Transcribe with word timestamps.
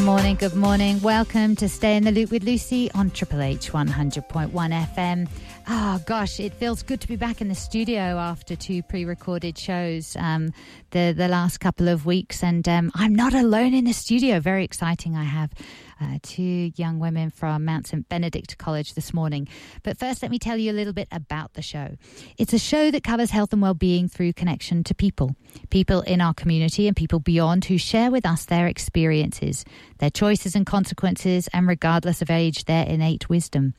Good 0.00 0.06
morning, 0.06 0.36
good 0.36 0.54
morning. 0.54 0.98
Welcome 1.02 1.56
to 1.56 1.68
Stay 1.68 1.94
in 1.94 2.04
the 2.04 2.10
Loop 2.10 2.30
with 2.30 2.42
Lucy 2.42 2.90
on 2.92 3.10
Triple 3.10 3.42
H 3.42 3.70
100.1 3.70 4.50
FM. 4.50 5.28
Oh 5.68 6.02
gosh, 6.06 6.40
it 6.40 6.54
feels 6.54 6.82
good 6.82 7.02
to 7.02 7.06
be 7.06 7.16
back 7.16 7.42
in 7.42 7.48
the 7.48 7.54
studio 7.54 8.16
after 8.16 8.56
two 8.56 8.82
pre-recorded 8.82 9.58
shows 9.58 10.16
um, 10.16 10.54
the 10.92 11.12
the 11.14 11.28
last 11.28 11.58
couple 11.58 11.86
of 11.86 12.06
weeks, 12.06 12.42
and 12.42 12.66
um, 12.66 12.90
I'm 12.94 13.14
not 13.14 13.34
alone 13.34 13.74
in 13.74 13.84
the 13.84 13.92
studio. 13.92 14.40
Very 14.40 14.64
exciting. 14.64 15.16
I 15.18 15.24
have 15.24 15.52
uh, 16.00 16.18
two 16.22 16.72
young 16.76 16.98
women 16.98 17.30
from 17.30 17.64
Mount 17.64 17.86
St 17.86 18.08
Benedict 18.08 18.58
College 18.58 18.94
this 18.94 19.12
morning. 19.12 19.48
But 19.82 19.98
first, 19.98 20.22
let 20.22 20.30
me 20.30 20.38
tell 20.38 20.56
you 20.56 20.70
a 20.70 20.72
little 20.72 20.92
bit 20.92 21.08
about 21.12 21.54
the 21.54 21.62
show. 21.62 21.96
It's 22.38 22.52
a 22.52 22.58
show 22.58 22.90
that 22.90 23.02
covers 23.02 23.30
health 23.30 23.52
and 23.52 23.62
well-being 23.62 24.08
through 24.08 24.32
connection 24.32 24.82
to 24.84 24.94
people, 24.94 25.36
people 25.70 26.00
in 26.02 26.20
our 26.20 26.34
community 26.34 26.86
and 26.86 26.96
people 26.96 27.20
beyond 27.20 27.66
who 27.66 27.78
share 27.78 28.10
with 28.10 28.24
us 28.24 28.46
their 28.46 28.66
experiences, 28.66 29.64
their 29.98 30.10
choices 30.10 30.56
and 30.56 30.66
consequences, 30.66 31.48
and 31.52 31.68
regardless 31.68 32.22
of 32.22 32.30
age, 32.30 32.64
their 32.64 32.86
innate 32.86 33.28
wisdom. 33.28 33.74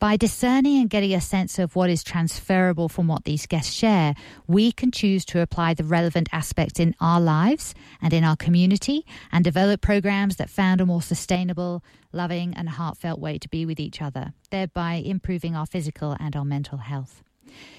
By 0.00 0.16
discerning 0.16 0.80
and 0.80 0.88
getting 0.88 1.12
a 1.12 1.20
sense 1.20 1.58
of 1.58 1.74
what 1.74 1.90
is 1.90 2.04
transferable 2.04 2.88
from 2.88 3.08
what 3.08 3.24
these 3.24 3.46
guests 3.46 3.72
share, 3.74 4.14
we 4.46 4.70
can 4.70 4.92
choose 4.92 5.24
to 5.24 5.40
apply 5.40 5.74
the 5.74 5.82
relevant 5.82 6.28
aspects 6.30 6.78
in 6.78 6.94
our 7.00 7.20
lives 7.20 7.74
and 8.00 8.12
in 8.12 8.22
our 8.22 8.36
community 8.36 9.04
and 9.32 9.42
develop 9.42 9.80
programs 9.80 10.36
that 10.36 10.50
found 10.50 10.80
a 10.80 10.86
more 10.86 11.02
sustainable, 11.02 11.82
loving, 12.12 12.54
and 12.54 12.68
heartfelt 12.68 13.18
way 13.18 13.38
to 13.38 13.48
be 13.48 13.66
with 13.66 13.80
each 13.80 14.00
other, 14.00 14.34
thereby 14.50 15.02
improving 15.04 15.56
our 15.56 15.66
physical 15.66 16.16
and 16.20 16.36
our 16.36 16.44
mental 16.44 16.78
health. 16.78 17.24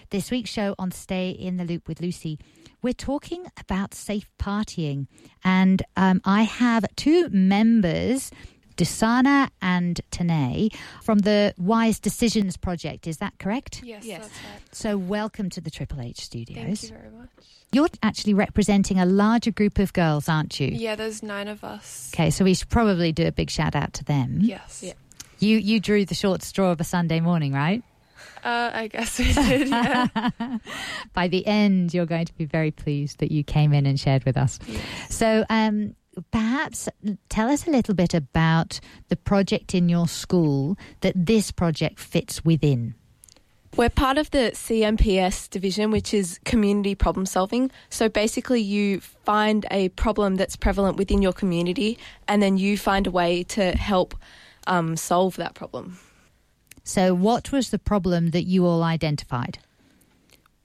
This 0.10 0.30
week's 0.30 0.50
show 0.50 0.76
on 0.78 0.92
Stay 0.92 1.30
in 1.30 1.56
the 1.56 1.64
Loop 1.64 1.88
with 1.88 2.02
Lucy, 2.02 2.38
we're 2.82 2.94
talking 2.94 3.46
about 3.58 3.94
safe 3.94 4.30
partying. 4.38 5.08
And 5.44 5.84
um, 5.96 6.20
I 6.26 6.44
have 6.44 6.86
two 6.98 7.30
members 7.30 8.32
Dusana 8.84 9.50
and 9.62 10.00
Tanae 10.10 10.74
from 11.04 11.20
the 11.20 11.54
Wise 11.58 12.00
Decisions 12.00 12.56
Project. 12.56 13.08
Is 13.08 13.18
that 13.18 13.34
correct? 13.38 13.82
Yes, 13.84 14.06
Yes. 14.06 14.22
that's 14.22 14.34
right. 14.34 14.62
So, 14.76 14.98
welcome 14.98 15.50
to 15.50 15.60
the 15.60 15.70
Triple 15.70 16.00
H 16.00 16.22
studios. 16.22 16.80
Thank 16.80 16.84
you 16.84 16.98
very 16.98 17.10
much. 17.12 17.30
You're 17.74 17.90
actually 18.02 18.34
representing 18.34 18.98
a 18.98 19.06
larger 19.06 19.52
group 19.52 19.80
of 19.80 19.92
girls, 19.92 20.30
aren't 20.30 20.60
you? 20.62 20.68
Yeah, 20.70 20.96
there's 20.96 21.22
nine 21.22 21.50
of 21.50 21.64
us. 21.66 22.10
Okay, 22.16 22.32
so 22.32 22.46
we 22.46 22.54
should 22.54 22.70
probably 22.70 23.12
do 23.12 23.28
a 23.28 23.34
big 23.34 23.50
shout 23.50 23.76
out 23.76 23.92
to 23.96 24.04
them. 24.06 24.40
Yes. 24.42 24.82
Yeah. 24.82 24.94
You 25.40 25.58
you 25.58 25.80
drew 25.82 26.06
the 26.06 26.16
short 26.16 26.42
straw 26.42 26.72
of 26.72 26.80
a 26.80 26.86
Sunday 26.86 27.20
morning, 27.20 27.52
right? 27.52 27.84
Uh, 28.44 28.72
I 28.74 28.88
guess 28.88 29.20
we 29.20 29.34
did. 29.34 29.68
Yeah. 29.68 30.08
By 31.14 31.28
the 31.28 31.46
end, 31.46 31.94
you're 31.94 32.06
going 32.06 32.26
to 32.26 32.34
be 32.38 32.46
very 32.46 32.72
pleased 32.72 33.20
that 33.20 33.32
you 33.32 33.44
came 33.44 33.74
in 33.74 33.86
and 33.86 34.00
shared 34.00 34.24
with 34.24 34.38
us. 34.38 34.58
Yes. 34.68 34.82
So, 35.10 35.44
um, 35.50 35.96
perhaps 36.32 36.90
tell 37.30 37.50
us 37.50 37.68
a 37.68 37.72
little 37.72 37.94
bit 37.94 38.14
about 38.14 38.80
the 39.10 39.16
project 39.16 39.74
in 39.74 39.90
your 39.90 40.08
school 40.08 40.78
that 41.02 41.14
this 41.16 41.52
project 41.52 42.00
fits 42.00 42.44
within. 42.44 42.96
We're 43.76 43.90
part 43.90 44.18
of 44.18 44.32
the 44.32 44.52
CMPS 44.54 45.50
division, 45.50 45.92
which 45.92 46.14
is 46.14 46.40
community 46.44 46.96
problem 46.96 47.26
solving. 47.26 47.70
So 47.90 48.10
basically, 48.10 48.62
you 48.62 49.00
find 49.00 49.66
a 49.70 49.90
problem 49.90 50.36
that's 50.36 50.56
prevalent 50.56 50.98
within 50.98 51.22
your 51.22 51.34
community, 51.34 52.00
and 52.28 52.42
then 52.42 52.58
you 52.58 52.78
find 52.78 53.06
a 53.06 53.12
way 53.12 53.44
to 53.44 53.72
help 53.74 54.16
um, 54.66 54.98
solve 54.98 55.36
that 55.36 55.54
problem. 55.54 56.00
So, 56.84 57.14
what 57.14 57.52
was 57.52 57.70
the 57.70 57.78
problem 57.78 58.32
that 58.32 58.44
you 58.44 58.66
all 58.66 58.82
identified? 58.82 59.60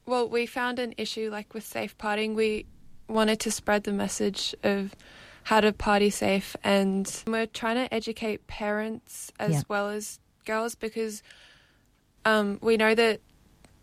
Well, 0.06 0.28
we 0.28 0.46
found 0.46 0.78
an 0.78 0.94
issue 0.96 1.28
like 1.30 1.52
with 1.52 1.64
safe 1.64 1.96
partying. 1.98 2.34
We 2.34 2.66
wanted 3.08 3.40
to 3.40 3.50
spread 3.50 3.84
the 3.84 3.92
message 3.92 4.54
of 4.62 4.94
how 5.44 5.60
to 5.60 5.72
party 5.72 6.10
safe, 6.10 6.56
and 6.64 7.22
we're 7.26 7.46
trying 7.46 7.76
to 7.76 7.92
educate 7.94 8.46
parents 8.46 9.30
as 9.38 9.52
Yeah. 9.52 9.62
well 9.68 9.88
as 9.90 10.18
girls 10.46 10.74
because 10.74 11.22
um, 12.24 12.58
we 12.62 12.76
know 12.76 12.94
that 12.94 13.20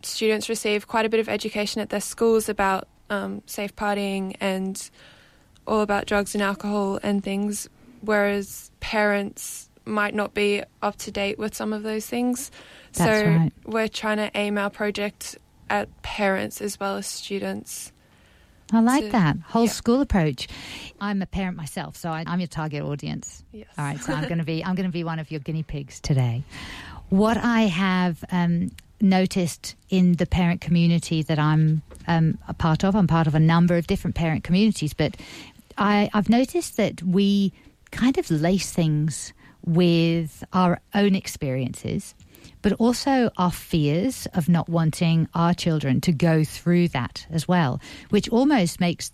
students 0.02 0.50
receive 0.50 0.88
quite 0.88 1.06
a 1.06 1.10
bit 1.10 1.20
of 1.20 1.30
education 1.30 1.82
at 1.82 1.90
their 1.90 2.02
schools 2.02 2.50
about 2.50 2.88
um, 3.10 3.44
safe 3.46 3.76
partying 3.76 4.36
and 4.40 4.90
all 5.68 5.82
about 5.82 6.08
drugs 6.08 6.34
and 6.34 6.42
alcohol 6.42 7.00
and 7.04 7.24
things, 7.24 7.70
whereas 8.02 8.72
parents 8.80 9.70
might 9.86 10.16
not 10.16 10.34
be 10.34 10.64
up 10.82 10.96
to 10.96 11.12
date 11.12 11.38
with 11.38 11.54
some 11.56 11.74
of 11.74 11.84
those 11.84 12.08
things. 12.08 12.50
That's 12.94 13.22
so 13.22 13.30
right. 13.30 13.52
we're 13.66 13.88
trying 13.88 14.18
to 14.18 14.32
aim 14.36 14.58
our 14.58 14.70
project 14.72 15.38
at 15.70 16.02
parents 16.02 16.62
as 16.62 16.80
well 16.80 16.98
as 16.98 17.06
students. 17.06 17.92
I 18.72 18.80
like 18.80 19.06
to- 19.06 19.12
that 19.12 19.38
whole 19.48 19.66
yeah. 19.66 19.72
school 19.72 20.02
approach. 20.02 20.48
I'm 21.00 21.22
a 21.22 21.26
parent 21.26 21.58
myself, 21.58 21.96
so 21.98 22.10
I, 22.10 22.24
I'm 22.28 22.40
your 22.40 22.48
target 22.48 22.84
audience. 22.84 23.44
Yes. 23.52 23.68
All 23.78 23.86
right, 23.86 24.00
so 24.00 24.14
I'm 24.14 24.24
going 24.28 24.38
to 24.38 24.44
be 24.44 24.64
I'm 24.64 24.76
going 24.76 24.88
to 24.88 24.94
be 24.94 25.04
one 25.04 25.20
of 25.20 25.32
your 25.32 25.40
guinea 25.40 25.64
pigs 25.64 26.00
today. 26.00 26.44
What 27.10 27.38
I 27.38 27.64
have 27.64 28.24
um, 28.32 28.72
noticed 29.02 29.76
in 29.90 30.14
the 30.14 30.26
parent 30.26 30.62
community 30.62 31.24
that 31.24 31.40
I'm 31.40 31.82
um, 32.08 32.38
a 32.48 32.54
part 32.54 32.84
of, 32.84 32.96
I'm 32.96 33.08
part 33.08 33.28
of 33.28 33.36
a 33.36 33.40
number 33.40 33.76
of 33.76 33.88
different 33.88 34.16
parent 34.16 34.44
communities, 34.44 34.94
but 34.94 35.18
I, 35.78 36.10
I've 36.14 36.30
noticed 36.30 36.78
that 36.78 37.04
we 37.04 37.52
kind 37.92 38.18
of 38.18 38.30
lace 38.32 38.72
things 38.72 39.34
with 39.66 40.44
our 40.54 40.80
own 40.96 41.16
experiences, 41.16 42.16
but 42.62 42.74
also 42.74 43.32
our 43.38 43.52
fears 43.52 44.28
of 44.34 44.50
not 44.50 44.70
wanting 44.70 45.28
our 45.34 45.54
children 45.54 46.02
to 46.02 46.12
go 46.12 46.44
through 46.44 46.88
that 46.90 47.26
as 47.30 47.48
well, 47.48 47.82
which 48.10 48.30
almost 48.30 48.80
makes 48.80 49.12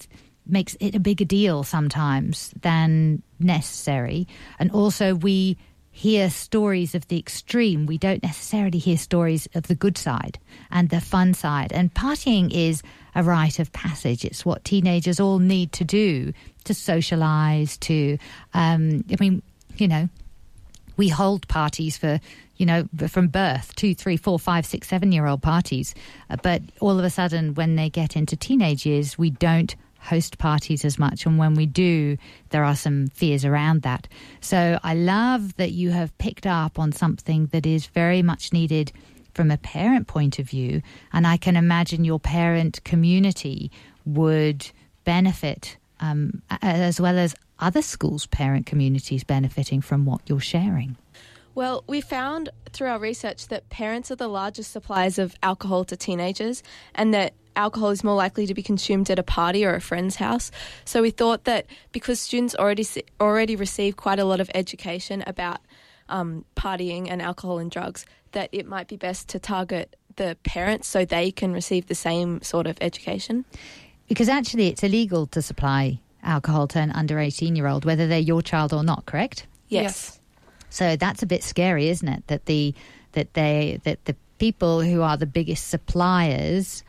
makes 0.49 0.77
it 0.79 0.95
a 0.95 0.99
bigger 0.99 1.25
deal 1.25 1.63
sometimes 1.63 2.53
than 2.61 3.21
necessary. 3.39 4.27
And 4.59 4.71
also, 4.71 5.13
we 5.13 5.57
hear 5.97 6.29
stories 6.29 6.93
of 6.93 7.07
the 7.07 7.17
extreme. 7.17 7.87
We 7.87 7.97
don't 7.97 8.21
necessarily 8.21 8.77
hear 8.77 8.97
stories 8.97 9.47
of 9.55 9.63
the 9.63 9.75
good 9.75 9.97
side 9.97 10.37
and 10.69 10.89
the 10.89 11.01
fun 11.01 11.33
side. 11.33 11.73
And 11.73 11.91
partying 11.91 12.53
is 12.53 12.83
a 13.15 13.23
rite 13.23 13.57
of 13.57 13.73
passage. 13.73 14.23
It's 14.23 14.45
what 14.45 14.63
teenagers 14.63 15.19
all 15.19 15.39
need 15.39 15.71
to 15.73 15.83
do 15.83 16.33
to 16.65 16.73
socialize, 16.75 17.77
to, 17.79 18.19
um, 18.53 19.03
I 19.11 19.15
mean, 19.19 19.41
you 19.77 19.87
know, 19.87 20.07
we 20.97 21.09
hold 21.09 21.47
parties 21.47 21.97
for 21.97 22.19
you 22.57 22.65
know 22.65 22.87
from 23.07 23.27
birth 23.27 23.75
two 23.75 23.93
three 23.95 24.17
four 24.17 24.39
five 24.39 24.65
six 24.65 24.87
seven 24.87 25.11
year 25.11 25.25
old 25.25 25.41
parties. 25.41 25.93
Uh, 26.29 26.37
but 26.41 26.61
all 26.79 26.97
of 26.97 27.05
a 27.05 27.09
sudden 27.09 27.53
when 27.55 27.75
they 27.75 27.89
get 27.89 28.15
into 28.15 28.35
teenage 28.35 28.85
years 28.85 29.17
we 29.17 29.29
don't 29.29 29.75
host 29.99 30.37
parties 30.37 30.85
as 30.85 30.97
much. 30.97 31.25
And 31.25 31.37
when 31.37 31.53
we 31.55 31.65
do 31.65 32.17
there 32.49 32.63
are 32.63 32.75
some 32.75 33.07
fears 33.07 33.45
around 33.45 33.81
that. 33.81 34.07
So 34.41 34.79
i 34.83 34.93
love 34.93 35.55
that 35.57 35.71
you 35.71 35.91
have 35.91 36.17
picked 36.17 36.47
up 36.47 36.79
on 36.79 36.91
something 36.91 37.47
that 37.47 37.65
is 37.65 37.87
very 37.87 38.21
much 38.21 38.53
needed 38.53 38.91
from 39.33 39.51
a 39.51 39.57
parent 39.57 40.07
point 40.07 40.39
of 40.39 40.49
view. 40.49 40.81
And 41.13 41.27
i 41.27 41.37
can 41.37 41.55
imagine 41.55 42.05
your 42.05 42.19
parent 42.19 42.83
community 42.83 43.71
would 44.05 44.71
benefit 45.03 45.77
um, 45.99 46.41
as 46.61 47.01
well 47.01 47.17
as 47.17 47.35
other 47.59 47.81
schools' 47.81 48.27
parent 48.27 48.65
communities 48.65 49.23
benefiting 49.23 49.81
from 49.81 50.05
what 50.05 50.21
you're 50.27 50.39
sharing. 50.39 50.95
Well, 51.57 51.83
we 51.87 52.01
found 52.01 52.49
through 52.71 52.89
our 52.89 52.99
research 52.99 53.47
that 53.47 53.67
parents 53.69 54.11
are 54.11 54.15
the 54.15 54.27
largest 54.27 54.71
suppliers 54.71 55.17
of 55.17 55.35
alcohol 55.41 55.85
to 55.85 55.97
teenagers 55.97 56.61
and 56.93 57.15
that 57.15 57.33
alcohol 57.55 57.89
is 57.89 58.03
more 58.03 58.13
likely 58.13 58.45
to 58.45 58.53
be 58.53 58.61
consumed 58.61 59.09
at 59.09 59.17
a 59.17 59.23
party 59.23 59.65
or 59.65 59.73
a 59.73 59.81
friend's 59.81 60.17
house. 60.17 60.51
So 60.85 61.01
we 61.01 61.09
thought 61.09 61.45
that 61.45 61.65
because 61.93 62.19
students 62.19 62.53
already 62.53 62.85
already 63.19 63.55
receive 63.55 63.97
quite 63.97 64.19
a 64.19 64.23
lot 64.23 64.39
of 64.39 64.51
education 64.53 65.23
about 65.25 65.61
um, 66.09 66.45
partying 66.55 67.09
and 67.09 67.23
alcohol 67.23 67.57
and 67.57 67.71
drugs, 67.71 68.05
that 68.33 68.49
it 68.51 68.67
might 68.67 68.87
be 68.87 68.95
best 68.95 69.27
to 69.29 69.39
target 69.39 69.95
the 70.15 70.37
parents 70.43 70.87
so 70.87 71.05
they 71.05 71.31
can 71.31 71.53
receive 71.53 71.87
the 71.87 71.95
same 71.95 72.39
sort 72.43 72.67
of 72.67 72.77
education. 72.81 73.45
Because 74.07 74.29
actually, 74.29 74.67
it's 74.67 74.83
illegal 74.83 75.25
to 75.25 75.41
supply 75.41 76.01
alcohol 76.21 76.67
to 76.67 76.79
an 76.79 76.91
under 76.91 77.17
18 77.17 77.55
year 77.55 77.65
old, 77.65 77.83
whether 77.83 78.05
they're 78.05 78.19
your 78.19 78.43
child 78.43 78.73
or 78.73 78.83
not, 78.83 79.07
correct? 79.07 79.47
Yes. 79.69 80.19
So 80.69 80.95
that's 80.95 81.23
a 81.23 81.25
bit 81.25 81.43
scary, 81.43 81.89
isn't 81.89 82.07
it? 82.07 82.27
That 82.27 82.45
the 82.45 82.73
that 83.13 83.33
they 83.33 83.79
that 83.83 84.03
the 84.05 84.15
people 84.37 84.81
who 84.81 85.01
are 85.01 85.17
the 85.17 85.25
biggest 85.25 85.67
suppliers 85.69 86.83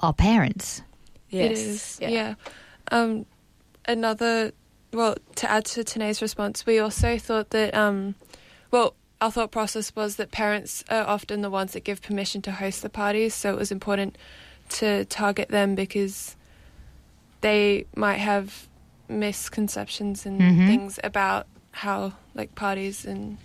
are 0.00 0.12
parents. 0.12 0.82
Yes. 1.28 1.50
It 1.50 1.52
is. 1.52 1.98
Yeah. 2.00 2.34
Um, 2.90 3.26
another, 3.86 4.50
well, 4.92 5.14
to 5.36 5.48
add 5.50 5.64
to 5.66 5.84
Tanae's 5.84 6.20
response, 6.20 6.66
we 6.66 6.80
also 6.80 7.18
thought 7.18 7.50
that, 7.50 7.72
um, 7.74 8.16
well, 8.72 8.94
our 9.20 9.30
thought 9.30 9.52
process 9.52 9.94
was 9.94 10.16
that 10.16 10.32
parents 10.32 10.82
are 10.90 11.06
often 11.06 11.42
the 11.42 11.50
ones 11.50 11.72
that 11.74 11.84
give 11.84 12.02
permission 12.02 12.42
to 12.42 12.50
host 12.52 12.82
the 12.82 12.88
parties, 12.88 13.34
so 13.34 13.50
it 13.52 13.56
was 13.58 13.70
important 13.70 14.18
to 14.70 15.04
target 15.04 15.50
them 15.50 15.76
because 15.76 16.34
they 17.42 17.86
might 17.94 18.18
have 18.18 18.66
misconceptions 19.08 20.26
and 20.26 20.40
Mhm. 20.40 20.66
things 20.66 20.98
about 21.04 21.46
how, 21.72 22.12
like, 22.34 22.54
parties 22.54 23.04
and, 23.04 23.38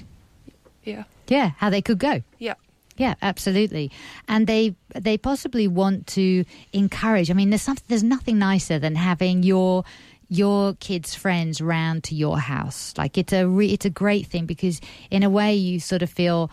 yeah. 0.83 1.04
Yeah, 1.27 1.51
how 1.57 1.69
they 1.69 1.81
could 1.81 2.00
go. 2.00 2.22
Yeah. 2.39 2.56
Yeah, 2.98 3.16
absolutely. 3.22 3.92
And 4.27 4.48
they 4.48 4.74
they 4.94 5.18
possibly 5.18 5.68
want 5.68 6.07
to 6.07 6.45
encourage. 6.72 7.30
I 7.30 7.33
mean, 7.33 7.50
there's 7.50 7.62
something 7.62 7.83
there's 7.89 8.04
nothing 8.04 8.39
nicer 8.39 8.80
than 8.80 8.95
having 8.95 9.44
your 9.44 9.83
your 10.30 10.74
kids' 10.75 11.13
friends 11.13 11.62
round 11.62 12.06
to 12.06 12.16
your 12.16 12.39
house. 12.39 12.94
Like 12.98 13.18
it's 13.18 13.33
a 13.33 13.48
re- 13.48 13.72
it's 13.72 13.86
a 13.86 13.89
great 13.89 14.27
thing 14.27 14.45
because 14.45 14.80
in 15.12 15.24
a 15.24 15.30
way 15.30 15.56
you 15.56 15.80
sort 15.80 16.04
of 16.04 16.10
feel 16.10 16.50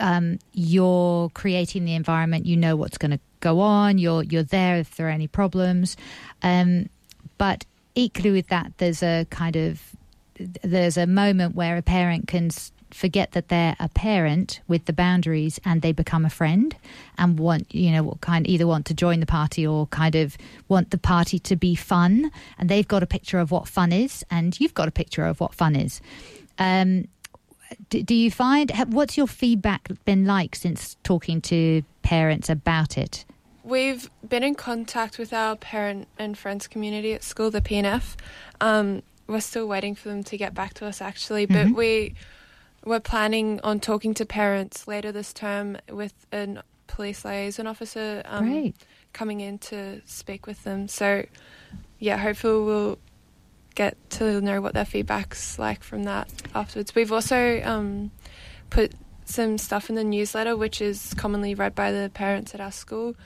um, 0.00 0.38
you're 0.52 1.30
creating 1.30 1.84
the 1.84 1.94
environment. 1.94 2.46
You 2.46 2.56
know 2.56 2.76
what's 2.76 2.98
going 2.98 3.12
to 3.12 3.20
go 3.40 3.60
on. 3.60 3.98
You're 3.98 4.24
you're 4.24 4.42
there 4.42 4.78
if 4.78 4.96
there 4.96 5.06
are 5.06 5.10
any 5.10 5.28
problems. 5.28 5.96
Um, 6.42 6.88
but 7.38 7.64
equally 7.94 8.32
with 8.32 8.48
that, 8.48 8.72
there's 8.78 9.02
a 9.02 9.26
kind 9.30 9.56
of 9.56 9.80
there's 10.62 10.96
a 10.96 11.06
moment 11.06 11.54
where 11.54 11.76
a 11.76 11.82
parent 11.82 12.28
can 12.28 12.50
forget 12.90 13.32
that 13.32 13.48
they're 13.48 13.76
a 13.80 13.88
parent 13.88 14.60
with 14.68 14.84
the 14.84 14.92
boundaries 14.92 15.60
and 15.64 15.82
they 15.82 15.92
become 15.92 16.24
a 16.24 16.30
friend 16.30 16.76
and 17.18 17.38
want 17.38 17.74
you 17.74 17.90
know 17.90 18.16
kind 18.20 18.48
either 18.48 18.66
want 18.66 18.86
to 18.86 18.94
join 18.94 19.20
the 19.20 19.26
party 19.26 19.66
or 19.66 19.86
kind 19.88 20.14
of 20.14 20.36
want 20.68 20.90
the 20.90 20.98
party 20.98 21.38
to 21.38 21.56
be 21.56 21.74
fun. 21.74 22.30
And 22.58 22.68
they've 22.68 22.86
got 22.86 23.02
a 23.02 23.06
picture 23.06 23.38
of 23.38 23.50
what 23.50 23.68
fun 23.68 23.92
is 23.92 24.24
and 24.30 24.58
you've 24.58 24.74
got 24.74 24.88
a 24.88 24.92
picture 24.92 25.24
of 25.24 25.40
what 25.40 25.54
fun 25.54 25.76
is. 25.76 26.00
Um, 26.58 27.08
do, 27.90 28.02
do 28.02 28.14
you 28.14 28.30
find 28.30 28.72
what's 28.88 29.16
your 29.16 29.26
feedback 29.26 29.88
been 30.04 30.24
like 30.24 30.54
since 30.54 30.96
talking 31.02 31.40
to 31.42 31.82
parents 32.02 32.48
about 32.48 32.96
it? 32.96 33.24
We've 33.64 34.08
been 34.26 34.44
in 34.44 34.54
contact 34.54 35.18
with 35.18 35.32
our 35.32 35.56
parent 35.56 36.06
and 36.18 36.38
friends 36.38 36.68
community 36.68 37.14
at 37.14 37.24
school, 37.24 37.50
the 37.50 37.60
PNF. 37.60 38.14
Um, 38.60 39.02
we're 39.26 39.40
still 39.40 39.66
waiting 39.66 39.94
for 39.94 40.08
them 40.08 40.22
to 40.24 40.36
get 40.36 40.54
back 40.54 40.74
to 40.74 40.86
us, 40.86 41.00
actually, 41.00 41.46
but 41.46 41.68
Mhm. 41.68 41.74
we 41.74 42.14
we're 42.84 43.00
planning 43.00 43.58
on 43.64 43.80
talking 43.80 44.14
to 44.14 44.24
parents 44.24 44.86
later 44.86 45.10
this 45.10 45.32
term 45.32 45.76
with 45.90 46.14
a 46.32 46.62
police 46.86 47.24
liaison 47.24 47.66
officer 47.66 48.22
um, 48.26 48.46
coming 49.12 49.40
in 49.40 49.58
to 49.58 50.00
speak 50.04 50.46
with 50.46 50.62
them. 50.62 50.86
So, 50.86 51.26
yeah, 51.98 52.16
hopefully 52.16 52.64
we'll 52.64 52.98
get 53.74 53.96
to 54.10 54.40
know 54.40 54.60
what 54.60 54.72
their 54.72 54.84
feedback's 54.84 55.58
like 55.58 55.82
from 55.82 56.04
that 56.04 56.28
afterwards. 56.54 56.94
We've 56.94 57.10
also 57.10 57.60
um, 57.64 58.12
put 58.70 58.92
some 59.24 59.58
stuff 59.58 59.88
in 59.90 59.96
the 59.96 60.04
newsletter, 60.04 60.56
which 60.56 60.80
is 60.80 61.12
commonly 61.14 61.56
read 61.56 61.74
by 61.74 61.90
the 61.90 62.08
parents 62.14 62.54
at 62.54 62.60
our 62.60 62.70
school, 62.70 63.16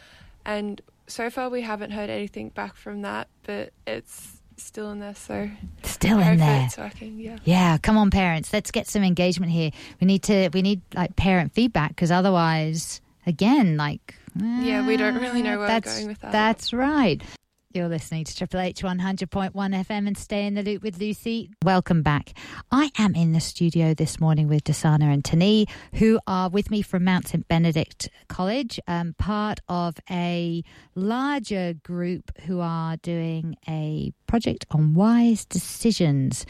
and 0.46 0.80
so 1.06 1.28
far 1.28 1.50
we 1.50 1.60
haven't 1.60 1.90
heard 1.90 2.08
anything 2.08 2.48
back 2.48 2.76
from 2.76 3.02
that, 3.02 3.28
but 3.42 3.74
it's 3.86 4.39
still 4.62 4.90
in 4.92 5.00
there. 5.00 5.14
So 5.14 5.50
Still 5.82 6.18
in 6.20 6.38
there. 6.38 6.68
working. 6.78 7.18
Yeah. 7.18 7.38
Yeah, 7.44 7.78
come 7.78 7.96
on, 7.96 8.10
parents. 8.10 8.52
Let's 8.52 8.70
get 8.70 8.86
some 8.86 9.02
engagement 9.02 9.52
here. 9.52 9.70
We 10.00 10.06
need 10.06 10.22
to. 10.24 10.48
We 10.52 10.62
need 10.62 10.80
like 10.94 11.16
parent 11.16 11.52
feedback 11.52 11.90
because 11.90 12.10
otherwise, 12.10 13.00
again, 13.26 13.76
like 13.76 14.14
Yeah, 14.36 14.86
we 14.86 14.96
don't 14.96 15.16
really 15.16 15.42
know 15.42 15.56
ah, 15.56 15.66
where 15.66 15.68
we're 15.68 15.80
going 15.80 16.06
with 16.06 16.20
that. 16.20 16.32
That's 16.32 16.72
right. 16.72 17.22
You're 17.72 17.88
listening 17.88 18.24
to 18.24 18.36
Triple 18.36 18.58
H 18.58 18.82
100.1 18.82 19.52
FM 19.52 20.08
and 20.08 20.18
Stay 20.18 20.44
in 20.44 20.54
the 20.54 20.62
Loop 20.64 20.82
with 20.82 20.98
Lucy. 20.98 21.50
Welcome 21.62 22.02
back. 22.02 22.36
I 22.72 22.90
am 22.98 23.14
in 23.14 23.30
the 23.30 23.38
studio 23.38 23.94
this 23.94 24.18
morning 24.18 24.48
with 24.48 24.64
Dasana 24.64 25.04
and 25.04 25.24
Tani, 25.24 25.68
who 25.94 26.18
are 26.26 26.48
with 26.48 26.68
me 26.68 26.82
from 26.82 27.04
Mount 27.04 27.28
St. 27.28 27.46
Benedict 27.46 28.08
College, 28.26 28.80
um, 28.88 29.14
part 29.18 29.60
of 29.68 29.98
a 30.10 30.64
larger 30.96 31.74
group 31.84 32.36
who 32.40 32.58
are 32.58 32.96
doing 32.96 33.54
a 33.68 34.12
project 34.26 34.66
on 34.72 34.94
wise 34.94 35.44
decisions 35.44 36.46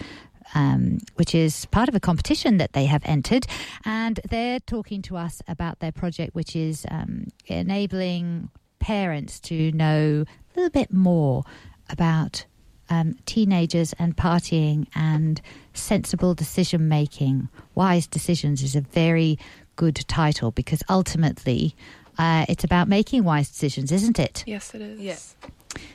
um, 0.54 1.00
which 1.16 1.34
is 1.34 1.66
part 1.66 1.90
of 1.90 1.94
a 1.94 2.00
competition 2.00 2.56
that 2.56 2.72
they 2.72 2.86
have 2.86 3.02
entered. 3.04 3.46
And 3.84 4.20
they're 4.30 4.58
talking 4.58 5.02
to 5.02 5.18
us 5.18 5.42
about 5.46 5.80
their 5.80 5.92
project, 5.92 6.34
which 6.34 6.56
is 6.56 6.86
um, 6.90 7.26
enabling 7.46 8.48
parents 8.80 9.38
to 9.38 9.70
know 9.72 10.24
little 10.56 10.70
bit 10.70 10.92
more 10.92 11.44
about 11.88 12.44
um, 12.88 13.16
teenagers 13.26 13.92
and 13.98 14.16
partying 14.16 14.86
and 14.94 15.40
sensible 15.74 16.34
decision 16.34 16.88
making. 16.88 17.48
Wise 17.74 18.06
Decisions 18.06 18.62
is 18.62 18.74
a 18.74 18.80
very 18.80 19.38
good 19.76 20.04
title 20.08 20.50
because 20.50 20.82
ultimately 20.88 21.74
uh, 22.18 22.44
it's 22.48 22.64
about 22.64 22.88
making 22.88 23.24
wise 23.24 23.48
decisions, 23.48 23.92
isn't 23.92 24.18
it? 24.18 24.42
Yes, 24.46 24.74
it 24.74 24.82
is. 24.82 25.00
Yeah. 25.00 25.16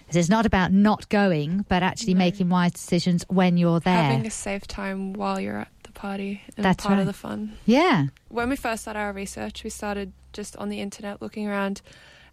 It's 0.09 0.29
not 0.29 0.45
about 0.45 0.71
not 0.71 1.09
going, 1.09 1.65
but 1.67 1.83
actually 1.83 2.13
No. 2.13 2.19
making 2.19 2.49
wise 2.49 2.71
decisions 2.71 3.25
when 3.27 3.57
you're 3.57 3.81
there. 3.81 4.03
Having 4.03 4.27
a 4.27 4.31
safe 4.31 4.65
time 4.65 5.11
while 5.13 5.39
you're 5.39 5.59
at 5.59 5.67
the 5.83 5.91
party 5.91 6.41
and 6.55 6.63
That's 6.65 6.83
part 6.83 6.93
right. 6.93 7.01
of 7.01 7.07
the 7.07 7.13
fun. 7.13 7.57
yeah. 7.65 8.07
when 8.29 8.49
we 8.49 8.55
first 8.55 8.83
started 8.83 8.99
our 9.01 9.11
research, 9.11 9.63
we 9.65 9.69
started 9.69 10.13
just 10.31 10.55
on 10.57 10.69
the 10.69 10.79
internet 10.79 11.21
looking 11.21 11.47
around, 11.47 11.81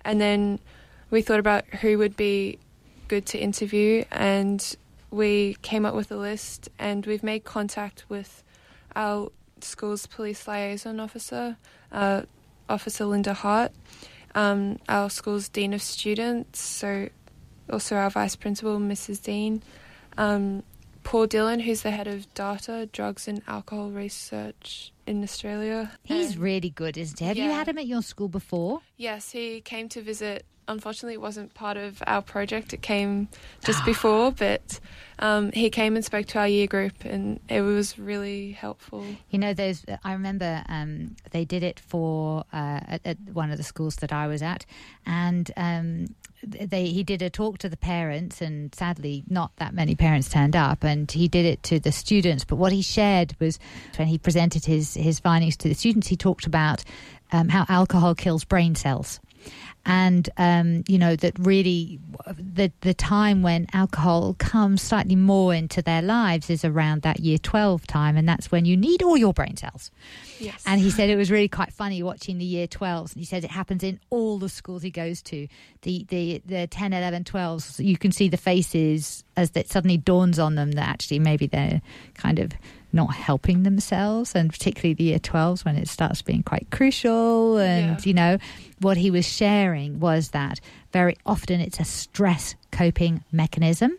and 0.05 0.21
then 0.21 0.61
we 1.13 1.21
thought 1.23 1.39
about 1.39 1.65
who 1.67 1.99
would 1.99 2.17
be 2.17 2.59
good 3.07 3.27
to 3.27 3.39
interview, 3.39 4.03
and 4.11 4.75
we 5.11 5.57
came 5.61 5.85
up 5.85 5.95
with 5.95 6.11
a 6.11 6.17
list, 6.17 6.71
and 6.79 7.05
we've 7.07 7.23
made 7.23 7.45
contact 7.45 8.05
with 8.09 8.43
our 8.97 9.31
school's 9.61 10.07
police 10.07 10.49
liaison 10.49 10.99
officer, 10.99 11.57
uh, 11.93 12.23
Officer 12.69 13.05
Linda 13.05 13.35
Hart, 13.35 13.73
um, 14.35 14.79
our 14.89 15.11
school's 15.11 15.51
dean 15.51 15.75
of 15.75 15.83
students, 15.83 16.59
so 16.61 17.11
also 17.71 17.95
our 17.97 18.09
vice 18.09 18.35
principal, 18.35 18.79
Mrs. 18.79 19.23
Dean. 19.23 19.63
Um, 20.17 20.63
Paul 21.05 21.27
Dillon, 21.27 21.61
who's 21.61 21.83
the 21.83 21.91
head 21.91 22.07
of 22.07 22.33
DARTA, 22.33 22.89
drugs 22.93 23.27
and 23.29 23.43
alcohol 23.49 23.91
research 23.91 24.93
in 25.07 25.23
Australia. 25.23 25.93
He's 26.05 26.33
And- 26.33 26.41
really 26.41 26.71
good, 26.71 26.97
isn't 26.97 27.19
he? 27.19 27.25
Have 27.27 27.37
you 27.37 27.51
had 27.51 27.69
him 27.69 27.77
at 27.77 27.87
your 27.87 28.03
school 28.03 28.29
before? 28.29 28.81
Yes, 28.97 29.33
he 29.33 29.61
came 29.61 29.89
to 29.91 30.01
visit. 30.01 30.47
Unfortunately, 30.69 31.15
it 31.15 31.21
wasn't 31.21 31.55
part 31.55 31.77
of 31.77 32.03
our 32.07 32.23
project. 32.23 32.73
It 32.73 32.83
came 32.83 33.29
just 33.65 33.85
before, 33.85 34.31
but 34.33 34.81
um, 35.19 35.53
he 35.53 35.71
came 35.71 35.97
and 35.97 36.05
spoke 36.05 36.27
to 36.27 36.39
our 36.39 36.49
year 36.49 36.67
group, 36.67 37.05
and 37.05 37.41
it 37.49 37.63
was 37.63 37.99
really 37.99 38.53
helpful. 38.53 39.05
You 39.31 39.39
know, 39.39 39.55
there's. 39.55 39.85
I 40.05 40.13
remember 40.13 40.63
um, 40.69 41.17
they 41.31 41.45
did 41.45 41.63
it 41.63 41.81
for 41.81 42.45
uh, 42.53 42.81
at, 42.87 43.01
at 43.05 43.19
one 43.33 43.51
of 43.51 43.57
the 43.57 43.63
schools 43.65 43.97
that 43.97 44.13
I 44.13 44.27
was 44.27 44.43
at, 44.43 44.65
and 45.05 45.51
um, 45.57 46.15
they 46.43 46.87
he 46.87 47.03
did 47.03 47.23
a 47.23 47.31
talk 47.31 47.59
to 47.59 47.69
the 47.69 47.77
parents, 47.77 48.41
and 48.41 48.75
sadly, 48.75 49.25
not 49.29 49.55
that 49.57 49.75
many 49.75 49.95
parents 49.95 50.29
turned 50.29 50.57
up, 50.57 50.83
and 50.85 51.11
he 51.11 51.29
did 51.29 51.45
it 51.45 51.63
to 51.65 51.79
the 51.81 51.93
students. 51.93 52.45
But 52.45 52.57
what 52.57 52.73
he 52.73 52.83
shared 52.83 53.37
was 53.39 53.59
when 53.97 54.09
he 54.09 54.19
presented 54.19 54.65
his 54.65 54.95
his 54.95 55.21
findings 55.21 55.57
to 55.59 55.69
the 55.69 55.75
students, 55.75 56.09
he 56.09 56.17
talked 56.17 56.47
about 56.47 56.85
um, 57.33 57.49
how 57.49 57.65
alcohol 57.69 58.15
kills 58.15 58.45
brain 58.45 58.75
cells. 58.75 59.21
And 59.85 60.31
um, 60.37 60.85
you 60.87 60.99
know 60.99 61.17
that 61.17 61.39
really, 61.39 61.99
the 62.39 62.71
the 62.83 62.95
time 62.95 63.43
when 63.43 63.67
alcohol 63.73 64.35
comes 64.39 64.81
slightly 64.81 65.17
more 65.17 65.53
into 65.53 65.83
their 65.83 66.03
lives 66.03 66.51
is 66.51 66.65
around 66.65 67.03
that 67.03 67.21
year 67.21 67.39
twelve 67.39 67.87
time, 67.87 68.17
and 68.17 68.29
that's 68.29 68.53
when 68.53 68.65
you 68.65 68.77
need 68.77 69.03
all 69.03 69.17
your 69.17 69.33
brain 69.33 69.57
cells. 69.57 69.91
Yes. 70.39 70.63
And 70.67 70.81
he 70.81 70.91
said 70.91 71.09
it 71.11 71.17
was 71.17 71.31
really 71.31 71.49
quite 71.49 71.73
funny 71.73 72.03
watching 72.03 72.39
the 72.39 72.45
year 72.45 72.67
12s. 72.67 73.13
And 73.13 73.21
he 73.21 73.25
said 73.25 73.45
it 73.45 73.51
happens 73.51 73.83
in 73.83 74.01
all 74.11 74.39
the 74.39 74.49
schools 74.49 74.83
he 74.83 74.91
goes 74.91 75.23
to. 75.23 75.47
The 75.83 76.05
the 76.09 76.43
the 76.45 76.67
10, 76.67 76.93
11, 76.93 77.25
12s, 77.25 77.85
you 77.85 77.97
can 77.97 78.13
see 78.13 78.29
the 78.29 78.37
faces 78.37 79.25
as 79.37 79.51
it 79.55 79.69
suddenly 79.69 79.97
dawns 79.97 80.39
on 80.39 80.57
them 80.57 80.73
that 80.73 80.89
actually 80.89 81.19
maybe 81.19 81.47
they're 81.47 81.81
kind 82.15 82.39
of 82.39 82.53
not 82.93 83.15
helping 83.15 83.63
themselves. 83.63 84.35
And 84.35 84.51
particularly 84.51 84.95
the 84.95 85.05
year 85.05 85.19
12s 85.19 85.65
when 85.65 85.77
it 85.77 85.89
starts 85.89 86.23
being 86.23 86.43
quite 86.43 86.69
crucial. 86.71 87.57
And, 87.59 87.99
Yeah. 87.99 88.05
you 88.05 88.15
know, 88.15 88.39
what 88.81 88.97
he 88.97 89.11
was 89.11 89.27
sharing 89.27 90.01
was 90.01 90.31
that 90.31 90.61
very 90.93 91.17
often 91.25 91.61
it's 91.61 91.81
a 91.81 91.85
stress 91.85 92.55
coping 92.71 93.25
mechanism. 93.33 93.97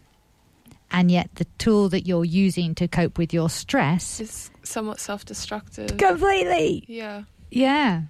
And 0.92 1.10
yet, 1.10 1.32
the 1.36 1.46
tool 1.58 1.90
that 1.90 2.06
you're 2.06 2.24
using 2.26 2.76
to 2.76 2.88
cope 2.88 3.18
with 3.18 3.34
your 3.34 3.50
stress 3.50 4.20
is 4.20 4.52
somewhat 4.62 5.00
self-destructive. 5.00 5.98
completely 5.98 6.84
Yeah. 6.88 7.24
yeah. 7.50 8.04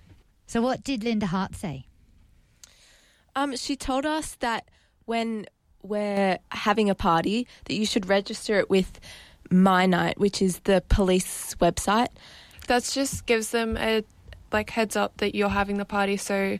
So 0.48 0.62
what 0.62 0.84
did 0.84 1.02
Linda 1.04 1.28
Hart 1.28 1.56
say? 1.56 1.86
Um, 3.36 3.56
she 3.56 3.76
told 3.76 4.06
us 4.06 4.36
that 4.42 4.68
when 5.06 5.46
we're 5.82 6.40
having 6.52 6.90
a 6.90 6.96
party, 6.96 7.48
that 7.66 7.74
you 7.74 7.86
should 7.86 8.08
register 8.08 8.60
it 8.60 8.70
with 8.70 9.00
My 9.52 9.86
Night, 9.86 10.20
which 10.20 10.42
is 10.42 10.60
the 10.60 10.84
police 10.90 11.56
website. 11.56 12.10
That 12.68 12.84
just 12.84 13.26
gives 13.26 13.52
them 13.52 13.78
a 13.78 14.04
like 14.52 14.70
heads 14.70 14.96
up 14.96 15.18
that 15.18 15.36
you're 15.36 15.50
having 15.50 15.78
the 15.78 15.86
party. 15.86 16.18
So, 16.18 16.60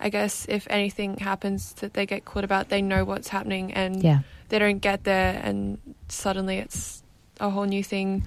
I 0.00 0.08
guess 0.10 0.46
if 0.48 0.66
anything 0.70 1.18
happens 1.18 1.72
that 1.74 1.94
they 1.94 2.06
get 2.06 2.24
caught 2.24 2.44
about, 2.44 2.68
they 2.68 2.82
know 2.82 3.04
what's 3.04 3.28
happening 3.28 3.72
and 3.72 4.02
Yeah. 4.02 4.20
they 4.48 4.58
don't 4.58 4.78
get 4.78 5.04
there 5.04 5.40
and 5.42 5.78
suddenly 6.08 6.58
it's 6.58 7.02
a 7.40 7.50
whole 7.50 7.64
new 7.64 7.82
thing 7.84 8.26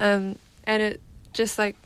um, 0.00 0.36
and 0.64 0.82
it 0.82 1.00
just 1.32 1.58
like 1.58 1.76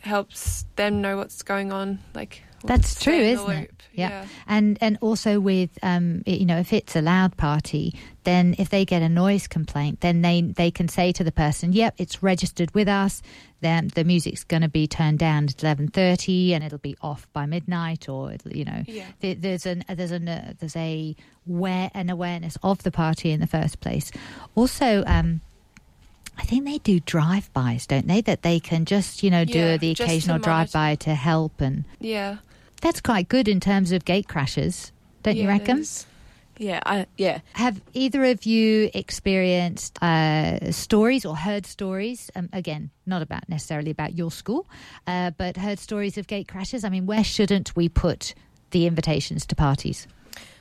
helps 0.00 0.64
them 0.76 1.00
know 1.00 1.16
what's 1.16 1.42
going 1.42 1.72
on 1.72 1.98
like 2.14 2.42
That's 2.64 3.02
true, 3.02 3.12
isn't 3.14 3.50
it? 3.50 3.70
Yeah. 3.92 4.08
yeah. 4.08 4.26
And 4.48 4.76
and 4.80 4.98
also 5.00 5.38
with 5.38 5.70
um, 5.82 6.22
you 6.26 6.44
know, 6.46 6.58
if 6.58 6.72
it's 6.72 6.96
a 6.96 7.02
loud 7.02 7.36
party, 7.36 7.94
then 8.24 8.54
if 8.58 8.68
they 8.70 8.84
get 8.84 9.02
a 9.02 9.08
noise 9.08 9.46
complaint, 9.46 10.00
then 10.00 10.22
they 10.22 10.40
they 10.42 10.70
can 10.70 10.88
say 10.88 11.12
to 11.12 11.22
the 11.24 11.30
person, 11.32 11.72
"Yep, 11.72 11.94
it's 11.98 12.22
registered 12.22 12.74
with 12.74 12.88
us." 12.88 13.22
Then 13.60 13.88
the 13.94 14.02
music's 14.04 14.42
going 14.44 14.62
to 14.62 14.68
be 14.68 14.86
turned 14.86 15.18
down 15.20 15.44
at 15.44 15.62
eleven 15.62 15.88
thirty, 15.88 16.54
and 16.54 16.64
it'll 16.64 16.78
be 16.78 16.96
off 17.02 17.28
by 17.32 17.46
midnight, 17.46 18.08
or 18.08 18.32
it'll, 18.32 18.52
you 18.56 18.64
know, 18.64 18.82
Yeah. 18.86 19.06
there- 19.20 19.34
there's 19.36 19.64
an 19.66 19.84
there's 19.88 20.10
an 20.10 20.28
uh, 20.28 20.54
there's 20.58 20.76
a 20.76 21.14
where 21.46 21.90
an 21.94 22.10
awareness 22.10 22.56
of 22.62 22.82
the 22.82 22.90
party 22.90 23.30
in 23.30 23.40
the 23.40 23.46
first 23.46 23.80
place. 23.80 24.10
Also, 24.54 25.04
um, 25.06 25.40
I 26.36 26.42
think 26.42 26.64
they 26.64 26.78
do 26.78 26.98
drive-bys, 26.98 27.86
don't 27.86 28.08
they? 28.08 28.20
That 28.22 28.42
they 28.42 28.58
can 28.58 28.86
just 28.86 29.22
you 29.22 29.30
know 29.30 29.44
do 29.44 29.58
Yeah, 29.58 29.76
the 29.76 29.92
occasional 29.92 30.38
drive-by 30.40 30.96
to 30.96 31.14
help, 31.14 31.60
and 31.60 31.84
Yeah. 32.00 32.38
That's 32.84 33.00
quite 33.00 33.30
good 33.30 33.48
in 33.48 33.60
terms 33.60 33.92
of 33.92 34.04
gate 34.04 34.28
crashes, 34.28 34.92
don't 35.22 35.36
you 35.36 35.44
Yeah, 35.44 35.48
it 35.48 35.58
reckon? 35.58 35.84
Yeah, 36.58 36.80
I, 36.84 37.06
yeah. 37.16 37.40
Have 37.54 37.80
either 37.94 38.24
of 38.26 38.44
you 38.44 38.90
experienced 38.92 40.00
uh, 40.02 40.70
stories 40.70 41.24
or 41.24 41.34
heard 41.34 41.64
stories? 41.64 42.30
Um, 42.36 42.50
again, 42.52 42.90
not 43.06 43.22
about 43.22 43.48
necessarily 43.48 43.90
about 43.90 44.14
your 44.14 44.30
school, 44.30 44.66
uh, 45.06 45.30
but 45.30 45.56
heard 45.56 45.78
stories 45.78 46.18
of 46.18 46.26
gate 46.26 46.46
crashes. 46.46 46.84
I 46.84 46.90
mean, 46.90 47.06
where 47.06 47.24
shouldn't 47.24 47.74
we 47.74 47.88
put 47.88 48.34
the 48.70 48.86
invitations 48.86 49.46
to 49.46 49.56
parties? 49.56 50.06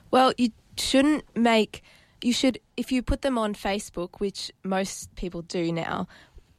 Well, 0.09 0.33
you 0.37 0.51
shouldn't 0.77 1.25
make. 1.35 1.83
You 2.21 2.31
should, 2.31 2.57
if 2.77 2.89
you 2.89 3.03
put 3.03 3.21
them 3.21 3.37
on 3.37 3.53
Facebook, 3.53 4.19
which 4.19 4.49
most 4.63 5.13
people 5.15 5.41
do 5.41 5.73
now, 5.73 6.07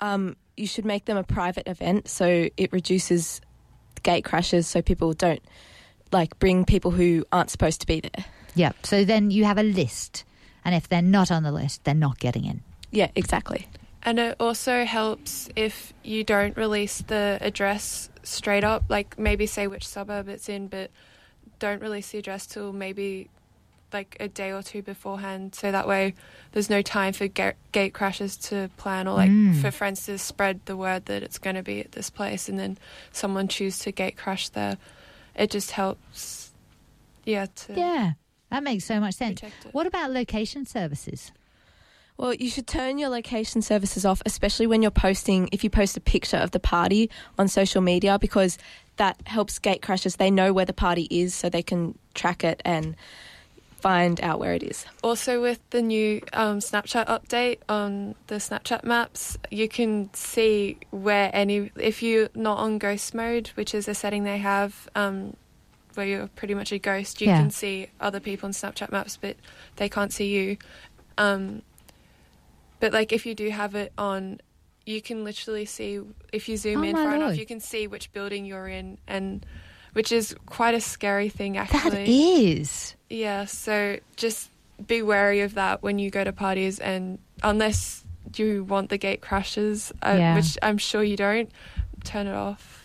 um, 0.02 0.36
you 0.58 0.66
should 0.66 0.84
make 0.84 1.06
them 1.06 1.16
a 1.16 1.24
private 1.24 1.66
event 1.66 2.06
so 2.06 2.50
it 2.58 2.70
reduces 2.70 3.40
gate 4.04 4.24
crashes 4.24 4.68
so 4.68 4.80
people 4.80 5.12
don't 5.12 5.42
like 6.12 6.38
bring 6.38 6.64
people 6.64 6.92
who 6.92 7.24
aren't 7.32 7.50
supposed 7.50 7.80
to 7.80 7.86
be 7.86 8.00
there. 8.00 8.24
Yeah. 8.54 8.70
So 8.84 9.04
then 9.04 9.32
you 9.32 9.44
have 9.44 9.58
a 9.58 9.64
list, 9.64 10.24
and 10.64 10.74
if 10.74 10.88
they're 10.88 11.02
not 11.02 11.32
on 11.32 11.42
the 11.42 11.50
list, 11.50 11.82
they're 11.82 11.94
not 11.94 12.20
getting 12.20 12.44
in. 12.44 12.62
Yeah, 12.92 13.10
exactly. 13.16 13.66
And 14.04 14.20
it 14.20 14.36
also 14.38 14.84
helps 14.84 15.48
if 15.56 15.92
you 16.04 16.22
don't 16.22 16.56
release 16.56 17.00
the 17.00 17.38
address 17.40 18.10
straight 18.22 18.62
up, 18.62 18.84
like 18.88 19.18
maybe 19.18 19.46
say 19.46 19.66
which 19.66 19.88
suburb 19.88 20.28
it's 20.28 20.48
in, 20.48 20.68
but 20.68 20.90
don't 21.58 21.80
release 21.82 22.10
the 22.10 22.18
address 22.18 22.46
till 22.46 22.72
maybe 22.72 23.28
like 23.94 24.16
a 24.20 24.28
day 24.28 24.52
or 24.52 24.62
two 24.62 24.82
beforehand. 24.82 25.54
So 25.54 25.72
that 25.72 25.88
way 25.88 26.12
there's 26.52 26.68
no 26.68 26.82
time 26.82 27.14
for 27.14 27.26
ga- 27.28 27.54
gate 27.72 27.94
crashes 27.94 28.36
to 28.48 28.68
plan 28.76 29.08
or 29.08 29.14
like 29.14 29.30
Mm. 29.30 29.60
for 29.62 29.70
friends 29.70 30.04
to 30.06 30.18
spread 30.18 30.60
the 30.66 30.76
word 30.76 31.06
that 31.06 31.22
it's 31.22 31.38
going 31.38 31.56
to 31.56 31.62
be 31.62 31.80
at 31.80 31.92
this 31.92 32.10
place 32.10 32.48
and 32.48 32.58
then 32.58 32.76
someone 33.12 33.48
choose 33.48 33.78
to 33.80 33.92
gate 33.92 34.16
crash 34.18 34.50
there. 34.50 34.76
It 35.34 35.50
just 35.50 35.70
helps, 35.70 36.50
yeah, 37.24 37.46
to 37.46 37.72
Yeah, 37.74 38.12
that 38.50 38.62
makes 38.62 38.84
so 38.84 39.00
much 39.00 39.14
sense. 39.14 39.40
What 39.72 39.86
about 39.86 40.10
location 40.10 40.66
services? 40.66 41.32
Well, 42.16 42.32
you 42.32 42.48
should 42.48 42.68
turn 42.68 42.98
your 42.98 43.08
location 43.08 43.60
services 43.60 44.04
off, 44.06 44.22
especially 44.24 44.68
when 44.68 44.82
you're 44.82 44.92
posting, 44.92 45.48
if 45.50 45.64
you 45.64 45.70
post 45.70 45.96
a 45.96 46.00
picture 46.00 46.36
of 46.36 46.52
the 46.52 46.60
party 46.60 47.10
on 47.38 47.48
social 47.48 47.80
media, 47.82 48.20
because 48.20 48.56
that 48.98 49.20
helps 49.26 49.58
gate 49.58 49.82
crashers. 49.82 50.16
They 50.16 50.30
know 50.30 50.52
where 50.52 50.64
the 50.64 50.72
party 50.72 51.08
is 51.10 51.34
so 51.34 51.48
they 51.48 51.62
can 51.64 51.98
track 52.14 52.44
it 52.44 52.62
and 52.64 52.94
find 53.84 54.18
out 54.22 54.40
where 54.40 54.54
it 54.54 54.62
is. 54.62 54.86
Also, 55.02 55.42
with 55.42 55.60
the 55.68 55.82
new 55.82 56.22
um, 56.32 56.58
Snapchat 56.58 57.06
update 57.06 57.58
on 57.68 58.14
the 58.28 58.36
Snapchat 58.36 58.82
maps, 58.82 59.36
you 59.50 59.68
can 59.68 60.08
see 60.14 60.78
where 60.90 61.28
any, 61.34 61.70
if 61.76 62.02
you're 62.02 62.30
not 62.34 62.56
on 62.56 62.78
ghost 62.78 63.12
mode, 63.12 63.48
which 63.56 63.74
is 63.74 63.86
a 63.86 63.92
setting 63.94 64.24
they 64.24 64.38
have 64.38 64.88
um, 64.94 65.36
where 65.96 66.06
you're 66.06 66.28
pretty 66.28 66.54
much 66.54 66.72
a 66.72 66.78
ghost, 66.78 67.20
you 67.20 67.28
Yeah. 67.28 67.40
can 67.42 67.50
see 67.50 67.88
other 68.00 68.20
people 68.20 68.46
on 68.46 68.52
Snapchat 68.54 68.90
maps, 68.90 69.18
but 69.20 69.36
they 69.76 69.90
can't 69.90 70.14
see 70.14 70.28
you. 70.34 70.56
Um, 71.18 71.60
but 72.80 72.90
like 72.94 73.12
if 73.12 73.26
you 73.26 73.34
do 73.34 73.50
have 73.50 73.74
it 73.74 73.92
on, 73.98 74.40
you 74.86 75.02
can 75.02 75.24
literally 75.24 75.66
see 75.66 76.00
if 76.32 76.48
you 76.48 76.56
zoom 76.56 76.84
Oh 76.84 76.88
in 76.88 76.96
far 76.96 77.16
enough, 77.16 77.36
you 77.36 77.44
can 77.44 77.60
see 77.60 77.86
which 77.86 78.10
building 78.12 78.46
you're 78.46 78.66
in, 78.66 78.96
and 79.06 79.44
which 79.94 80.12
is 80.12 80.36
quite 80.46 80.74
a 80.74 80.80
scary 80.80 81.28
thing 81.30 81.56
actually. 81.56 82.50
is. 82.52 82.94
Yeah, 83.08 83.46
so 83.46 83.98
just 84.16 84.50
be 84.86 85.02
wary 85.02 85.40
of 85.40 85.54
that 85.54 85.82
when 85.82 85.98
you 85.98 86.10
go 86.10 86.22
to 86.22 86.32
parties, 86.32 86.78
and 86.78 87.18
unless 87.42 88.04
you 88.36 88.64
want 88.64 88.90
the 88.90 88.98
gate 88.98 89.20
crashes, 89.22 89.92
uh, 90.02 90.16
Yeah. 90.18 90.34
which 90.36 90.58
I'm 90.62 90.78
sure 90.78 91.02
you 91.02 91.16
don't, 91.16 91.50
turn 92.04 92.26
it 92.26 92.34
off. 92.34 92.82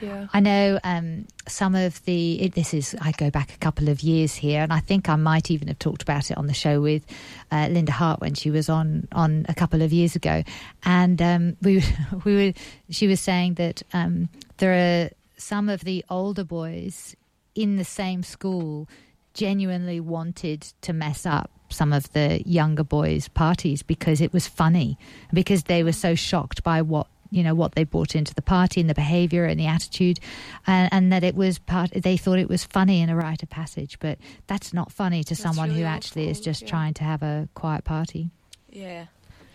Yeah. 0.00 0.26
I 0.34 0.40
know 0.40 0.78
um, 0.84 1.26
some 1.48 1.74
of 1.74 2.04
the. 2.04 2.40
It, 2.42 2.54
this 2.54 2.74
is. 2.74 2.94
I 3.00 3.12
go 3.12 3.30
back 3.30 3.54
a 3.54 3.58
couple 3.58 3.88
of 3.88 4.02
years 4.02 4.34
here, 4.34 4.62
and 4.62 4.70
I 4.70 4.80
think 4.80 5.08
I 5.08 5.16
might 5.16 5.50
even 5.50 5.68
have 5.68 5.78
talked 5.78 6.02
about 6.02 6.30
it 6.30 6.36
on 6.36 6.46
the 6.46 6.54
show 6.54 6.82
with 6.82 7.02
uh, 7.50 7.68
Linda 7.70 7.92
Hart 7.92 8.20
when 8.20 8.34
she 8.34 8.50
was 8.50 8.68
on 8.68 9.08
on 9.12 9.46
a 9.48 9.54
couple 9.54 9.80
of 9.80 9.94
years 9.94 10.14
ago, 10.14 10.42
and 10.84 11.20
um, 11.22 11.56
we 11.62 11.82
we 12.24 12.36
were. 12.36 12.52
She 12.90 13.06
was 13.06 13.20
saying 13.20 13.54
that 13.54 13.82
um, 13.94 14.28
there 14.58 14.74
are 15.06 15.10
some 15.36 15.68
of 15.68 15.84
the 15.84 16.04
older 16.08 16.44
boys 16.44 17.14
in 17.54 17.76
the 17.76 17.84
same 17.84 18.22
school 18.22 18.88
genuinely 19.34 20.00
wanted 20.00 20.62
to 20.80 20.92
mess 20.92 21.26
up 21.26 21.50
some 21.68 21.92
of 21.92 22.12
the 22.12 22.42
younger 22.46 22.84
boys' 22.84 23.28
parties 23.28 23.82
because 23.82 24.20
it 24.20 24.32
was 24.32 24.46
funny 24.46 24.98
because 25.32 25.64
they 25.64 25.82
were 25.82 25.92
so 25.92 26.14
shocked 26.14 26.62
by 26.62 26.80
what 26.80 27.06
you 27.32 27.42
know 27.42 27.56
what 27.56 27.74
they 27.74 27.82
brought 27.82 28.14
into 28.14 28.32
the 28.34 28.40
party 28.40 28.80
and 28.80 28.88
the 28.88 28.94
behavior 28.94 29.44
and 29.44 29.58
the 29.58 29.66
attitude 29.66 30.20
and, 30.66 30.88
and 30.92 31.12
that 31.12 31.24
it 31.24 31.34
was 31.34 31.58
part 31.58 31.90
they 31.90 32.16
thought 32.16 32.38
it 32.38 32.48
was 32.48 32.62
funny 32.64 33.00
in 33.00 33.10
a 33.10 33.16
rite 33.16 33.42
of 33.42 33.50
passage 33.50 33.98
but 33.98 34.16
that's 34.46 34.72
not 34.72 34.92
funny 34.92 35.24
to 35.24 35.30
That's 35.34 35.42
someone 35.42 35.70
who 35.70 35.74
really 35.76 35.86
actually 35.86 36.28
is 36.28 36.40
just 36.40 36.62
yeah. 36.62 36.68
trying 36.68 36.94
to 36.94 37.04
have 37.04 37.22
a 37.24 37.48
quiet 37.54 37.82
party 37.84 38.30
Yeah, 38.70 39.06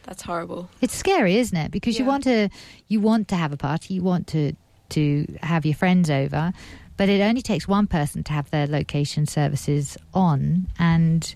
that's 0.03 0.21
horrible. 0.21 0.69
it's 0.81 0.93
scary 0.93 1.37
isn't 1.37 1.57
it 1.57 1.71
because 1.71 1.97
you 1.97 2.03
want 2.03 2.25
to 2.25 2.49
you 2.89 2.99
want 2.99 3.29
to 3.29 3.35
have 3.37 3.53
a 3.53 3.57
party 3.57 3.93
you 3.93 4.03
want 4.03 4.27
to 4.27 4.51
to 4.91 5.25
have 5.41 5.65
your 5.65 5.75
friends 5.75 6.09
over 6.09 6.53
but 6.97 7.09
it 7.09 7.21
only 7.21 7.41
takes 7.41 7.67
one 7.67 7.87
person 7.87 8.23
to 8.23 8.31
have 8.33 8.49
their 8.51 8.67
location 8.67 9.25
services 9.25 9.97
on 10.13 10.67
and 10.77 11.35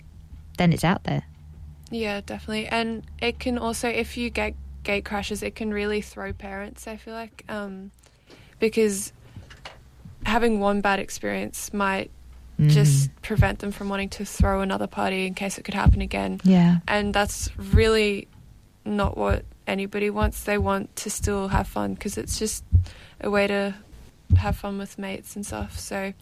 then 0.58 0.72
it's 0.72 0.84
out 0.84 1.02
there 1.04 1.24
Yeah, 1.90 2.20
definitely. 2.24 2.66
And 2.66 3.02
it 3.20 3.38
can 3.38 3.58
also, 3.58 3.88
if 3.88 4.16
you 4.16 4.30
get 4.30 4.54
gate 4.82 5.04
crashes, 5.04 5.42
it 5.42 5.54
can 5.54 5.72
really 5.72 6.00
throw 6.00 6.32
parents, 6.32 6.86
I 6.88 6.96
feel 6.96 7.14
like. 7.14 7.44
Um, 7.48 7.90
because 8.58 9.12
having 10.24 10.58
one 10.60 10.80
bad 10.80 10.98
experience 10.98 11.72
might 11.72 12.10
Mm. 12.58 12.70
just 12.70 13.10
prevent 13.20 13.58
them 13.58 13.70
from 13.70 13.88
wanting 13.90 14.08
to 14.08 14.24
throw 14.24 14.62
another 14.62 14.86
party 14.86 15.26
in 15.26 15.34
case 15.34 15.58
it 15.58 15.62
could 15.64 15.74
happen 15.74 16.00
again. 16.00 16.40
yeah 16.42 16.78
and 16.88 17.12
that's 17.12 17.50
really 17.58 18.28
not 18.84 19.16
what 19.18 19.44
anybody 19.66 20.10
wants. 20.10 20.42
They 20.44 20.58
want 20.58 20.94
to 20.96 21.10
still 21.10 21.48
have 21.48 21.66
fun 21.68 21.94
because 21.94 22.16
it's 22.18 22.38
just 22.38 22.64
a 23.20 23.30
way 23.30 23.46
to 23.46 23.74
have 24.38 24.56
fun 24.56 24.78
with 24.78 24.98
mates 24.98 25.36
and 25.36 25.44
stuff. 25.46 25.78
So 25.78 26.12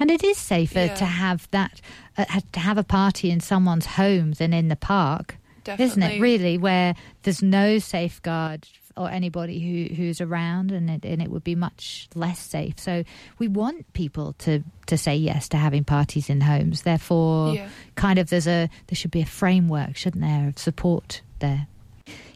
And 0.00 0.10
it 0.10 0.24
is 0.24 0.38
safer 0.38 0.86
Yeah. 0.86 0.94
to 0.94 1.04
have 1.04 1.46
that, 1.50 1.80
uh, 2.16 2.24
to 2.52 2.60
have 2.60 2.78
a 2.78 2.82
party 2.84 3.30
in 3.30 3.40
someone's 3.40 3.86
home 3.86 4.32
than 4.32 4.52
in 4.54 4.68
the 4.68 4.76
park, 4.76 5.36
definitely, 5.64 5.84
isn't 5.84 6.02
it? 6.02 6.20
Really, 6.20 6.58
where 6.58 6.94
there's 7.22 7.42
no 7.42 7.78
safeguard 7.78 8.66
or 8.96 9.10
anybody 9.10 9.58
who, 9.60 9.94
who's 9.94 10.20
around, 10.20 10.70
and 10.72 10.88
it, 10.90 11.04
and 11.04 11.20
it 11.22 11.30
would 11.30 11.44
be 11.44 11.54
much 11.54 12.08
less 12.14 12.38
safe. 12.38 12.78
So 12.78 13.04
we 13.38 13.48
want 13.48 13.90
people 13.92 14.34
to 14.40 14.62
to 14.86 14.96
say 14.98 15.14
yes 15.16 15.48
to 15.50 15.56
having 15.58 15.84
parties 15.84 16.28
in 16.28 16.40
homes. 16.42 16.82
Therefore, 16.82 17.54
Yeah. 17.54 17.68
kind 17.94 18.18
of 18.18 18.28
there's 18.30 18.46
a 18.48 18.68
there 18.88 18.96
should 18.96 19.10
be 19.10 19.20
a 19.22 19.26
framework, 19.26 19.96
shouldn't 19.96 20.22
there, 20.22 20.48
of 20.48 20.58
support 20.58 21.20
there. 21.38 21.66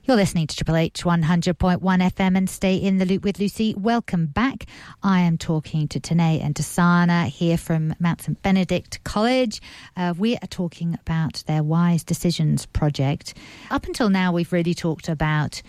You're 0.07 0.17
listening 0.17 0.47
to 0.47 0.55
Triple 0.55 0.77
H 0.77 1.03
100.1 1.03 1.81
FM 1.81 2.37
and 2.37 2.49
stay 2.49 2.77
in 2.77 2.99
the 2.99 3.05
loop 3.05 3.25
with 3.25 3.41
Lucy. 3.41 3.75
Welcome 3.77 4.27
back. 4.27 4.67
I 5.03 5.19
am 5.23 5.37
talking 5.37 5.89
to 5.89 5.99
Tanae 5.99 6.41
and 6.41 6.55
Tasana 6.55 7.27
here 7.27 7.59
from 7.59 7.93
Mount 7.99 8.23
St 8.23 8.41
Benedict 8.41 9.03
College. 9.03 9.61
Uh, 9.97 10.15
we 10.17 10.37
are 10.37 10.47
talking 10.49 10.95
about 10.95 11.43
their 11.49 11.65
Wise 11.65 12.05
Decisions 12.05 12.67
project. 12.67 13.35
Up 13.73 13.87
until 13.87 14.09
now, 14.09 14.31
we've 14.31 14.53
really 14.53 14.75
talked 14.75 15.09
about 15.09 15.61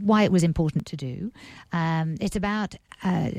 why 0.00 0.22
it 0.22 0.32
was 0.32 0.42
important 0.42 0.86
to 0.86 0.96
do. 0.96 1.32
Um, 1.72 2.16
it's 2.20 2.36
about 2.36 2.74
uh, 3.02 3.30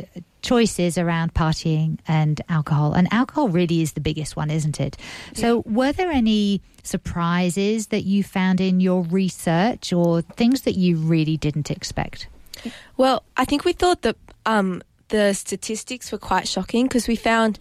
choices 0.42 0.98
around 0.98 1.34
partying 1.34 2.00
and 2.08 2.42
alcohol. 2.50 2.94
And 2.94 3.08
alcohol 3.12 3.48
really 3.48 3.82
is 3.82 3.94
the 3.94 4.02
biggest 4.02 4.36
one, 4.36 4.50
isn't 4.50 4.80
it? 4.80 4.98
So, 5.34 5.64
were 5.66 5.92
there 5.92 6.12
any 6.12 6.62
surprises 6.84 7.88
that 7.88 8.04
you 8.04 8.24
found 8.24 8.60
in 8.60 8.80
your 8.80 9.04
research 9.04 9.94
or 9.94 10.22
things 10.22 10.62
that 10.62 10.74
you 10.76 10.98
really 10.98 11.38
didn't 11.38 11.72
expect? 11.72 12.28
Well, 12.98 13.24
I 13.38 13.46
think 13.46 13.66
we 13.66 13.74
thought 13.74 14.02
that 14.02 14.18
um, 14.46 14.84
the 15.10 15.34
statistics 15.34 16.12
were 16.12 16.18
quite 16.18 16.48
shocking 16.48 16.86
because 16.86 17.08
we 17.08 17.16
found 17.16 17.60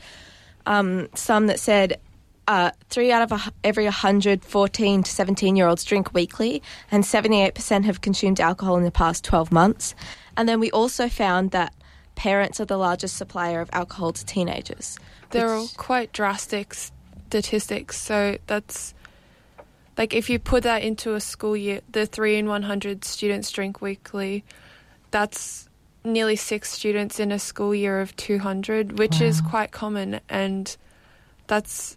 um, 0.66 1.08
some 1.14 1.46
that 1.46 1.60
said 1.60 2.00
uh, 2.48 2.70
three 2.90 3.12
out 3.12 3.22
of 3.22 3.32
a, 3.32 3.52
every 3.64 3.84
100 3.84 4.44
14 4.44 5.02
to 5.02 5.10
17 5.10 5.56
year 5.56 5.66
olds 5.66 5.84
drink 5.84 6.12
weekly, 6.12 6.62
and 6.90 7.04
78% 7.04 7.84
have 7.84 8.00
consumed 8.00 8.40
alcohol 8.40 8.76
in 8.76 8.84
the 8.84 8.90
past 8.90 9.24
12 9.24 9.52
months. 9.52 9.94
And 10.36 10.48
then 10.48 10.60
we 10.60 10.70
also 10.70 11.08
found 11.08 11.50
that 11.52 11.74
parents 12.14 12.60
are 12.60 12.64
the 12.64 12.76
largest 12.76 13.16
supplier 13.16 13.60
of 13.60 13.70
alcohol 13.72 14.12
to 14.12 14.24
teenagers. 14.24 14.98
They're 15.30 15.54
all 15.54 15.68
quite 15.76 16.12
drastic 16.12 16.74
statistics. 16.74 17.98
So 17.98 18.38
that's 18.46 18.94
like 19.96 20.14
if 20.14 20.28
you 20.30 20.38
put 20.38 20.62
that 20.64 20.82
into 20.82 21.14
a 21.14 21.20
school 21.20 21.56
year, 21.56 21.80
the 21.90 22.06
three 22.06 22.36
in 22.36 22.46
100 22.46 23.04
students 23.04 23.50
drink 23.50 23.80
weekly, 23.80 24.44
that's 25.10 25.68
nearly 26.04 26.36
six 26.36 26.70
students 26.70 27.20
in 27.20 27.30
a 27.30 27.38
school 27.38 27.74
year 27.74 28.00
of 28.00 28.14
200, 28.16 28.98
which 28.98 29.20
is 29.20 29.40
quite 29.40 29.70
common. 29.70 30.20
And 30.28 30.76
that's 31.46 31.96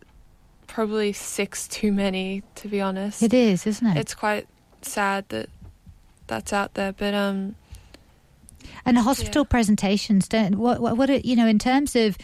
probably 0.76 1.14
six 1.14 1.70
too 1.70 1.94
many, 1.94 2.44
to 2.56 2.68
be 2.68 2.82
honest. 2.82 3.24
It 3.24 3.34
is, 3.34 3.66
isn't 3.66 3.88
it? 3.88 3.98
It's 3.98 4.14
quite 4.14 4.46
sad 4.82 5.24
that 5.30 5.48
that's 6.28 6.52
out 6.52 6.74
there. 6.74 6.92
But, 6.92 7.14
um, 7.14 7.56
And 8.86 8.98
hospital 8.98 9.46
presentations 9.46 10.28
don't 10.28 10.56
what 10.58 10.82
what, 10.82 10.98
what 10.98 11.10
are, 11.10 11.22
you 11.24 11.36
know 11.38 11.48
in 11.48 11.60
terms 11.60 11.96
of 11.96 12.18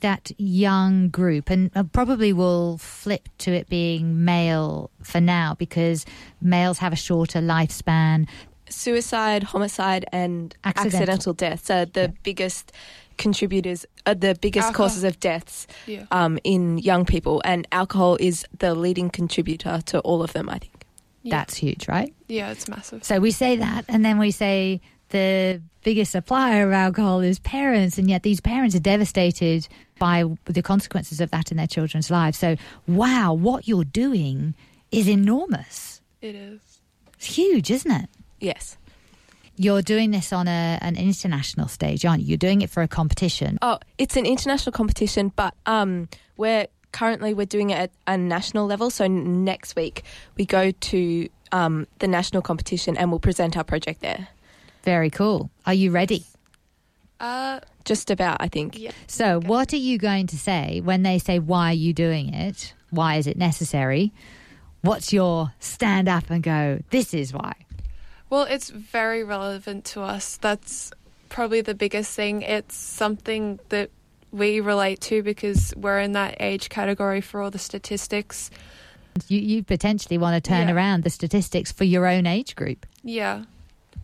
that 0.00 0.32
young 0.38 1.08
group, 1.08 1.50
and 1.50 1.70
uh, 1.76 1.84
probably 1.84 2.32
will 2.32 2.78
flip 2.78 3.28
to 3.38 3.52
it 3.52 3.68
being 3.68 4.24
male 4.24 4.90
for 5.02 5.20
now 5.20 5.54
because 5.56 6.04
males 6.40 6.78
have 6.78 6.92
a 6.92 6.96
shorter 6.96 7.40
lifespan. 7.40 8.26
suicide, 8.68 9.42
homicide, 9.44 10.04
and 10.10 10.56
Accidental. 10.64 10.98
accidental, 10.98 11.32
deaths 11.32 11.70
are 11.70 11.84
the 11.86 12.12
biggest 12.24 12.72
contributors, 13.16 13.86
are 14.06 14.14
the 14.14 14.36
biggest 14.40 14.66
Alcohol. 14.66 14.86
causes 14.86 15.04
of 15.04 15.20
deaths 15.20 15.66
yeah. 15.86 16.06
um, 16.10 16.38
in 16.44 16.78
young 16.78 17.04
people, 17.04 17.40
and 17.44 17.66
alcohol 17.72 18.16
is 18.20 18.44
the 18.58 18.74
leading 18.74 19.10
contributor 19.10 19.80
to 19.86 20.00
all 20.00 20.22
of 20.22 20.32
them. 20.32 20.48
I 20.48 20.58
think. 20.58 20.84
Yeah. 21.22 21.38
That's 21.38 21.56
huge, 21.56 21.88
right? 21.88 22.12
Yeah, 22.28 22.50
it's 22.50 22.68
massive. 22.68 23.02
So 23.02 23.18
we 23.18 23.30
say 23.30 23.56
that, 23.56 23.86
and 23.88 24.04
then 24.04 24.18
we 24.18 24.30
say 24.30 24.80
the 25.08 25.62
biggest 25.82 26.12
supplier 26.12 26.66
of 26.66 26.72
alcohol 26.72 27.20
is 27.20 27.38
parents, 27.38 27.98
and 27.98 28.10
yet 28.10 28.22
these 28.22 28.40
parents 28.40 28.74
are 28.74 28.80
devastated 28.80 29.68
by 29.98 30.24
the 30.46 30.62
consequences 30.62 31.20
of 31.20 31.30
that 31.30 31.50
in 31.50 31.56
their 31.56 31.66
children's 31.66 32.10
lives. 32.10 32.38
So, 32.38 32.56
wow, 32.86 33.32
what 33.32 33.66
you're 33.68 33.84
doing 33.84 34.54
is 34.90 35.08
enormous. 35.08 36.02
It 36.20 36.34
is. 36.34 36.60
It's 37.14 37.26
huge, 37.26 37.70
isn't 37.70 37.90
it? 37.90 38.10
Yes. 38.40 38.76
You're 39.56 39.82
doing 39.82 40.10
this 40.10 40.32
on 40.32 40.48
a, 40.48 40.78
an 40.82 40.96
international 40.96 41.68
stage, 41.68 42.04
aren't 42.04 42.22
you? 42.22 42.28
You're 42.30 42.38
doing 42.38 42.62
it 42.62 42.70
for 42.70 42.82
a 42.82 42.88
competition. 42.88 43.58
Oh, 43.62 43.78
it's 43.98 44.16
an 44.16 44.26
international 44.26 44.72
competition, 44.72 45.32
but 45.36 45.54
um, 45.66 46.08
we're 46.36 46.66
currently 46.92 47.34
we're 47.34 47.46
doing 47.46 47.70
it 47.70 47.74
at 47.78 47.90
a 48.06 48.16
national 48.16 48.66
level. 48.66 48.90
So 48.90 49.06
next 49.06 49.76
week 49.76 50.02
we 50.36 50.44
go 50.44 50.70
to 50.72 51.28
um, 51.52 51.86
the 52.00 52.08
national 52.08 52.42
competition 52.42 52.96
and 52.96 53.10
we'll 53.10 53.20
present 53.20 53.56
our 53.56 53.64
project 53.64 54.00
there. 54.00 54.28
Very 54.82 55.10
cool. 55.10 55.50
Are 55.66 55.74
you 55.74 55.90
ready? 55.92 56.24
Uh, 57.20 57.60
Just 57.84 58.10
about, 58.10 58.38
I 58.40 58.48
think. 58.48 58.78
yeah. 58.78 58.90
So, 59.06 59.36
Okay. 59.36 59.46
what 59.46 59.72
are 59.72 59.76
you 59.78 59.98
going 59.98 60.26
to 60.28 60.36
say 60.36 60.80
when 60.82 61.02
they 61.04 61.18
say, 61.18 61.38
Why 61.38 61.70
are 61.70 61.74
you 61.74 61.92
doing 61.94 62.34
it? 62.34 62.74
Why 62.90 63.16
is 63.16 63.26
it 63.26 63.36
necessary? 63.36 64.12
What's 64.82 65.12
your 65.12 65.52
stand 65.60 66.08
up 66.08 66.28
and 66.28 66.42
go, 66.42 66.80
This 66.90 67.14
is 67.14 67.32
why? 67.32 67.52
Well, 68.34 68.46
it's 68.50 68.68
very 68.68 69.22
relevant 69.22 69.84
to 69.92 70.02
us. 70.02 70.38
That's 70.38 70.90
probably 71.28 71.60
the 71.60 71.72
biggest 71.72 72.16
thing. 72.16 72.42
It's 72.42 72.74
something 72.74 73.60
that 73.68 73.90
we 74.32 74.58
relate 74.58 75.00
to 75.02 75.22
because 75.22 75.72
we're 75.76 76.00
in 76.00 76.10
that 76.14 76.38
age 76.40 76.68
category 76.68 77.20
for 77.20 77.40
all 77.40 77.52
the 77.52 77.60
statistics. 77.60 78.50
You, 79.28 79.38
you 79.38 79.62
potentially 79.62 80.18
want 80.18 80.34
to 80.34 80.48
turn 80.50 80.66
Yeah. 80.66 80.74
around 80.74 81.04
the 81.04 81.10
statistics 81.10 81.70
for 81.70 81.84
your 81.84 82.08
own 82.08 82.26
age 82.26 82.56
group. 82.56 82.86
Yeah. 83.04 83.44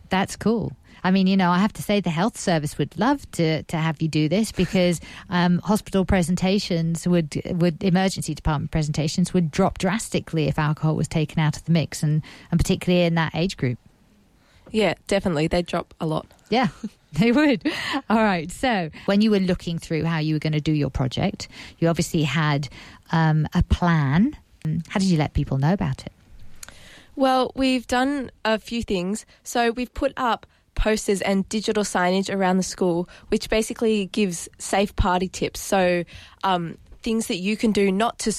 That's 0.07 0.37
cool. 0.37 0.71
I 1.03 1.11
mean, 1.11 1.27
you 1.27 1.35
know, 1.35 1.51
I 1.51 1.57
have 1.57 1.73
to 1.73 1.83
say 1.83 1.99
the 1.99 2.09
health 2.09 2.39
service 2.39 2.77
would 2.77 2.97
love 2.97 3.29
to, 3.31 3.63
to 3.63 3.75
have 3.75 4.01
you 4.01 4.07
do 4.07 4.29
this 4.29 4.53
because 4.53 5.01
um, 5.29 5.59
hospital 5.59 6.05
presentations 6.05 7.05
would 7.05 7.41
would 7.47 7.83
emergency 7.83 8.33
department 8.33 8.71
presentations 8.71 9.33
would 9.33 9.51
drop 9.51 9.77
drastically 9.77 10.47
if 10.47 10.57
alcohol 10.57 10.95
was 10.95 11.09
taken 11.09 11.37
out 11.39 11.57
of 11.57 11.65
the 11.65 11.73
mix, 11.73 12.01
and 12.01 12.21
and 12.49 12.57
particularly 12.57 13.03
in 13.03 13.15
that 13.15 13.35
age 13.35 13.57
group. 13.57 13.77
Yeah, 14.71 14.95
definitely. 15.07 15.47
They 15.47 15.61
drop 15.61 15.93
a 15.99 16.05
lot. 16.05 16.25
Yeah, 16.49 16.69
they 17.13 17.31
would. 17.31 17.69
All 18.09 18.23
right. 18.23 18.51
So, 18.51 18.89
when 19.05 19.21
you 19.21 19.31
were 19.31 19.39
looking 19.39 19.77
through 19.77 20.05
how 20.05 20.19
you 20.19 20.35
were 20.35 20.39
going 20.39 20.53
to 20.53 20.61
do 20.61 20.71
your 20.71 20.89
project, 20.89 21.47
you 21.79 21.87
obviously 21.87 22.23
had 22.23 22.69
um, 23.11 23.47
a 23.53 23.63
plan. 23.63 24.35
How 24.89 24.99
did 24.99 25.09
you 25.09 25.17
let 25.17 25.33
people 25.33 25.57
know 25.57 25.73
about 25.73 26.05
it? 26.05 26.13
Well, 27.15 27.51
we've 27.55 27.85
done 27.87 28.31
a 28.45 28.57
few 28.57 28.83
things. 28.83 29.25
So 29.43 29.71
we've 29.71 29.93
put 29.93 30.13
up 30.17 30.45
posters 30.75 31.21
and 31.21 31.47
digital 31.49 31.83
signage 31.83 32.33
around 32.33 32.57
the 32.57 32.63
school, 32.63 33.09
which 33.27 33.49
basically 33.49 34.07
gives 34.07 34.47
safe 34.57 34.95
party 34.95 35.27
tips. 35.27 35.59
So 35.59 36.03
um, 36.43 36.77
things 37.03 37.27
that 37.27 37.37
you 37.37 37.57
can 37.57 37.71
do 37.71 37.91
not 37.91 38.19
to 38.19 38.31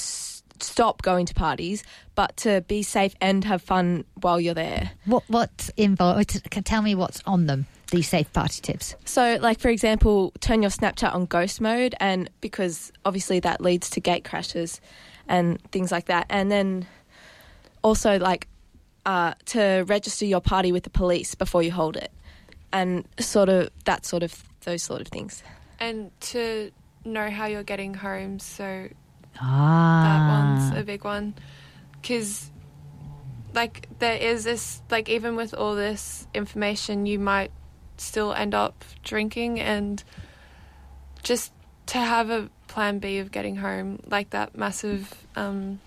stop 0.62 1.02
going 1.02 1.26
to 1.26 1.34
parties, 1.34 1.82
but 2.14 2.36
to 2.38 2.60
be 2.62 2.82
safe 2.82 3.14
and 3.20 3.44
have 3.44 3.62
fun 3.62 4.04
while 4.20 4.40
you're 4.40 4.54
there. 4.54 4.92
What 5.04 5.24
what's 5.28 5.70
involved? 5.76 6.50
Tell 6.64 6.82
me 6.82 6.94
what's 6.94 7.22
on 7.26 7.46
them. 7.46 7.66
These 7.90 8.08
safe 8.08 8.32
party 8.32 8.60
tips. 8.62 8.94
So, 9.04 9.38
like 9.40 9.60
for 9.60 9.68
example, 9.68 10.32
turn 10.40 10.62
your 10.62 10.70
Snapchat 10.70 11.14
on 11.14 11.26
ghost 11.26 11.60
mode, 11.60 11.94
and 12.00 12.30
because 12.40 12.92
obviously 13.04 13.40
that 13.40 13.60
leads 13.60 13.90
to 13.90 14.00
gate 14.00 14.24
crashes 14.24 14.80
and 15.28 15.60
things 15.72 15.92
like 15.92 16.06
that. 16.06 16.26
And 16.30 16.50
then 16.50 16.86
also 17.82 18.18
like 18.18 18.48
uh, 19.04 19.34
to 19.46 19.84
register 19.86 20.24
your 20.24 20.40
party 20.40 20.72
with 20.72 20.84
the 20.84 20.90
police 20.90 21.34
before 21.34 21.62
you 21.62 21.72
hold 21.72 21.96
it, 21.96 22.10
and 22.72 23.06
sort 23.20 23.48
of 23.48 23.70
that 23.84 24.06
sort 24.06 24.22
of 24.22 24.42
those 24.64 24.82
sort 24.82 25.00
of 25.00 25.08
things. 25.08 25.42
And 25.80 26.10
to 26.20 26.70
know 27.04 27.30
how 27.30 27.46
you're 27.46 27.62
getting 27.62 27.94
home. 27.94 28.38
So 28.38 28.88
that 30.02 30.22
Ah, 30.22 30.28
one's 30.28 30.72
a 30.72 30.82
big 30.82 31.04
one. 31.04 31.34
Because, 32.00 32.50
like, 33.54 33.88
there 33.98 34.16
is 34.16 34.44
this, 34.44 34.82
like, 34.90 35.08
even 35.08 35.36
with 35.36 35.54
all 35.54 35.74
this 35.74 36.26
information, 36.34 37.06
you 37.06 37.18
might 37.18 37.50
still 37.96 38.32
end 38.32 38.54
up 38.54 38.84
drinking 39.04 39.60
and 39.60 40.02
just 41.22 41.52
to 41.86 41.98
have 41.98 42.30
a 42.30 42.48
plan 42.66 42.98
B 42.98 43.18
of 43.18 43.30
getting 43.30 43.56
home, 43.56 44.00
like 44.06 44.30
that 44.30 44.56
massive 44.56 45.14
um, 45.36 45.80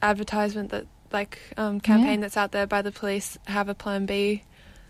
advertisement 0.00 0.70
that, 0.70 0.86
like, 1.12 1.38
um, 1.56 1.80
campaign 1.80 2.20
that's 2.20 2.36
out 2.36 2.52
there 2.52 2.66
by 2.66 2.82
the 2.82 2.92
police, 2.92 3.36
have 3.46 3.68
a 3.68 3.74
plan 3.74 4.06
B. 4.06 4.42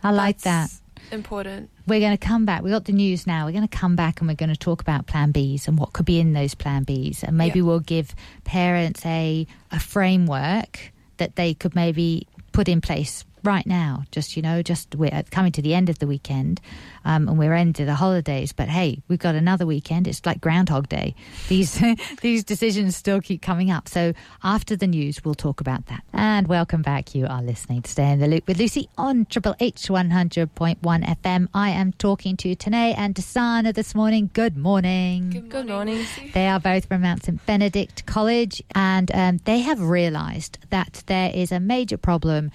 I 0.03 0.11
like 0.11 0.41
that. 0.43 0.71
Important. 1.13 1.71
We're 1.87 2.01
going 2.01 2.17
to 2.17 2.27
come 2.27 2.45
back. 2.45 2.63
We 2.63 2.71
got 2.71 2.87
the 2.87 2.93
news 2.93 3.27
now. 3.27 3.47
We're 3.47 3.53
going 3.53 3.69
to 3.69 3.77
come 3.79 3.95
back 3.97 4.21
and 4.21 4.29
we're 4.29 4.35
going 4.35 4.53
to 4.53 4.57
talk 4.57 4.81
about 4.81 5.07
Plan 5.07 5.33
Bs 5.33 5.69
and 5.69 5.79
what 5.79 5.93
could 5.93 6.07
be 6.07 6.19
in 6.19 6.33
those 6.33 6.55
Plan 6.55 6.85
Bs, 6.85 7.23
and 7.23 7.37
maybe 7.37 7.61
Yeah. 7.61 7.65
we'll 7.67 7.81
give 7.81 8.15
parents 8.45 9.05
a 9.07 9.47
a 9.71 9.79
framework 9.81 10.93
that 11.19 11.37
they 11.37 11.55
could 11.55 11.75
maybe 11.75 12.27
put 12.53 12.69
in 12.69 12.81
place 12.81 13.25
right 13.45 13.67
now. 13.67 14.05
Just 14.11 14.37
you 14.37 14.43
know, 14.43 14.63
just 14.63 14.95
we're 14.95 15.23
coming 15.31 15.53
to 15.53 15.63
the 15.63 15.75
end 15.75 15.89
of 15.89 15.99
the 15.99 16.07
weekend, 16.07 16.61
um, 17.05 17.29
and 17.29 17.39
we're 17.39 17.55
into 17.55 17.85
the 17.85 17.95
holidays. 17.95 18.53
But 18.53 18.69
hey, 18.69 19.03
we've 19.09 19.19
got 19.19 19.35
another 19.35 19.67
weekend. 19.67 20.09
It's 20.09 20.25
like 20.25 20.41
Groundhog 20.41 20.89
Day. 20.89 21.15
These 21.49 21.83
these 22.21 22.45
decisions 22.45 22.97
still 22.97 23.21
keep 23.21 23.43
coming 23.43 23.71
up. 23.71 23.89
So 23.89 24.13
after 24.43 24.77
the 24.77 24.87
news, 24.87 25.25
we'll 25.25 25.35
talk 25.35 25.61
about 25.61 25.87
that. 25.87 26.03
And 26.13 26.49
welcome 26.49 26.83
back. 26.83 27.15
You 27.15 27.27
are 27.27 27.43
listening 27.43 27.83
to 27.83 27.91
Stay 27.91 28.11
in 28.11 28.19
the 28.19 28.29
Loop 28.29 28.47
with 28.47 28.59
Lucy 28.59 28.89
on 28.97 29.27
Triple 29.27 29.55
H 29.61 29.91
one 29.91 30.11
hundred 30.11 30.55
point 30.55 30.83
one 30.83 31.03
FM. 31.03 31.49
I 31.55 31.71
am 31.71 31.93
talking 31.93 32.37
to 32.39 32.57
Tanae 32.57 32.95
and 32.97 33.15
Dasana 33.15 33.75
this 33.75 33.95
morning. 33.95 34.31
Good 34.33 34.57
morning. 34.57 35.47
Good 35.49 35.69
morning. 35.69 35.97
Lucy. 35.99 36.31
They 36.33 36.49
are 36.49 36.61
both 36.61 36.87
from 36.87 37.03
Mount 37.03 37.25
St 37.25 37.45
Benedict 37.47 38.07
College, 38.07 38.63
and 38.75 39.11
um, 39.15 39.39
they 39.45 39.61
have 39.61 39.81
realised 39.81 40.59
that 40.71 41.03
there 41.07 41.31
is 41.35 41.53
a 41.53 41.61
major 41.61 41.97
problem 41.97 42.51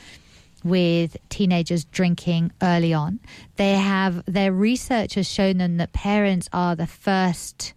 with 0.63 1.17
teenagers 1.29 1.85
drinking 1.85 2.51
early 2.61 2.93
on. 2.93 3.19
They 3.55 3.75
have 3.75 4.23
their 4.25 4.51
research 4.51 5.13
has 5.15 5.27
shown 5.29 5.57
them 5.57 5.77
that 5.77 5.93
parents 5.93 6.49
are 6.53 6.75
the 6.75 6.87
first 6.87 7.73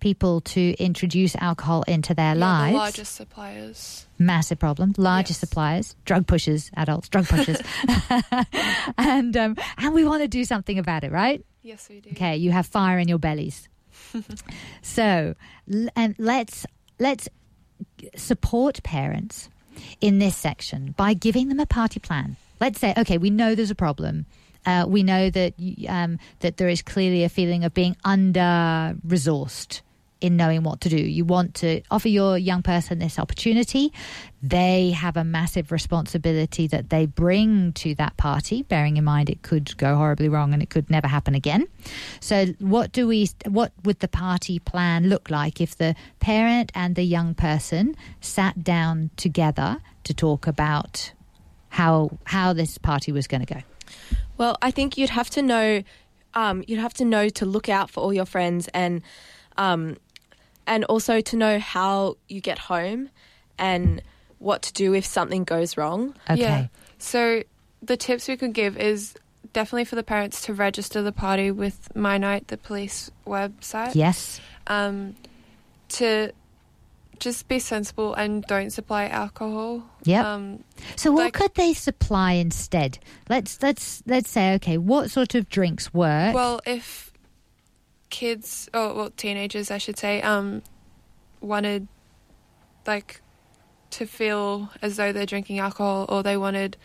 people 0.00 0.40
to 0.40 0.74
introduce 0.78 1.36
alcohol 1.36 1.82
into 1.86 2.14
their 2.14 2.34
Yeah, 2.34 2.40
lives. 2.46 2.72
The 2.72 2.78
largest 2.78 3.14
suppliers. 3.16 4.06
Massive 4.18 4.58
problem. 4.58 4.94
Largest 4.96 5.36
Yes. 5.42 5.48
suppliers, 5.48 5.96
drug 6.06 6.26
pushers, 6.26 6.70
adults, 6.74 7.08
drug 7.10 7.26
pushers, 7.28 7.58
and 8.98 9.36
um, 9.36 9.56
and 9.78 9.94
we 9.94 10.04
want 10.04 10.22
to 10.22 10.28
do 10.28 10.44
something 10.44 10.78
about 10.78 11.04
it, 11.04 11.12
right? 11.12 11.44
Yes, 11.62 11.88
we 11.90 12.00
do. 12.00 12.10
Okay, 12.10 12.36
you 12.36 12.50
have 12.50 12.66
fire 12.66 12.98
in 12.98 13.08
your 13.08 13.18
bellies. 13.18 13.68
so, 14.82 15.34
l- 15.72 15.88
and 15.96 16.14
let's 16.18 16.64
let's 16.98 17.28
support 18.16 18.82
parents 18.82 19.48
in 20.00 20.18
this 20.18 20.36
section 20.36 20.94
by 20.96 21.14
giving 21.14 21.48
them 21.48 21.60
a 21.60 21.66
party 21.66 22.00
plan. 22.00 22.36
Let's 22.60 22.80
say, 22.80 22.94
okay, 22.96 23.18
we 23.18 23.30
know 23.30 23.54
there's 23.54 23.70
a 23.70 23.74
problem. 23.74 24.26
Uh, 24.66 24.84
we 24.86 25.02
know 25.02 25.30
that 25.30 25.54
um, 25.88 26.18
that 26.40 26.58
there 26.58 26.68
is 26.68 26.82
clearly 26.82 27.24
a 27.24 27.28
feeling 27.28 27.64
of 27.64 27.72
being 27.72 27.96
under 28.04 28.94
resourced 29.06 29.80
in 30.20 30.36
knowing 30.36 30.62
what 30.62 30.80
to 30.82 30.88
do. 30.88 30.96
You 30.96 31.24
want 31.24 31.54
to 31.56 31.82
offer 31.90 32.08
your 32.08 32.36
young 32.36 32.62
person 32.62 32.98
this 32.98 33.18
opportunity. 33.18 33.92
They 34.42 34.90
have 34.90 35.16
a 35.16 35.24
massive 35.24 35.72
responsibility 35.72 36.66
that 36.68 36.90
they 36.90 37.06
bring 37.06 37.72
to 37.74 37.94
that 37.96 38.16
party, 38.16 38.62
bearing 38.62 38.96
in 38.96 39.04
mind 39.04 39.30
it 39.30 39.42
could 39.42 39.76
go 39.76 39.96
horribly 39.96 40.28
wrong 40.28 40.52
and 40.52 40.62
it 40.62 40.70
could 40.70 40.90
never 40.90 41.08
happen 41.08 41.34
again. 41.34 41.66
So, 42.20 42.46
what 42.58 42.92
do 42.92 43.06
we? 43.06 43.30
What 43.46 43.72
would 43.84 44.00
the 44.00 44.08
party 44.08 44.58
plan 44.58 45.08
look 45.08 45.30
like 45.30 45.60
if 45.60 45.76
the 45.76 45.94
parent 46.20 46.70
and 46.74 46.94
the 46.94 47.04
young 47.04 47.34
person 47.34 47.96
sat 48.20 48.62
down 48.62 49.10
together 49.16 49.78
to 50.04 50.14
talk 50.14 50.46
about 50.46 51.12
how 51.70 52.18
how 52.24 52.52
this 52.52 52.78
party 52.78 53.12
was 53.12 53.26
going 53.26 53.44
to 53.44 53.54
go? 53.54 53.60
Well, 54.36 54.56
I 54.62 54.70
think 54.70 54.96
you'd 54.96 55.10
have 55.10 55.30
to 55.30 55.42
know. 55.42 55.82
Um, 56.32 56.62
you'd 56.68 56.78
have 56.78 56.94
to 56.94 57.04
know 57.04 57.28
to 57.28 57.44
look 57.44 57.68
out 57.68 57.90
for 57.90 58.00
all 58.00 58.14
your 58.14 58.24
friends 58.24 58.68
and 58.72 59.02
um, 59.56 59.96
and 60.70 60.84
also 60.84 61.20
to 61.20 61.36
know 61.36 61.58
how 61.58 62.16
you 62.28 62.40
get 62.40 62.58
home 62.58 63.10
and 63.58 64.00
what 64.38 64.62
to 64.62 64.72
do 64.72 64.94
if 64.94 65.04
something 65.04 65.44
goes 65.44 65.76
wrong. 65.76 66.14
Okay. 66.30 66.40
Yeah. 66.40 66.66
So 66.98 67.42
the 67.82 67.96
tips 67.96 68.28
we 68.28 68.36
could 68.36 68.54
give 68.54 68.78
is 68.78 69.14
definitely 69.52 69.84
for 69.84 69.96
the 69.96 70.02
parents 70.04 70.42
to 70.42 70.54
register 70.54 71.02
the 71.02 71.12
party 71.12 71.50
with 71.50 71.94
My 71.96 72.16
Night, 72.18 72.48
the 72.48 72.56
police 72.56 73.10
website. 73.26 73.94
Yes. 73.96 74.40
Um, 74.68 75.16
to 75.90 76.30
just 77.18 77.48
be 77.48 77.58
sensible 77.58 78.14
and 78.14 78.44
don't 78.44 78.70
supply 78.70 79.06
alcohol. 79.08 79.82
Yep. 80.04 80.24
Um, 80.24 80.64
So 80.96 81.10
what 81.10 81.24
Like- 81.24 81.34
could 81.34 81.54
they 81.56 81.74
supply 81.74 82.32
instead? 82.34 82.98
Let's 83.28 83.60
let's 83.60 84.02
let's 84.06 84.30
say 84.30 84.54
okay, 84.54 84.78
what 84.78 85.10
sort 85.10 85.34
of 85.34 85.48
drinks 85.50 85.92
work? 85.92 86.32
well, 86.34 86.60
if 86.64 87.09
kids, 88.10 88.68
or 88.74 88.94
well, 88.94 89.10
teenagers, 89.10 89.70
I 89.70 89.78
should 89.78 89.98
say, 89.98 90.20
um, 90.22 90.62
wanted 91.40 91.88
like 92.86 93.20
to 93.90 94.06
feel 94.06 94.70
as 94.82 94.96
though 94.96 95.12
they're 95.12 95.26
drinking 95.26 95.58
alcohol, 95.58 96.06
or 96.08 96.22
they 96.22 96.36
wanted 96.36 96.76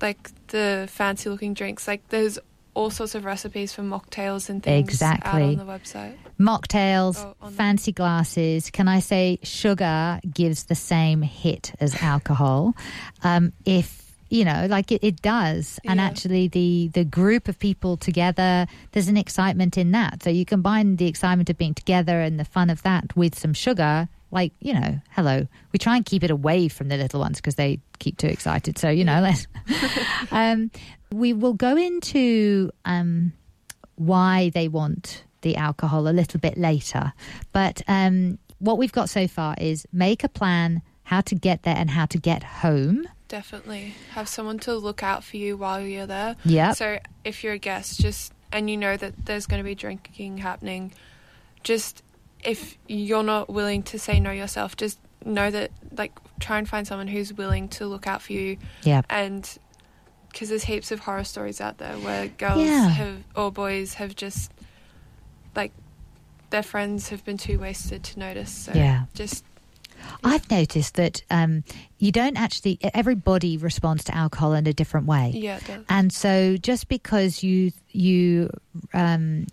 like 0.00 0.30
the 0.48 0.86
fancy 0.90 1.28
looking 1.28 1.54
drinks, 1.54 1.88
like 1.88 2.08
there's 2.08 2.38
all 2.74 2.90
sorts 2.90 3.16
of 3.16 3.24
recipes 3.24 3.72
for 3.72 3.82
mocktails 3.82 4.48
and 4.48 4.62
things 4.62 4.88
Exactly. 4.88 5.30
out 5.42 5.42
on 5.42 5.56
the 5.56 5.64
website. 5.64 6.14
Mocktails, 6.38 7.34
Oh, 7.42 7.48
fancy 7.48 7.90
glasses. 7.90 8.70
Can 8.70 8.86
I 8.86 9.00
say 9.00 9.40
sugar 9.42 10.20
gives 10.32 10.64
the 10.64 10.76
same 10.76 11.22
hit 11.22 11.72
as 11.80 11.96
alcohol? 12.00 12.74
Um, 13.24 13.52
if 13.64 14.07
you 14.30 14.44
know, 14.44 14.66
like 14.68 14.92
it, 14.92 15.02
it 15.02 15.22
does, 15.22 15.78
and 15.86 15.98
Yeah. 15.98 16.06
actually 16.06 16.48
the 16.48 16.90
the 16.92 17.04
group 17.04 17.48
of 17.48 17.58
people 17.58 17.96
together, 17.96 18.66
there's 18.92 19.08
an 19.08 19.16
excitement 19.16 19.78
in 19.78 19.90
that. 19.92 20.22
So 20.22 20.30
you 20.30 20.44
combine 20.44 20.96
the 20.96 21.06
excitement 21.06 21.48
of 21.50 21.56
being 21.58 21.74
together 21.74 22.20
and 22.20 22.38
the 22.38 22.44
fun 22.44 22.70
of 22.70 22.82
that 22.82 23.16
with 23.16 23.38
some 23.38 23.54
sugar. 23.54 24.08
Like 24.30 24.52
you 24.60 24.74
know, 24.74 25.00
hello. 25.12 25.46
We 25.72 25.78
try 25.78 25.96
and 25.96 26.04
keep 26.04 26.22
it 26.22 26.30
away 26.30 26.68
from 26.68 26.88
the 26.88 26.96
little 26.98 27.20
ones 27.20 27.36
because 27.36 27.54
they 27.54 27.80
keep 27.98 28.18
too 28.18 28.26
excited. 28.28 28.76
So 28.78 28.90
you 28.90 29.04
know, 29.04 29.20
let's. 29.20 29.46
um, 30.30 30.70
we 31.10 31.32
will 31.32 31.54
go 31.54 31.76
into 31.76 32.70
um, 32.84 33.32
why 33.96 34.50
they 34.50 34.68
want 34.68 35.24
the 35.40 35.56
alcohol 35.56 36.06
a 36.08 36.12
little 36.12 36.40
bit 36.40 36.58
later. 36.58 37.12
But 37.52 37.80
um, 37.88 38.38
what 38.58 38.76
we've 38.76 38.92
got 38.92 39.08
so 39.08 39.26
far 39.26 39.54
is 39.58 39.86
make 39.92 40.24
a 40.24 40.28
plan 40.28 40.82
how 41.04 41.22
to 41.22 41.34
get 41.34 41.62
there 41.62 41.76
and 41.76 41.88
how 41.90 42.04
to 42.06 42.18
get 42.18 42.42
home. 42.42 43.08
Definitely 43.28 43.94
have 44.12 44.26
someone 44.28 44.58
to 44.60 44.74
look 44.74 45.02
out 45.02 45.22
for 45.22 45.36
you 45.36 45.56
while 45.56 45.80
you're 45.80 46.06
there. 46.06 46.36
Yeah. 46.44 46.72
So 46.72 46.98
if 47.24 47.44
you're 47.44 47.52
a 47.52 47.58
guest, 47.58 48.00
just 48.00 48.32
and 48.50 48.70
you 48.70 48.76
know 48.78 48.96
that 48.96 49.26
there's 49.26 49.46
going 49.46 49.58
to 49.62 49.64
be 49.64 49.74
drinking 49.74 50.38
happening, 50.38 50.92
just 51.62 52.02
if 52.42 52.78
you're 52.86 53.22
not 53.22 53.50
willing 53.50 53.82
to 53.84 53.98
say 53.98 54.18
no 54.18 54.30
yourself, 54.30 54.76
just 54.76 54.98
know 55.26 55.50
that 55.50 55.70
like 55.96 56.12
try 56.40 56.56
and 56.58 56.66
find 56.68 56.86
someone 56.86 57.08
who's 57.08 57.32
willing 57.34 57.68
to 57.68 57.86
look 57.86 58.06
out 58.06 58.22
for 58.22 58.32
you 58.32 58.56
Yeah. 58.84 59.02
and 59.10 59.58
because 60.30 60.48
there's 60.48 60.62
heaps 60.64 60.90
of 60.92 61.00
horror 61.00 61.24
stories 61.24 61.60
out 61.60 61.78
there 61.78 61.94
where 61.98 62.28
girls 62.28 62.64
Yeah. 62.64 62.88
have 62.88 63.24
or 63.34 63.50
boys 63.50 63.94
have 63.94 64.14
just 64.14 64.52
like 65.56 65.72
their 66.50 66.62
friends 66.62 67.08
have 67.08 67.24
been 67.24 67.36
too 67.36 67.58
wasted 67.58 68.04
to 68.04 68.18
notice. 68.20 68.50
So 68.52 68.72
Yeah. 68.74 69.04
just 69.14 69.44
I've 70.24 70.50
noticed 70.50 70.94
that 70.94 71.22
um, 71.30 71.64
you 71.98 72.12
don't 72.12 72.36
actually, 72.36 72.78
everybody 72.82 73.56
responds 73.56 74.04
to 74.04 74.14
alcohol 74.14 74.54
in 74.54 74.66
a 74.66 74.72
different 74.72 75.06
way. 75.06 75.32
yeah. 75.68 75.78
And 75.88 76.12
so 76.12 76.56
just 76.56 76.88
because 76.88 77.42
you, 77.42 77.72
you, 77.90 78.50
um, 78.92 79.46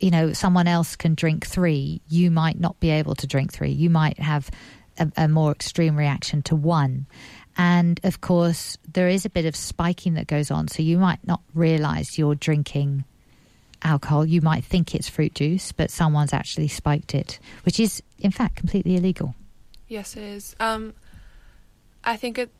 you 0.00 0.10
know, 0.10 0.32
someone 0.32 0.68
else 0.68 0.96
can 0.96 1.14
drink 1.14 1.46
three, 1.46 2.00
you 2.08 2.30
might 2.30 2.60
not 2.60 2.78
be 2.80 2.90
able 2.90 3.14
to 3.16 3.26
drink 3.26 3.52
three. 3.52 3.70
You 3.70 3.90
might 3.90 4.18
have 4.18 4.50
a, 4.98 5.10
a 5.16 5.28
more 5.28 5.52
extreme 5.52 5.96
reaction 5.96 6.42
to 6.42 6.56
one. 6.56 7.06
And 7.56 7.98
of 8.04 8.20
course, 8.20 8.76
there 8.92 9.08
is 9.08 9.24
a 9.24 9.30
bit 9.30 9.46
of 9.46 9.56
spiking 9.56 10.14
that 10.14 10.26
goes 10.26 10.50
on. 10.50 10.68
So 10.68 10.82
you 10.82 10.98
might 10.98 11.26
not 11.26 11.40
realize 11.54 12.18
you're 12.18 12.34
drinking 12.34 13.04
alcohol. 13.82 14.26
You 14.26 14.42
might 14.42 14.64
think 14.64 14.94
it's 14.94 15.08
fruit 15.08 15.34
juice, 15.34 15.72
but 15.72 15.90
someone's 15.90 16.32
actually 16.32 16.68
spiked 16.68 17.14
it, 17.14 17.38
which 17.64 17.80
is, 17.80 18.02
in 18.18 18.30
fact, 18.30 18.56
completely 18.56 18.96
illegal. 18.96 19.34
Yes, 19.88 20.16
it 20.16 20.22
is. 20.22 20.56
Um, 20.60 20.94
I 22.04 22.16
think 22.16 22.38
it 22.38 22.50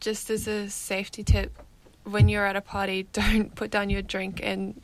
just 0.00 0.30
as 0.30 0.46
a 0.46 0.70
safety 0.70 1.24
tip 1.24 1.56
when 2.04 2.28
you're 2.28 2.46
at 2.46 2.56
a 2.56 2.60
party, 2.60 3.02
don't 3.12 3.54
put 3.54 3.70
down 3.70 3.90
your 3.90 4.02
drink 4.02 4.40
and 4.42 4.80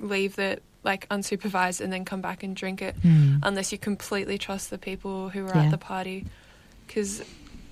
leave 0.00 0.38
it 0.38 0.62
like 0.82 1.08
unsupervised 1.08 1.80
and 1.80 1.92
then 1.92 2.04
come 2.04 2.20
back 2.20 2.42
and 2.42 2.54
drink 2.54 2.82
it 2.82 2.94
Mm. 3.02 3.40
unless 3.42 3.72
you 3.72 3.78
completely 3.78 4.36
trust 4.38 4.68
the 4.70 4.76
people 4.78 5.30
who 5.30 5.46
are 5.46 5.54
Yeah. 5.54 5.64
at 5.64 5.70
the 5.70 5.78
party 5.78 6.26
because 6.86 7.22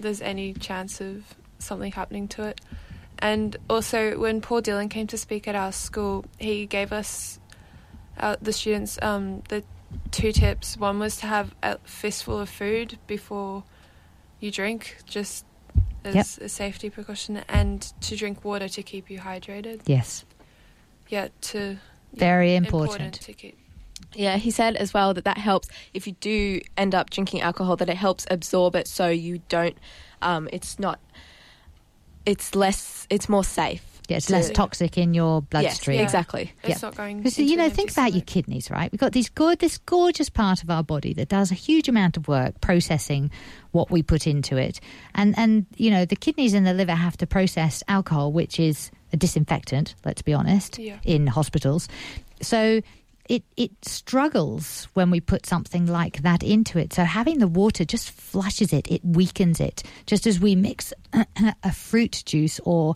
there's 0.01 0.23
any 0.23 0.55
chance 0.55 1.01
of 1.01 1.23
something 1.59 1.93
happening 1.93 2.27
to 2.29 2.45
it. 2.45 2.61
And 3.19 3.57
also, 3.69 4.19
when 4.19 4.41
Paul 4.41 4.63
Dillon 4.63 4.89
came 4.89 5.07
to 5.09 5.19
speak 5.19 5.47
at 5.47 5.55
our 5.55 5.73
school, 5.73 6.25
he 6.39 6.67
gave 6.67 6.93
us, 6.93 7.39
uh, 8.19 8.37
the 8.43 8.53
students, 8.53 8.99
um, 9.03 9.43
the 9.49 9.63
two 10.11 10.33
tips. 10.33 10.77
One 10.77 10.99
was 10.99 11.17
to 11.19 11.27
have 11.27 11.55
a 11.63 11.79
fistful 11.85 12.39
of 12.41 12.49
food 12.49 12.99
before 13.07 13.65
you 14.41 14.51
drink, 14.51 14.99
just 15.07 15.45
as 16.05 16.39
a 16.39 16.49
safety 16.49 16.91
precaution, 16.91 17.43
and 17.49 17.81
to 18.03 18.17
drink 18.17 18.45
water 18.45 18.69
to 18.69 18.83
keep 18.83 19.11
you 19.11 19.21
hydrated. 19.21 19.83
Yes, 19.87 20.25
Yeah, 21.09 21.29
to 21.43 21.79
very 22.13 22.55
important, 22.55 22.93
important. 22.93 23.15
to 23.23 23.33
keep. 23.33 23.59
Yeah, 24.15 24.37
he 24.37 24.51
said 24.51 24.77
as 24.77 24.93
well 24.93 25.15
that 25.15 25.25
that 25.25 25.39
helps 25.39 25.69
if 25.95 26.07
you 26.07 26.13
do 26.21 26.61
end 26.77 26.95
up 26.95 27.09
drinking 27.11 27.41
alcohol 27.41 27.77
that 27.77 27.89
it 27.89 27.97
helps 27.97 28.27
absorb 28.31 28.75
it 28.77 28.87
so 28.87 29.09
you 29.09 29.41
don't 29.49 29.79
um 30.21 30.51
it's 30.53 30.79
not 30.79 31.01
it's 32.27 32.55
less 32.55 33.07
it's 33.09 33.29
more 33.29 33.45
safe. 33.45 33.92
Yeah, 34.09 34.17
it's 34.19 34.27
to- 34.27 34.33
less 34.33 34.51
toxic 34.51 34.99
in 34.99 35.15
your 35.15 35.43
bloodstream. 35.43 35.99
Yes, 35.99 36.05
exactly. 36.11 36.53
It's 36.63 36.69
Yeah. 36.83 36.89
not 36.89 36.97
going. 36.97 37.19
Because 37.19 37.39
into 37.39 37.51
you 37.51 37.57
know, 37.57 37.69
think 37.71 37.91
empty 37.91 38.01
about 38.01 38.13
your 38.15 38.23
kidneys, 38.23 38.71
right? 38.71 38.91
We've 38.93 39.01
got 39.01 39.13
these 39.13 39.29
good, 39.29 39.59
this 39.61 39.79
gorgeous 39.79 40.29
part 40.29 40.63
of 40.63 40.71
our 40.71 40.83
body 40.83 41.13
that 41.15 41.29
does 41.29 41.51
a 41.51 41.55
huge 41.55 41.89
amount 41.89 42.17
of 42.17 42.29
work 42.29 42.61
processing 42.61 43.31
what 43.71 43.91
we 43.91 44.03
put 44.03 44.27
into 44.27 44.57
it, 44.57 44.81
and 45.15 45.35
and 45.39 45.67
you 45.77 45.91
know, 45.91 46.05
the 46.05 46.17
kidneys 46.17 46.53
and 46.55 46.67
the 46.67 46.75
liver 46.75 46.95
have 46.95 47.17
to 47.19 47.27
process 47.27 47.83
alcohol, 47.89 48.33
which 48.33 48.59
is 48.61 48.91
a 49.13 49.17
disinfectant. 49.17 49.95
Let's 50.05 50.23
be 50.23 50.33
honest, 50.35 50.79
Yeah. 50.79 50.97
in 51.05 51.27
hospitals, 51.27 51.89
so. 52.41 52.81
It, 53.29 53.45
it 53.57 53.71
struggles 53.83 54.89
when 54.95 55.11
we 55.11 55.21
put 55.21 55.47
something 55.47 55.87
like 55.87 56.23
that 56.23 56.43
into 56.43 56.79
it. 56.79 56.93
So 56.93 57.05
having 57.05 57.39
the 57.39 57.47
water 57.47 57.85
just 57.85 58.11
flushes 58.11 58.73
it, 58.73 58.91
it 58.91 59.05
weakens 59.05 59.61
it. 59.61 59.83
Just 60.07 60.27
as 60.27 60.41
we 60.41 60.57
mix 60.57 60.93
a 61.63 61.73
fruit 61.73 62.23
juice 62.27 62.61
or 62.65 62.95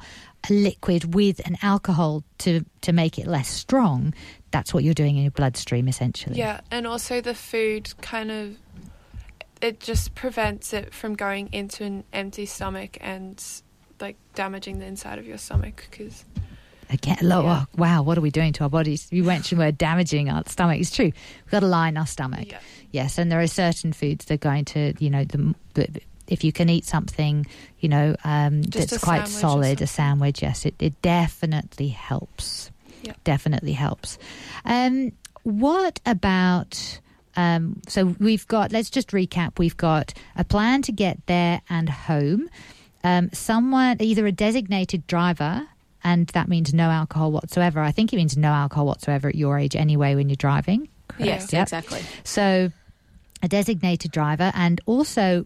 a 0.51 0.53
liquid 0.53 1.15
with 1.15 1.47
an 1.47 1.57
alcohol 1.63 2.25
to, 2.39 2.65
to 2.83 2.93
make 2.93 3.19
it 3.19 3.27
less 3.27 3.49
strong, 3.49 4.13
that's 4.51 4.75
what 4.75 4.83
you're 4.85 4.95
doing 4.95 5.17
in 5.17 5.23
your 5.23 5.31
bloodstream 5.31 5.89
essentially. 5.89 6.37
Yeah, 6.37 6.61
and 6.71 6.87
also 6.87 7.21
the 7.21 7.35
food 7.35 7.95
kind 8.01 8.31
of 8.31 8.57
it 9.61 9.81
just 9.81 10.15
prevents 10.15 10.73
it 10.73 10.93
from 10.93 11.15
going 11.15 11.49
into 11.53 11.85
an 11.85 12.05
empty 12.13 12.47
stomach 12.47 12.99
and 13.01 13.43
like 14.01 14.17
damaging 14.35 14.79
the 14.79 14.87
inside 14.87 15.19
of 15.19 15.27
your 15.27 15.39
stomach 15.39 15.87
because 15.91 16.25
Again, 16.91 17.19
lo- 17.23 17.43
Yeah. 17.43 17.65
oh, 17.65 17.67
wow, 17.77 18.03
what 18.03 18.17
are 18.17 18.21
we 18.21 18.31
doing 18.31 18.53
to 18.55 18.65
our 18.65 18.71
bodies? 18.71 19.09
You 19.11 19.25
mentioned 19.25 19.59
we're 19.59 19.73
damaging 19.73 20.29
our 20.31 20.43
stomach. 20.47 20.81
It's 20.81 20.95
true. 20.95 21.07
We've 21.07 21.51
got 21.51 21.61
to 21.61 21.67
line 21.67 21.97
our 21.97 22.07
stomach. 22.07 22.51
yeah, 22.51 22.59
Yes, 22.93 23.19
and 23.19 23.31
there 23.31 23.41
are 23.41 23.47
certain 23.49 23.93
foods 23.93 24.27
that 24.27 24.35
are 24.35 24.37
going 24.39 24.65
to, 24.67 24.95
you 24.99 25.11
know, 25.11 25.25
the, 25.25 25.55
the 25.75 26.01
if 26.29 26.43
you 26.45 26.53
can 26.53 26.69
eat 26.69 26.85
something, 26.85 27.47
you 27.79 27.89
know, 27.89 28.17
um, 28.25 28.63
that's 28.63 28.99
quite 28.99 29.29
solid, 29.29 29.81
a 29.81 29.87
sandwich, 29.87 30.43
yes, 30.43 30.65
it, 30.67 30.75
it 30.79 31.01
definitely 31.03 31.89
helps. 31.89 32.71
Yeah. 33.03 33.13
Definitely 33.25 33.73
helps. 33.73 34.19
Um, 34.65 35.13
what 35.45 36.01
about? 36.05 37.01
Um, 37.37 37.81
so 37.87 38.07
we've 38.19 38.47
got. 38.49 38.73
Let's 38.73 38.91
just 38.91 39.09
recap. 39.11 39.59
We've 39.59 39.77
got 39.77 40.15
a 40.35 40.43
plan 40.43 40.83
to 40.83 40.93
get 40.93 41.25
there 41.27 41.61
and 41.69 41.89
home. 41.89 42.49
Um, 43.05 43.31
someone, 43.33 43.99
either 44.01 44.27
a 44.27 44.33
designated 44.33 45.07
driver, 45.07 45.69
and 46.07 46.29
that 46.29 46.47
means 46.49 46.73
no 46.73 46.89
alcohol 46.91 47.33
whatsoever. 47.33 47.81
I 47.81 47.93
think 47.93 48.13
it 48.13 48.17
means 48.17 48.37
no 48.37 48.49
alcohol 48.53 48.87
whatsoever 48.87 49.29
at 49.29 49.35
your 49.35 49.59
age 49.59 49.75
anyway 49.77 50.15
when 50.15 50.29
you're 50.29 50.37
driving. 50.49 50.81
C- 51.19 51.25
Yes, 51.31 51.53
Yep. 51.53 51.63
exactly. 51.65 52.01
So, 52.25 52.71
a 53.43 53.49
designated 53.49 54.11
driver, 54.13 54.51
and 54.55 54.81
also, 54.87 55.45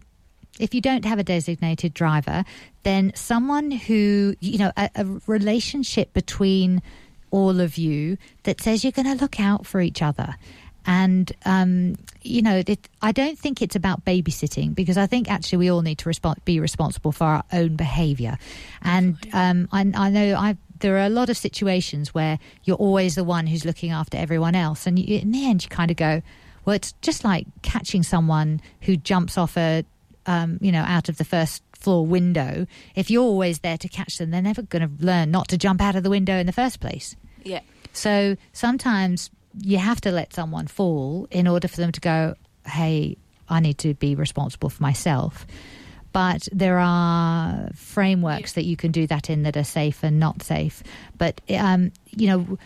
if 0.59 0.73
you 0.75 0.81
don't 0.81 1.05
have 1.05 1.19
a 1.19 1.23
designated 1.23 1.93
driver, 1.93 2.43
then 2.83 3.11
someone 3.15 3.71
who, 3.71 4.35
you 4.39 4.57
know, 4.59 4.71
a, 4.77 4.89
a 4.95 5.05
relationship 5.27 6.13
between 6.13 6.81
all 7.31 7.59
of 7.61 7.77
you 7.77 8.17
that 8.43 8.61
says 8.61 8.83
you're 8.83 8.91
going 8.91 9.07
to 9.17 9.21
look 9.21 9.39
out 9.39 9.65
for 9.65 9.79
each 9.81 10.01
other. 10.01 10.35
And, 10.85 11.31
um, 11.45 11.95
you 12.21 12.41
know, 12.41 12.63
it, 12.65 12.89
I 13.01 13.11
don't 13.11 13.37
think 13.37 13.61
it's 13.61 13.75
about 13.75 14.03
babysitting 14.03 14.73
because 14.73 14.97
I 14.97 15.05
think 15.05 15.29
actually 15.29 15.59
we 15.59 15.71
all 15.71 15.81
need 15.81 15.99
to 15.99 16.09
respond, 16.09 16.43
be 16.43 16.59
responsible 16.59 17.11
for 17.11 17.25
our 17.25 17.43
own 17.51 17.75
behaviour. 17.75 18.37
And 18.81 19.17
um, 19.33 19.69
I, 19.71 19.81
I 19.95 20.09
know 20.09 20.35
I 20.35 20.57
there 20.79 20.97
are 20.97 21.05
a 21.05 21.09
lot 21.09 21.29
of 21.29 21.37
situations 21.37 22.13
where 22.13 22.39
you're 22.63 22.77
always 22.77 23.15
the 23.15 23.23
one 23.23 23.47
who's 23.47 23.65
looking 23.65 23.91
after 23.91 24.17
everyone 24.17 24.55
else. 24.55 24.85
And 24.85 24.97
you, 24.97 25.19
in 25.19 25.31
the 25.31 25.47
end, 25.47 25.63
you 25.63 25.69
kind 25.69 25.91
of 25.91 25.97
go, 25.97 26.21
well, 26.65 26.75
it's 26.75 26.93
just 27.01 27.23
like 27.23 27.47
catching 27.61 28.03
someone 28.03 28.61
who 28.81 28.97
jumps 28.97 29.37
off 29.37 29.57
a, 29.57 29.85
um, 30.25 30.57
you 30.61 30.71
know, 30.71 30.81
out 30.81 31.09
of 31.09 31.17
the 31.17 31.23
first 31.23 31.63
floor 31.73 32.05
window. 32.05 32.67
If 32.95 33.09
you're 33.09 33.23
always 33.23 33.59
there 33.59 33.77
to 33.77 33.87
catch 33.87 34.17
them, 34.17 34.31
they're 34.31 34.41
never 34.41 34.61
going 34.61 34.87
to 34.87 35.05
learn 35.05 35.31
not 35.31 35.47
to 35.49 35.57
jump 35.57 35.81
out 35.81 35.95
of 35.95 36.03
the 36.03 36.09
window 36.09 36.37
in 36.37 36.45
the 36.45 36.51
first 36.51 36.79
place. 36.79 37.15
Yeah. 37.43 37.61
So 37.93 38.37
sometimes 38.53 39.29
you 39.59 39.77
have 39.77 40.01
to 40.01 40.11
let 40.11 40.33
someone 40.33 40.67
fall 40.67 41.27
in 41.31 41.47
order 41.47 41.67
for 41.67 41.77
them 41.77 41.91
to 41.91 42.01
go, 42.01 42.35
hey, 42.65 43.17
I 43.49 43.59
need 43.59 43.77
to 43.79 43.93
be 43.93 44.15
responsible 44.15 44.69
for 44.69 44.81
myself. 44.81 45.45
But 46.13 46.47
there 46.51 46.79
are 46.79 47.69
frameworks 47.73 48.53
that 48.53 48.65
you 48.65 48.75
can 48.75 48.91
do 48.91 49.07
that 49.07 49.29
in 49.29 49.43
that 49.43 49.55
are 49.55 49.63
safe 49.63 50.03
and 50.03 50.19
not 50.19 50.43
safe. 50.43 50.83
But, 51.17 51.39
um, 51.49 51.91
you 52.09 52.27
know, 52.27 52.57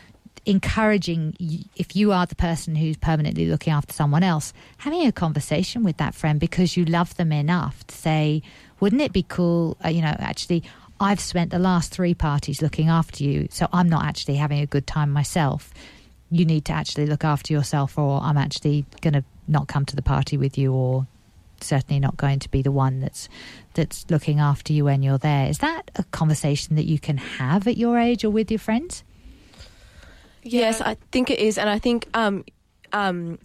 encouraging 0.45 1.35
if 1.75 1.95
you 1.95 2.11
are 2.11 2.25
the 2.25 2.35
person 2.35 2.75
who's 2.75 2.97
permanently 2.97 3.47
looking 3.47 3.73
after 3.73 3.93
someone 3.93 4.23
else, 4.23 4.53
having 4.77 5.05
a 5.05 5.11
conversation 5.11 5.83
with 5.83 5.97
that 5.97 6.13
friend 6.13 6.39
because 6.39 6.77
you 6.77 6.85
love 6.85 7.15
them 7.17 7.31
enough 7.31 7.85
to 7.87 7.95
say, 7.95 8.41
wouldn't 8.79 9.01
it 9.01 9.13
be 9.13 9.23
cool? 9.23 9.77
Uh, 9.83 9.89
you 9.89 10.01
know, 10.01 10.15
actually, 10.19 10.63
I've 10.99 11.19
spent 11.19 11.51
the 11.51 11.59
last 11.59 11.91
three 11.91 12.13
parties 12.13 12.61
looking 12.61 12.89
after 12.89 13.23
you, 13.23 13.47
so 13.51 13.67
I'm 13.73 13.89
not 13.89 14.05
actually 14.05 14.35
having 14.35 14.59
a 14.59 14.65
good 14.65 14.87
time 14.87 15.11
myself. 15.11 15.73
You 16.31 16.45
need 16.45 16.65
to 16.65 16.73
actually 16.73 17.05
look 17.05 17.23
after 17.23 17.53
yourself, 17.53 17.97
or 17.97 18.19
I'm 18.21 18.37
actually 18.37 18.85
going 19.01 19.13
to 19.13 19.23
not 19.47 19.67
come 19.67 19.85
to 19.85 19.95
the 19.95 20.01
party 20.01 20.37
with 20.37 20.57
you, 20.57 20.73
or 20.73 21.07
certainly 21.61 21.99
not 21.99 22.17
going 22.17 22.39
to 22.39 22.49
be 22.49 22.61
the 22.61 22.71
one 22.71 22.99
that's 22.99 23.29
that's 23.73 24.05
looking 24.09 24.39
after 24.39 24.73
you 24.73 24.85
when 24.85 25.03
you're 25.03 25.17
there. 25.17 25.47
Is 25.47 25.59
that 25.59 25.91
a 25.95 26.03
conversation 26.05 26.75
that 26.75 26.85
you 26.85 26.99
can 26.99 27.17
have 27.17 27.67
at 27.67 27.77
your 27.77 27.97
age 27.97 28.23
or 28.23 28.29
with 28.29 28.49
your 28.51 28.59
friends? 28.59 29.03
Yes, 30.43 30.81
I 30.81 30.97
think 31.11 31.29
it 31.29 31.39
is, 31.39 31.57
and 31.57 31.69
I 31.69 31.79
think 31.79 32.07
um, 32.13 32.45
um, 32.93 33.39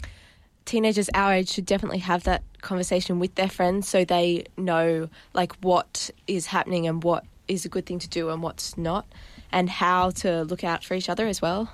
teenagers 0.64 1.08
our 1.14 1.32
age 1.32 1.48
should 1.50 1.66
definitely 1.66 1.98
have 1.98 2.24
that 2.24 2.42
conversation 2.60 3.18
with 3.18 3.34
their 3.36 3.48
friends 3.48 3.88
so 3.88 4.04
they 4.04 4.44
know 4.58 5.08
like 5.32 5.54
what 5.62 6.10
is 6.26 6.46
happening 6.46 6.86
and 6.86 7.02
what 7.02 7.24
is 7.48 7.64
a 7.64 7.68
good 7.68 7.86
thing 7.86 7.98
to 7.98 8.08
do 8.08 8.28
and 8.28 8.42
what's 8.42 8.76
not, 8.76 9.06
and 9.50 9.68
how 9.68 10.10
to 10.10 10.42
look 10.44 10.62
out 10.62 10.84
for 10.84 10.94
each 10.94 11.08
other 11.08 11.26
as 11.26 11.40
well. 11.40 11.70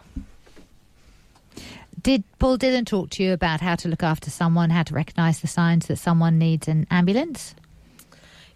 Did 2.07 2.23
Paul 2.39 2.57
Dillon 2.57 2.85
talk 2.85 3.11
to 3.11 3.25
you 3.25 3.33
about 3.33 3.61
how 3.61 3.75
to 3.75 3.89
look 3.89 4.05
after 4.05 4.31
someone, 4.31 4.71
how 4.71 4.85
to 4.85 4.95
recognise 4.95 5.41
the 5.41 5.49
signs 5.49 5.89
that 5.89 5.97
someone 5.97 6.39
needs 6.39 6.69
an 6.69 6.87
ambulance? 6.89 7.57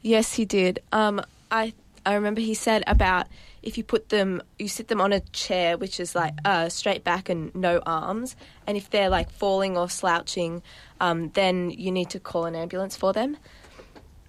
Yes, 0.03 0.35
he 0.35 0.45
did. 0.45 0.79
Um, 0.93 1.21
I 1.51 1.73
I 2.07 2.15
remember 2.15 2.41
he 2.41 2.55
said 2.55 2.85
about 2.87 3.27
if 3.61 3.77
you 3.77 3.83
put 3.83 4.11
them, 4.11 4.41
you 4.61 4.69
sit 4.69 4.87
them 4.87 5.01
on 5.01 5.13
a 5.13 5.19
chair 5.33 5.77
which 5.77 5.99
is 5.99 6.15
like 6.15 6.35
uh, 6.45 6.69
straight 6.69 7.03
back 7.03 7.29
and 7.29 7.53
no 7.53 7.81
arms, 7.85 8.37
and 8.69 8.77
if 8.77 8.89
they're 8.89 9.11
like 9.11 9.33
falling 9.33 9.77
or 9.77 9.91
slouching, 9.91 10.63
um, 11.01 11.31
then 11.31 11.71
you 11.71 11.91
need 11.91 12.11
to 12.11 12.21
call 12.21 12.45
an 12.45 12.55
ambulance 12.55 12.95
for 12.95 13.13
them. 13.13 13.37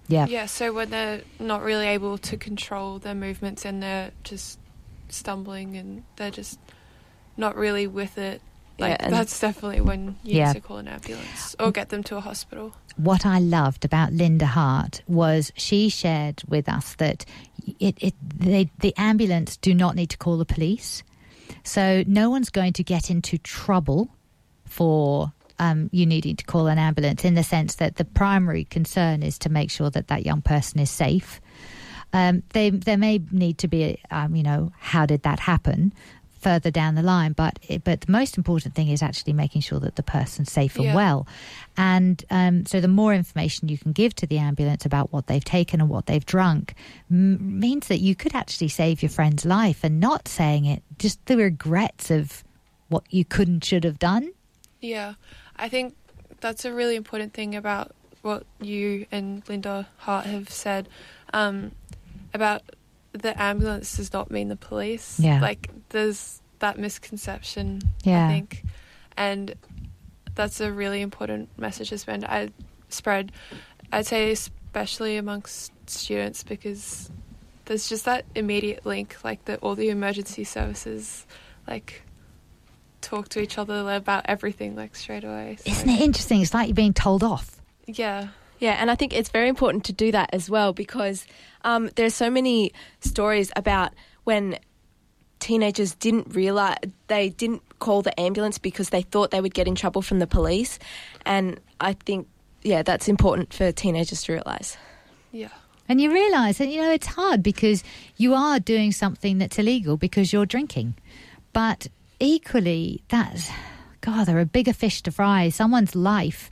Yeah. 0.08 0.26
Yeah, 0.26 0.46
so 0.46 0.72
when 0.72 0.90
they're 0.90 1.22
not 1.38 1.62
really 1.62 1.86
able 1.86 2.18
to 2.18 2.36
control 2.36 2.98
their 2.98 3.14
movements 3.14 3.64
and 3.64 3.80
they're 3.80 4.10
just 4.24 4.58
stumbling 5.10 5.76
and 5.76 6.02
they're 6.16 6.32
just 6.32 6.58
not 7.36 7.54
really 7.54 7.86
with 7.86 8.18
it, 8.18 8.42
Yeah, 8.42 8.51
like 8.82 8.96
and- 9.00 9.12
that's 9.14 9.38
definitely 9.40 9.80
when 9.80 10.16
you 10.22 10.36
Yeah. 10.38 10.48
need 10.52 10.54
to 10.54 10.60
call 10.60 10.78
an 10.78 10.88
ambulance 10.88 11.56
or 11.58 11.70
get 11.72 11.88
them 11.88 12.02
to 12.04 12.16
a 12.16 12.20
hospital. 12.20 12.72
what 12.96 13.24
I 13.24 13.38
loved 13.38 13.84
about 13.84 14.12
Linda 14.12 14.46
Hart 14.46 15.02
was 15.06 15.52
she 15.56 15.88
shared 15.88 16.42
with 16.48 16.68
us 16.68 16.94
that 16.96 17.24
it, 17.78 17.96
it 18.02 18.14
they, 18.36 18.70
the 18.80 18.92
ambulance 18.96 19.56
do 19.56 19.72
not 19.74 19.94
need 19.96 20.10
to 20.10 20.18
call 20.18 20.36
the 20.36 20.44
police, 20.44 21.02
so 21.64 22.02
no 22.06 22.28
one's 22.30 22.50
going 22.50 22.72
to 22.74 22.82
get 22.82 23.10
into 23.10 23.38
trouble 23.38 24.08
for 24.64 25.32
um, 25.58 25.88
you 25.92 26.06
needing 26.06 26.34
to 26.36 26.44
call 26.44 26.66
an 26.66 26.78
ambulance. 26.78 27.24
In 27.24 27.34
the 27.34 27.44
sense 27.44 27.76
that 27.76 27.96
the 27.96 28.04
primary 28.04 28.64
concern 28.64 29.22
is 29.22 29.38
to 29.38 29.48
make 29.48 29.70
sure 29.70 29.90
that 29.90 30.08
that 30.08 30.26
young 30.26 30.42
person 30.42 30.80
is 30.80 30.90
safe. 30.90 31.40
Um, 32.12 32.42
they 32.52 32.70
there 32.70 32.98
may 32.98 33.20
need 33.30 33.58
to 33.58 33.68
be, 33.68 33.98
um, 34.10 34.34
you 34.36 34.42
know, 34.42 34.72
how 34.78 35.06
did 35.06 35.22
that 35.22 35.38
happen? 35.40 35.92
Further 36.42 36.70
down 36.72 36.96
the 36.96 37.02
line, 37.02 37.32
but 37.32 37.58
it, 37.68 37.84
but 37.84 38.00
the 38.02 38.10
most 38.12 38.36
important 38.36 38.74
thing 38.74 38.88
is 38.88 39.00
actually 39.02 39.32
making 39.32 39.60
sure 39.62 39.78
that 39.80 39.94
the 39.96 40.02
person's 40.02 40.50
safe 40.50 40.74
and 40.76 40.86
Yeah. 40.86 40.94
well, 40.94 41.26
and 41.76 42.22
um, 42.30 42.66
so 42.66 42.80
the 42.80 42.88
more 42.88 43.14
information 43.14 43.68
you 43.68 43.78
can 43.78 43.92
give 43.92 44.14
to 44.16 44.26
the 44.26 44.38
ambulance 44.38 44.84
about 44.84 45.12
what 45.12 45.28
they've 45.28 45.44
taken 45.44 45.80
and 45.80 45.88
what 45.88 46.06
they've 46.06 46.26
drunk 46.26 46.74
m- 47.10 47.60
means 47.60 47.86
that 47.88 48.00
you 48.00 48.14
could 48.16 48.34
actually 48.34 48.68
save 48.68 49.02
your 49.02 49.08
friend's 49.10 49.44
life 49.44 49.84
and 49.84 50.00
not 50.00 50.26
saying 50.28 50.64
it, 50.64 50.82
just 50.98 51.24
the 51.26 51.36
regrets 51.36 52.10
of 52.10 52.42
what 52.88 53.04
you 53.10 53.24
couldn't 53.24 53.64
should 53.64 53.84
have 53.84 53.98
done. 54.00 54.32
Yeah, 54.80 55.14
I 55.56 55.68
think 55.68 55.94
that's 56.40 56.64
a 56.64 56.72
really 56.72 56.96
important 56.96 57.34
thing 57.34 57.54
about 57.54 57.94
what 58.22 58.44
you 58.60 59.06
and 59.12 59.48
Linda 59.48 59.86
Hart 59.98 60.26
have 60.26 60.50
said 60.50 60.88
um, 61.32 61.70
about 62.34 62.62
the 63.12 63.40
ambulance 63.40 63.96
does 63.96 64.12
not 64.12 64.30
mean 64.30 64.48
the 64.48 64.56
police. 64.56 65.20
Yeah. 65.20 65.40
Like 65.40 65.68
there's 65.92 66.40
that 66.58 66.78
misconception, 66.78 67.80
Yeah. 68.04 68.26
I 68.26 68.28
think, 68.28 68.64
and 69.16 69.54
that's 70.34 70.60
a 70.60 70.72
really 70.72 71.00
important 71.00 71.48
message 71.58 71.90
to 71.90 71.98
spend. 71.98 72.24
I 72.24 72.50
spread. 72.88 73.32
I'd 73.92 74.06
say 74.06 74.32
especially 74.32 75.16
amongst 75.16 75.72
students 75.88 76.42
because 76.42 77.10
there's 77.66 77.88
just 77.88 78.04
that 78.06 78.24
immediate 78.34 78.84
link, 78.86 79.16
like 79.24 79.44
the 79.44 79.56
all 79.58 79.74
the 79.74 79.90
emergency 79.90 80.44
services, 80.44 81.26
like 81.68 82.02
talk 83.00 83.28
to 83.30 83.40
each 83.40 83.58
other 83.58 83.92
about 83.94 84.24
everything 84.26 84.76
like 84.76 84.94
straight 84.96 85.24
away. 85.24 85.56
So, 85.64 85.70
Isn't 85.70 85.88
it 85.90 86.00
interesting? 86.00 86.40
It's 86.40 86.54
like 86.54 86.68
you're 86.68 86.74
being 86.74 86.94
told 86.94 87.22
off. 87.22 87.60
Yeah. 87.86 88.28
Yeah, 88.58 88.76
and 88.78 88.92
I 88.92 88.94
think 88.94 89.12
it's 89.12 89.28
very 89.28 89.48
important 89.48 89.84
to 89.86 89.92
do 89.92 90.12
that 90.12 90.30
as 90.32 90.48
well 90.48 90.72
because 90.72 91.26
um, 91.64 91.90
there's 91.96 92.14
so 92.14 92.30
many 92.30 92.72
stories 93.00 93.50
about 93.56 93.92
when 94.22 94.56
teenagers 95.42 95.94
didn't 95.94 96.34
realize 96.34 96.78
they 97.08 97.28
didn't 97.28 97.62
call 97.78 98.00
the 98.02 98.18
ambulance 98.18 98.58
because 98.58 98.90
they 98.90 99.02
thought 99.02 99.30
they 99.30 99.40
would 99.40 99.54
get 99.54 99.68
in 99.68 99.74
trouble 99.74 100.00
from 100.00 100.18
the 100.18 100.26
police, 100.26 100.78
and 101.26 101.60
I 101.80 101.92
think 101.92 102.28
yeah, 102.62 102.82
that's 102.82 103.08
important 103.08 103.52
for 103.52 103.72
teenagers 103.72 104.22
to 104.24 104.32
realize. 104.32 104.76
Yeah. 105.32 105.48
And 105.88 106.00
you 106.00 106.12
realise 106.12 106.58
that, 106.58 106.68
you 106.68 106.80
know, 106.80 106.92
it's 106.92 107.08
hard 107.08 107.42
because 107.42 107.82
you 108.16 108.34
are 108.34 108.60
doing 108.60 108.92
something 108.92 109.38
that's 109.38 109.58
illegal 109.58 109.96
because 109.96 110.32
you're 110.32 110.46
drinking. 110.46 110.94
But 111.52 111.88
equally, 112.20 113.02
that's, 113.08 113.50
God, 114.00 114.26
there 114.26 114.38
are 114.38 114.44
bigger 114.44 114.72
fish 114.72 115.02
to 115.02 115.10
fry. 115.10 115.48
Someone's 115.48 115.96
life 115.96 116.50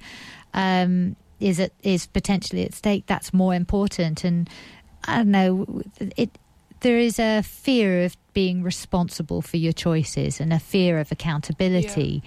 um, 0.53 1.17
is, 1.39 1.61
at, 1.61 1.73
is 1.83 2.07
potentially 2.07 2.65
at 2.65 2.75
stake. 2.75 3.05
That's 3.07 3.33
more 3.33 3.55
important. 3.55 4.25
And 4.25 4.51
I 5.05 5.19
don't 5.19 5.31
know, 5.31 5.83
it, 6.17 6.31
there 6.81 6.99
is 6.99 7.19
a 7.19 7.43
fear 7.43 8.05
of 8.05 8.17
being 8.33 8.63
responsible 8.63 9.43
for 9.43 9.57
your 9.57 9.73
choices 9.73 10.41
and 10.41 10.53
a 10.53 10.59
fear 10.59 10.99
of 10.99 11.11
accountability. 11.13 12.23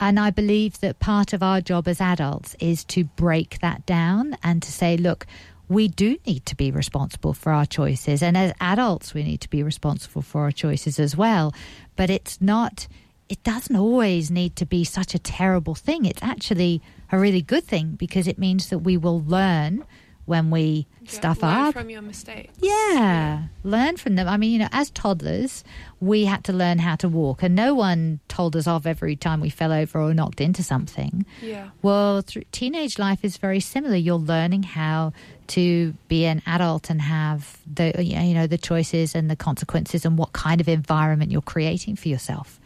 And 0.00 0.18
I 0.18 0.30
believe 0.30 0.80
that 0.80 1.00
part 1.00 1.32
of 1.32 1.42
our 1.42 1.60
job 1.60 1.88
as 1.88 2.00
adults 2.00 2.56
is 2.60 2.84
to 2.86 3.04
break 3.04 3.58
that 3.60 3.84
down 3.86 4.36
and 4.42 4.62
to 4.62 4.72
say, 4.72 4.96
look, 4.96 5.26
we 5.68 5.88
do 5.88 6.16
need 6.26 6.46
to 6.46 6.56
be 6.56 6.70
responsible 6.70 7.34
for 7.34 7.52
our 7.52 7.66
choices. 7.66 8.22
And 8.22 8.36
as 8.36 8.54
adults, 8.60 9.12
we 9.12 9.22
need 9.22 9.40
to 9.42 9.50
be 9.50 9.62
responsible 9.62 10.22
for 10.22 10.42
our 10.42 10.52
choices 10.52 10.98
as 10.98 11.16
well. 11.16 11.52
But 11.96 12.08
it's 12.08 12.40
not, 12.40 12.88
it 13.28 13.42
doesn't 13.42 13.76
always 13.76 14.30
need 14.30 14.56
to 14.56 14.64
be 14.66 14.84
such 14.84 15.14
a 15.14 15.18
terrible 15.18 15.74
thing. 15.74 16.06
It's 16.06 16.22
actually 16.22 16.80
a 17.12 17.18
really 17.18 17.42
good 17.42 17.64
thing 17.64 17.96
because 17.96 18.26
it 18.26 18.38
means 18.38 18.70
that 18.70 18.78
we 18.78 18.96
will 18.96 19.20
learn 19.20 19.84
when 20.28 20.50
we 20.50 20.86
yeah. 21.00 21.10
stuff 21.10 21.42
Learn 21.42 21.56
up. 21.56 21.72
from 21.74 21.88
your 21.88 22.02
mistakes. 22.02 22.52
Yeah, 22.60 23.44
learn 23.64 23.96
from 23.96 24.14
them. 24.16 24.28
I 24.28 24.36
mean, 24.36 24.52
you 24.52 24.58
know, 24.58 24.68
as 24.72 24.90
toddlers, 24.90 25.64
we 26.00 26.26
had 26.26 26.44
to 26.44 26.52
learn 26.52 26.78
how 26.78 26.96
to 26.96 27.08
walk, 27.08 27.42
and 27.42 27.54
no 27.54 27.74
one 27.74 28.20
told 28.28 28.54
us 28.54 28.66
off 28.66 28.84
every 28.84 29.16
time 29.16 29.40
we 29.40 29.48
fell 29.48 29.72
over 29.72 30.00
or 30.00 30.12
knocked 30.12 30.40
into 30.40 30.62
something. 30.62 31.24
Yeah. 31.40 31.70
Well, 31.80 32.20
through 32.20 32.42
teenage 32.52 32.98
life 32.98 33.24
is 33.24 33.38
very 33.38 33.60
similar. 33.60 33.96
You're 33.96 34.16
learning 34.16 34.64
how 34.64 35.14
to 35.48 35.94
be 36.08 36.26
an 36.26 36.42
adult 36.46 36.90
and 36.90 37.00
have 37.00 37.58
the 37.66 38.04
you 38.04 38.34
know 38.34 38.46
the 38.46 38.58
choices 38.58 39.14
and 39.14 39.30
the 39.30 39.36
consequences 39.36 40.04
and 40.04 40.18
what 40.18 40.34
kind 40.34 40.60
of 40.60 40.68
environment 40.68 41.32
you're 41.32 41.40
creating 41.40 41.96
for 41.96 42.08
yourself. 42.08 42.60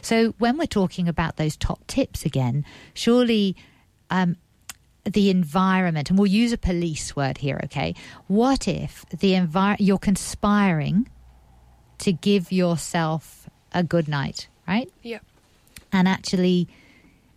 So 0.00 0.34
when 0.38 0.56
we're 0.56 0.66
talking 0.66 1.08
about 1.08 1.36
those 1.36 1.56
top 1.56 1.86
tips 1.86 2.24
again, 2.24 2.64
surely 2.94 3.56
um, 4.10 4.36
the 5.04 5.30
environment, 5.30 6.10
and 6.10 6.18
we'll 6.18 6.26
use 6.26 6.52
a 6.52 6.58
police 6.58 7.16
word 7.16 7.38
here, 7.38 7.60
okay? 7.64 7.94
What 8.28 8.68
if 8.68 9.04
the 9.10 9.32
envir- 9.32 9.76
you're 9.78 9.98
conspiring 9.98 11.08
to 11.98 12.12
give 12.12 12.52
yourself 12.52 13.48
a 13.72 13.82
good 13.82 14.08
night, 14.08 14.48
right? 14.66 14.90
Yeah. 15.02 15.18
And 15.92 16.08
actually, 16.08 16.68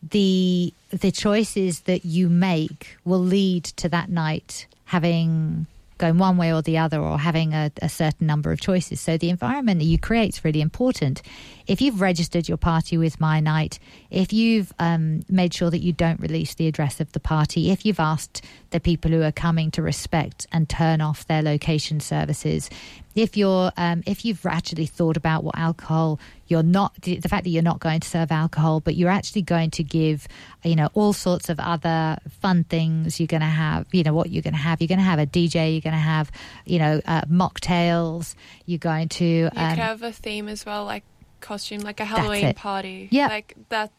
the 0.02 0.74
the 0.92 1.12
choices 1.12 1.82
that 1.82 2.06
you 2.06 2.30
make 2.30 2.98
will 3.04 3.20
lead 3.20 3.64
to 3.64 3.90
that 3.90 4.10
night 4.10 4.68
having 4.86 5.66
going 5.98 6.18
one 6.18 6.38
way 6.38 6.54
or 6.54 6.62
the 6.62 6.78
other 6.78 7.00
or 7.00 7.18
having 7.18 7.54
a, 7.54 7.72
a, 7.82 7.90
certain 7.90 8.28
number 8.28 8.52
of 8.52 8.60
choices. 8.60 9.00
So 9.00 9.18
the 9.18 9.30
environment 9.30 9.80
that 9.80 9.86
you 9.86 9.98
create 9.98 10.30
is 10.30 10.44
really 10.44 10.62
important. 10.62 11.22
If 11.68 11.82
you've 11.82 12.02
registered 12.02 12.48
your 12.48 12.58
party 12.58 12.98
with 12.98 13.20
My 13.20 13.40
Night, 13.40 13.80
if 14.12 14.34
you've 14.34 14.74
um, 14.78 15.22
made 15.30 15.54
sure 15.54 15.70
that 15.70 15.80
you 15.80 15.94
don't 15.94 16.20
release 16.20 16.54
the 16.54 16.68
address 16.68 17.00
of 17.00 17.12
the 17.14 17.20
party, 17.20 17.72
if 17.72 17.86
you've 17.86 18.00
asked 18.00 18.44
the 18.72 18.80
people 18.80 19.12
who 19.12 19.22
are 19.22 19.32
coming 19.32 19.72
to 19.72 19.82
respect 19.82 20.46
and 20.52 20.68
turn 20.68 21.02
off 21.02 21.26
their 21.28 21.42
location 21.42 22.00
services, 22.00 22.70
if 23.16 23.38
you're 23.38 23.72
um, 23.78 24.04
if 24.06 24.26
you've 24.26 24.46
actually 24.46 24.86
thought 24.86 25.18
about 25.18 25.44
what 25.44 25.58
alcohol 25.58 26.20
you're 26.48 26.64
not 26.64 26.94
the 27.02 27.20
fact 27.22 27.46
that 27.46 27.50
you're 27.50 27.64
not 27.64 27.80
going 27.80 28.00
to 28.00 28.08
serve 28.08 28.32
alcohol 28.32 28.82
but 28.82 28.96
you're 28.96 29.10
actually 29.10 29.42
going 29.42 29.72
to 29.72 29.84
give 29.84 30.28
you 30.64 30.76
know 30.76 30.90
all 30.94 31.14
sorts 31.14 31.50
of 31.50 31.60
other 31.60 32.18
fun 32.42 32.64
things. 32.66 33.20
You're 33.20 33.28
going 33.28 33.42
to 33.42 33.48
have 33.48 33.88
you 33.92 34.04
know 34.04 34.14
what 34.14 34.30
you're 34.30 34.44
going 34.44 34.54
to 34.54 34.60
have. 34.60 34.82
You're 34.82 34.90
going 34.90 35.00
to 35.00 35.06
have 35.06 35.20
a 35.20 35.26
dj 35.26 35.72
you're 35.74 35.82
going 35.82 35.94
to 35.94 36.00
have 36.00 36.32
you 36.66 36.78
know 36.78 37.02
uh, 37.06 37.22
mocktails. 37.22 38.36
You're 38.66 38.80
going 38.80 39.10
to 39.10 39.26
you 39.26 39.46
um, 39.46 39.70
could 39.70 39.80
have 39.80 40.04
a 40.04 40.12
theme 40.12 40.48
as 40.48 40.66
well 40.66 40.86
like 40.86 41.04
costume 41.40 41.82
like 41.82 42.00
a 42.00 42.06
halloween 42.06 42.54
party. 42.54 43.08
Yeah. 43.12 43.28
like 43.28 43.56
that 43.70 43.92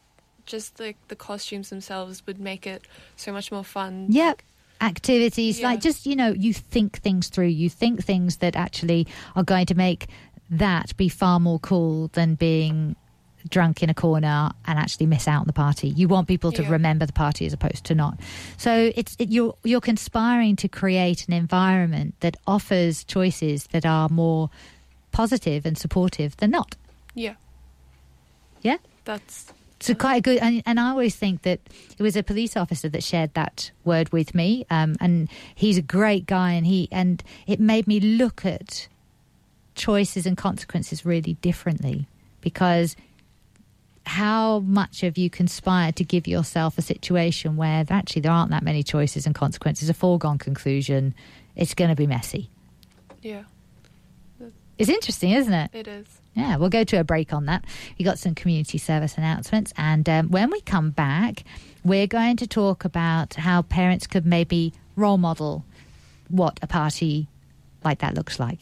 just 0.44 0.79
like 0.79 0.96
the 1.09 1.16
costumes 1.16 1.70
themselves 1.70 2.24
would 2.26 2.38
make 2.38 2.66
it 2.66 2.83
so 3.16 3.33
much 3.33 3.50
more 3.50 3.64
fun. 3.64 4.07
Yeah 4.11 4.29
Like, 4.29 4.44
activities 4.80 5.60
Yeah. 5.60 5.68
like 5.68 5.80
just 5.80 6.06
you 6.06 6.16
know 6.16 6.28
you 6.32 6.52
think 6.52 6.98
things 7.00 7.28
through. 7.28 7.46
You 7.48 7.70
think 7.70 8.04
things 8.04 8.36
that 8.38 8.56
actually 8.56 9.06
are 9.34 9.42
going 9.44 9.66
to 9.66 9.74
make 9.74 10.08
that 10.50 10.96
be 10.96 11.08
far 11.08 11.40
more 11.40 11.58
cool 11.58 12.08
than 12.08 12.34
being 12.36 12.94
drunk 13.48 13.80
in 13.82 13.88
a 13.88 13.94
corner 13.94 14.50
and 14.66 14.78
actually 14.78 15.06
miss 15.06 15.28
out 15.28 15.40
on 15.42 15.46
the 15.46 15.52
party. 15.52 15.88
You 15.88 16.08
want 16.08 16.26
people 16.26 16.50
to 16.52 16.62
Yeah. 16.62 16.70
remember 16.70 17.06
the 17.06 17.12
party 17.12 17.46
as 17.46 17.52
opposed 17.52 17.84
to 17.84 17.94
not. 17.94 18.18
So 18.56 18.90
it's 18.96 19.14
it, 19.18 19.28
you're 19.30 19.54
you're 19.64 19.80
conspiring 19.80 20.56
to 20.56 20.68
create 20.68 21.26
an 21.28 21.32
environment 21.34 22.14
that 22.20 22.36
offers 22.46 23.04
choices 23.04 23.68
that 23.68 23.86
are 23.86 24.08
more 24.08 24.50
positive 25.12 25.64
and 25.64 25.78
supportive 25.78 26.36
than 26.38 26.50
not. 26.50 26.76
Yeah. 27.14 27.34
Yeah? 28.62 28.78
That's 29.04 29.52
so 29.80 29.94
quite 29.94 30.16
a 30.16 30.20
good, 30.20 30.38
and, 30.38 30.62
and 30.64 30.80
I 30.80 30.90
always 30.90 31.14
think 31.16 31.42
that 31.42 31.60
it 31.98 32.02
was 32.02 32.16
a 32.16 32.22
police 32.22 32.56
officer 32.56 32.88
that 32.88 33.02
shared 33.02 33.34
that 33.34 33.70
word 33.84 34.10
with 34.10 34.34
me, 34.34 34.64
um, 34.70 34.96
and 35.00 35.28
he's 35.54 35.76
a 35.76 35.82
great 35.82 36.26
guy, 36.26 36.52
and 36.52 36.66
he 36.66 36.88
and 36.90 37.22
it 37.46 37.60
made 37.60 37.86
me 37.86 38.00
look 38.00 38.44
at 38.44 38.88
choices 39.74 40.24
and 40.26 40.36
consequences 40.36 41.04
really 41.04 41.34
differently 41.34 42.06
because 42.40 42.96
how 44.06 44.60
much 44.60 45.00
have 45.00 45.18
you 45.18 45.28
conspired 45.28 45.96
to 45.96 46.04
give 46.04 46.26
yourself 46.26 46.78
a 46.78 46.82
situation 46.82 47.56
where 47.56 47.84
actually 47.90 48.22
there 48.22 48.32
aren't 48.32 48.52
that 48.52 48.62
many 48.62 48.82
choices 48.82 49.26
and 49.26 49.34
consequences, 49.34 49.90
a 49.90 49.94
foregone 49.94 50.38
conclusion, 50.38 51.12
it's 51.56 51.74
going 51.74 51.90
to 51.90 51.96
be 51.96 52.06
messy. 52.06 52.48
yeah 53.20 53.42
It's 54.78 54.88
interesting, 54.88 55.32
isn't 55.32 55.52
it? 55.52 55.70
it 55.74 55.88
is 55.88 56.06
Yeah, 56.37 56.57
we'll 56.57 56.68
go 56.68 56.85
to 56.85 57.01
a 57.01 57.05
break 57.05 57.33
on 57.33 57.46
that. 57.46 57.64
We 57.99 58.05
got 58.05 58.18
some 58.18 58.35
community 58.35 58.79
service 58.79 59.16
announcements, 59.16 59.72
and 59.77 60.07
um, 60.09 60.29
when 60.29 60.51
we 60.51 60.61
come 60.61 60.90
back, 60.90 61.42
we're 61.83 62.07
going 62.07 62.37
to 62.37 62.46
talk 62.46 62.85
about 62.85 63.35
how 63.35 63.62
parents 63.62 64.07
could 64.07 64.27
maybe 64.27 64.72
role 64.96 65.18
model 65.18 65.64
what 66.29 66.59
a 66.62 66.66
party 66.66 67.29
like 67.85 68.01
that 68.01 68.14
looks 68.14 68.38
like. 68.38 68.59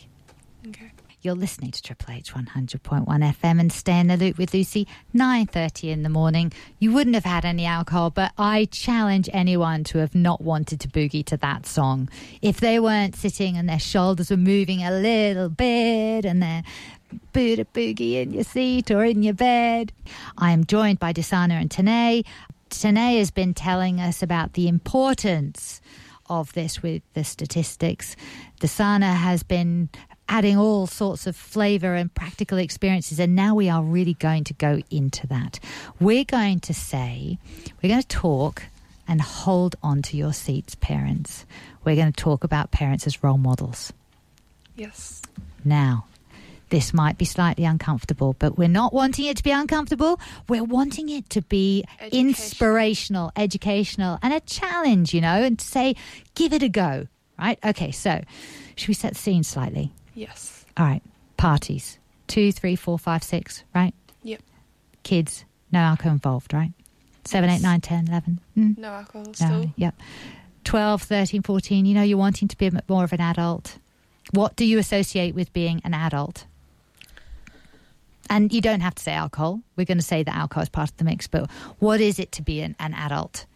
okay 0.69 0.91
You're 1.23 1.35
listening 1.35 1.71
to 1.71 1.83
Triple 1.83 2.13
H 2.13 2.35
100.1 2.35 3.07
FM 3.07 3.59
and 3.59 3.73
stay 3.73 3.99
in 3.99 4.09
the 4.09 4.17
loop 4.19 4.37
with 4.37 4.53
Lucy. 4.53 4.87
9:30 5.15 5.91
in 5.91 6.03
the 6.03 6.11
morning. 6.11 6.53
You 6.79 6.93
wouldn't 6.93 7.15
have 7.15 7.25
had 7.25 7.45
any 7.47 7.65
alcohol, 7.65 8.11
but 8.11 8.33
I 8.37 8.67
challenge 8.67 9.31
anyone 9.33 9.85
to 9.85 9.99
have 9.99 10.15
not 10.15 10.43
wanted 10.43 10.81
to 10.81 10.89
boogie 10.89 11.25
to 11.27 11.39
that 11.39 11.65
song. 11.67 12.11
If 12.43 12.61
they 12.61 12.79
weren't 12.79 13.17
sitting 13.17 13.57
and 13.57 13.69
their 13.69 13.81
shoulders 13.81 14.31
were 14.31 14.37
moving 14.37 14.85
a 14.85 14.91
little 14.91 15.49
bit 15.49 16.27
and 16.27 16.43
their 16.43 16.63
Buddha 17.33 17.67
boogie 17.73 18.23
in 18.23 18.33
your 18.33 18.45
seat 18.45 18.90
or 18.90 19.05
in 19.05 19.23
your 19.23 19.35
bed. 19.35 19.93
I 20.38 20.53
am 20.53 20.64
joined 20.64 20.99
by 20.99 21.12
Desana 21.12 21.61
and 21.61 21.71
Tanae. 21.71 22.25
Tanae 22.71 23.19
has 23.19 23.31
been 23.31 23.55
telling 23.55 24.01
us 24.01 24.23
about 24.23 24.55
the 24.55 24.69
importance 24.69 25.81
of 26.29 26.53
this 26.55 26.83
with 26.83 27.03
the 27.14 27.25
statistics. 27.25 28.17
Desana 28.61 29.14
has 29.14 29.43
been 29.43 29.88
adding 30.29 30.57
all 30.57 30.87
sorts 30.87 31.27
of 31.27 31.37
flavor 31.37 31.95
and 31.95 32.12
practical 32.14 32.59
experiences, 32.59 33.21
and 33.21 33.37
now 33.37 33.55
we 33.55 33.69
are 33.69 33.83
really 33.83 34.14
going 34.14 34.45
to 34.45 34.55
go 34.55 34.81
into 34.90 35.27
that. 35.27 35.61
We're 36.01 36.25
going 36.25 36.61
to 36.61 36.75
say, 36.75 37.38
we're 37.83 37.90
going 37.90 38.03
to 38.03 38.09
talk 38.09 38.62
and 39.07 39.21
hold 39.21 39.77
on 39.83 40.01
to 40.03 40.17
your 40.17 40.33
seats, 40.33 40.75
parents. 40.75 41.45
We're 41.85 41.97
going 41.97 42.12
to 42.12 42.23
talk 42.23 42.43
about 42.43 42.71
parents 42.71 43.07
as 43.07 43.23
role 43.23 43.38
models. 43.38 43.93
yes 44.77 45.21
Now, 45.64 46.07
this 46.75 46.93
might 46.93 47.17
be 47.17 47.25
slightly 47.25 47.65
uncomfortable, 47.65 48.35
but 48.41 48.59
we're 48.59 48.67
not 48.83 48.93
wanting 48.93 49.27
it 49.27 49.37
to 49.37 49.45
be 49.45 49.53
uncomfortable. 49.53 50.19
We're 50.49 50.65
wanting 50.65 51.09
it 51.09 51.31
to 51.31 51.41
be 51.43 51.85
Educational. 52.01 52.29
inspirational, 52.29 53.33
educational, 53.37 54.19
and 54.23 54.33
a 54.35 54.41
challenge, 54.41 55.15
you 55.15 55.21
know, 55.21 55.41
and 55.43 55.57
to 55.57 55.65
say, 55.65 55.95
give 56.35 56.53
it 56.53 56.65
a 56.65 56.69
go, 56.69 57.07
right? 57.39 57.61
Okay, 57.65 57.93
so 57.93 58.23
should 58.75 58.89
we 58.89 58.95
set 58.95 59.13
the 59.13 59.19
scene 59.21 59.45
slightly? 59.45 59.93
yes 60.15 60.65
All 60.77 60.85
right, 60.87 61.03
parties 61.37 61.99
two, 62.27 62.51
three, 62.51 62.75
four, 62.75 62.99
five, 62.99 63.23
six, 63.23 63.63
right? 63.73 63.95
Yep. 64.25 64.41
Kids, 65.05 65.45
no 65.71 65.79
alcohol 65.79 66.13
involved, 66.13 66.53
right? 66.53 66.73
Seven, 67.25 67.51
Yes. 67.51 67.61
eight, 67.61 67.63
nine, 67.63 67.81
ten, 67.83 68.09
eleven. 68.09 68.41
Mm. 68.59 68.79
no 68.79 68.89
alcohol 68.89 69.27
No, 69.27 69.33
still 69.33 69.73
yep. 69.77 69.95
12, 70.65 71.03
13, 71.03 71.43
14, 71.43 71.87
you 71.87 71.95
know, 71.95 72.03
you're 72.03 72.19
wanting 72.19 72.49
to 72.49 72.57
be 72.59 72.67
a 72.67 72.71
bit 72.73 72.89
more 72.89 73.05
of 73.05 73.13
an 73.13 73.21
adult. 73.21 73.79
What 74.33 74.57
do 74.57 74.65
you 74.65 74.79
associate 74.79 75.35
with 75.37 75.53
being 75.53 75.81
an 75.85 75.95
adult? 75.95 76.47
And 78.31 78.53
you 78.53 78.61
don't 78.61 78.81
have 78.81 78.95
to 78.95 79.03
say 79.03 79.13
alcohol. 79.13 79.61
We're 79.77 79.85
going 79.85 79.99
to 79.99 80.05
say 80.05 80.23
that 80.23 80.35
alcohol 80.35 80.63
is 80.63 80.69
part 80.69 80.91
of 80.91 80.97
the 80.97 81.05
mix, 81.05 81.27
but 81.27 81.51
what 81.79 82.01
is 82.01 82.19
it 82.19 82.33
to 82.33 82.43
be 82.43 82.61
an, 82.61 82.75
an 82.79 82.95
adult? 82.95 83.47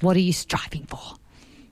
What 0.00 0.16
are 0.16 0.20
you 0.20 0.32
striving 0.32 0.84
for? 0.84 1.16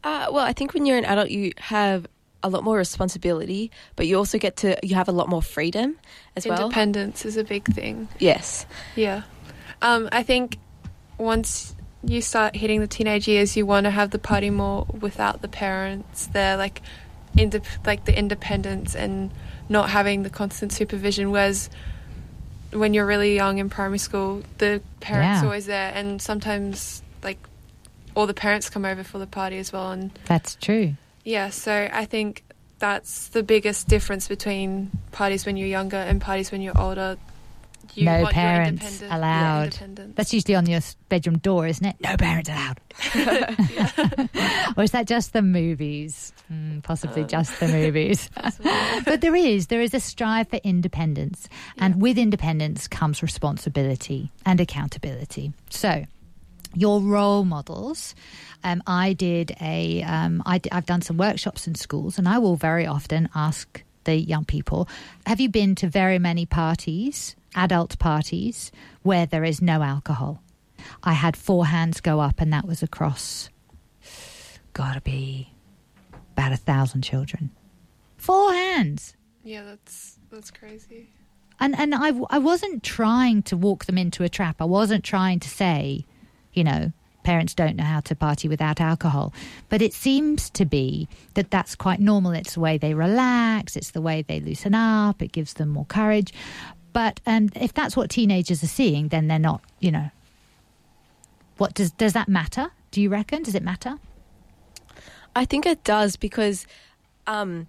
Uh, 0.05 0.29
well, 0.33 0.45
I 0.45 0.53
think 0.53 0.75
when 0.75 0.87
you're 0.87 0.99
an 0.99 1.05
adult, 1.05 1.31
you 1.31 1.53
have 1.59 2.07
a 2.43 2.49
lot 2.49 2.65
more 2.65 2.77
responsibility, 2.77 3.71
but 3.97 4.07
you 4.07 4.17
also 4.17 4.39
get 4.39 4.57
to 4.57 4.77
you 4.83 4.95
have 4.97 5.09
a 5.09 5.13
lot 5.13 5.29
more 5.29 5.43
freedom 5.43 5.97
as 6.37 6.47
well. 6.47 6.61
independence 6.63 7.25
is 7.25 7.37
a 7.37 7.45
big 7.45 7.65
thing 7.67 8.09
Yes. 8.19 8.67
Yeah. 8.97 9.23
Um, 9.81 10.09
I 10.13 10.23
think 10.23 10.59
once 11.19 11.75
you 12.05 12.21
start 12.21 12.57
hitting 12.57 12.81
the 12.81 12.87
teenage 12.87 13.29
years, 13.29 13.57
you 13.57 13.65
want 13.65 13.85
to 13.85 13.91
have 13.91 14.11
the 14.11 14.19
party 14.19 14.51
more 14.51 14.87
without 15.01 15.41
the 15.41 15.49
parents 15.49 16.27
there, 16.29 16.57
like, 16.57 16.83
indep- 17.37 17.87
like 17.87 18.05
the 18.05 18.17
independence 18.17 18.97
and 18.97 19.31
not 19.69 19.91
having 19.91 20.23
the 20.25 20.31
constant 20.31 20.73
supervision. 20.73 21.31
Whereas 21.31 21.71
when 22.73 22.95
you're 22.95 23.07
really 23.07 23.35
young 23.35 23.59
in 23.59 23.69
primary 23.71 23.99
school, 23.99 24.43
the 24.59 24.81
parents 25.01 25.39
Yeah. 25.39 25.43
are 25.43 25.47
always 25.47 25.67
there, 25.67 25.93
and 25.95 26.21
sometimes 26.21 27.03
like 27.23 27.39
all 28.15 28.27
the 28.27 28.35
parents 28.35 28.69
come 28.71 28.85
over 28.85 29.05
for 29.05 29.19
the 29.19 29.27
party 29.27 29.59
as 29.59 29.73
well. 29.73 29.93
And 29.93 30.11
That's 30.27 30.55
true. 30.57 30.95
yeah, 31.25 31.51
so 31.51 31.89
I 31.93 32.05
think 32.05 32.43
that's 32.79 33.29
the 33.29 33.43
biggest 33.43 33.89
difference 33.89 34.27
between 34.29 34.91
parties 35.13 35.47
when 35.47 35.57
you're 35.57 35.69
younger 35.69 35.97
and 35.97 36.21
parties 36.21 36.51
when 36.51 36.61
you're 36.61 36.79
older. 36.79 37.17
You 37.95 38.07
No 38.07 38.27
parents 38.27 39.03
allowed. 39.03 39.77
That's 40.15 40.33
usually 40.33 40.55
on 40.55 40.67
your 40.67 40.81
bedroom 41.09 41.39
door, 41.39 41.67
isn't 41.67 41.85
it? 41.85 41.97
No 42.01 42.17
parents 42.17 42.49
allowed. 42.49 42.81
or 44.77 44.83
is 44.83 44.93
that 44.93 45.07
just 45.07 45.33
the 45.33 45.43
movies? 45.43 46.33
Mm, 46.51 46.83
possibly 46.83 47.23
Um, 47.23 47.29
just 47.29 47.61
the 47.61 47.69
movies. 47.69 48.31
but 49.05 49.21
there 49.21 49.35
is 49.35 49.67
there 49.67 49.83
is 49.83 49.93
a 49.95 50.01
strive 50.01 50.49
for 50.49 50.57
independence, 50.65 51.49
and 51.79 51.95
Yeah. 51.95 52.01
with 52.01 52.19
independence 52.19 52.89
comes 52.89 53.23
responsibility 53.23 54.31
and 54.47 54.61
accountability. 54.61 55.53
So. 55.71 56.05
Your 56.75 57.01
role 57.03 57.45
models. 57.45 58.15
Um, 58.65 58.83
I 58.87 59.13
did 59.13 59.55
a. 59.61 60.03
Um, 60.05 60.43
I, 60.47 60.59
have 60.73 60.87
done 60.87 61.03
some 61.03 61.19
workshops 61.19 61.67
in 61.67 61.75
schools, 61.75 62.17
and 62.17 62.27
I 62.27 62.39
will 62.39 62.57
very 62.57 62.87
often 62.87 63.29
ask 63.35 63.83
the 64.05 64.17
young 64.17 64.47
people, 64.47 64.89
"Have 65.27 65.39
you 65.39 65.51
been 65.51 65.75
to 65.75 65.87
very 65.87 66.19
many 66.19 66.47
parties, 66.47 67.37
adult 67.55 67.99
parties, 67.99 68.73
where 69.03 69.27
there 69.27 69.45
is 69.45 69.61
no 69.63 69.83
alcohol?" 69.83 70.43
I 71.03 71.13
had 71.13 71.37
four 71.37 71.67
hands 71.67 72.01
go 72.01 72.21
up, 72.21 72.41
and 72.41 72.53
that 72.53 72.67
was 72.67 72.83
across. 72.83 73.49
Got 74.73 74.95
to 74.95 75.01
be 75.01 75.53
about 76.33 76.53
a 76.53 76.57
thousand 76.57 77.03
children. 77.03 77.51
Four 78.17 78.53
hands. 78.53 79.15
Yeah, 79.45 79.65
that's 79.65 80.19
that's 80.31 80.51
crazy. 80.51 81.09
and 81.61 81.79
and 81.79 81.95
I 81.95 82.13
I 82.31 82.39
wasn't 82.39 82.83
trying 82.83 83.43
to 83.45 83.57
walk 83.57 83.85
them 83.85 83.99
into 83.99 84.25
a 84.25 84.29
trap. 84.29 84.57
I 84.61 84.65
wasn't 84.65 85.05
trying 85.05 85.41
to 85.41 85.49
say, 85.49 86.07
you 86.53 86.65
know, 86.65 86.93
parents 87.23 87.55
don't 87.55 87.77
know 87.77 87.85
how 87.85 88.01
to 88.01 88.15
party 88.17 88.49
without 88.49 88.81
alcohol. 88.81 89.33
But 89.69 89.83
it 89.83 89.93
seems 89.93 90.51
to 90.51 90.65
be 90.65 91.09
that 91.35 91.51
that's 91.51 91.75
quite 91.75 92.01
normal. 92.01 92.33
It's 92.33 92.55
the 92.55 92.61
way 92.61 92.79
they 92.79 92.95
relax. 92.95 93.77
It's 93.77 93.91
the 93.91 94.01
way 94.01 94.23
they 94.23 94.41
loosen 94.41 94.75
up. 94.75 95.21
It 95.23 95.33
gives 95.33 95.55
them 95.55 95.69
more 95.69 95.87
courage. 95.87 96.33
But 96.93 97.21
um, 97.27 97.49
if 97.55 97.73
that's 97.73 97.97
what 97.97 98.11
teenagers 98.11 98.63
are 98.63 98.69
seeing, 98.69 99.09
then 99.09 99.29
they're 99.29 99.39
not. 99.39 99.63
You 99.81 99.93
know, 99.93 100.11
what 101.59 101.75
does 101.75 101.93
does 101.93 102.13
that 102.13 102.29
matter? 102.29 102.71
Do 102.91 103.01
you 103.01 103.09
reckon? 103.09 103.43
Does 103.43 103.55
it 103.55 103.63
matter? 103.63 103.99
I 105.35 105.45
think 105.45 105.65
it 105.65 105.83
does 105.85 106.17
because 106.17 106.67
um, 107.27 107.67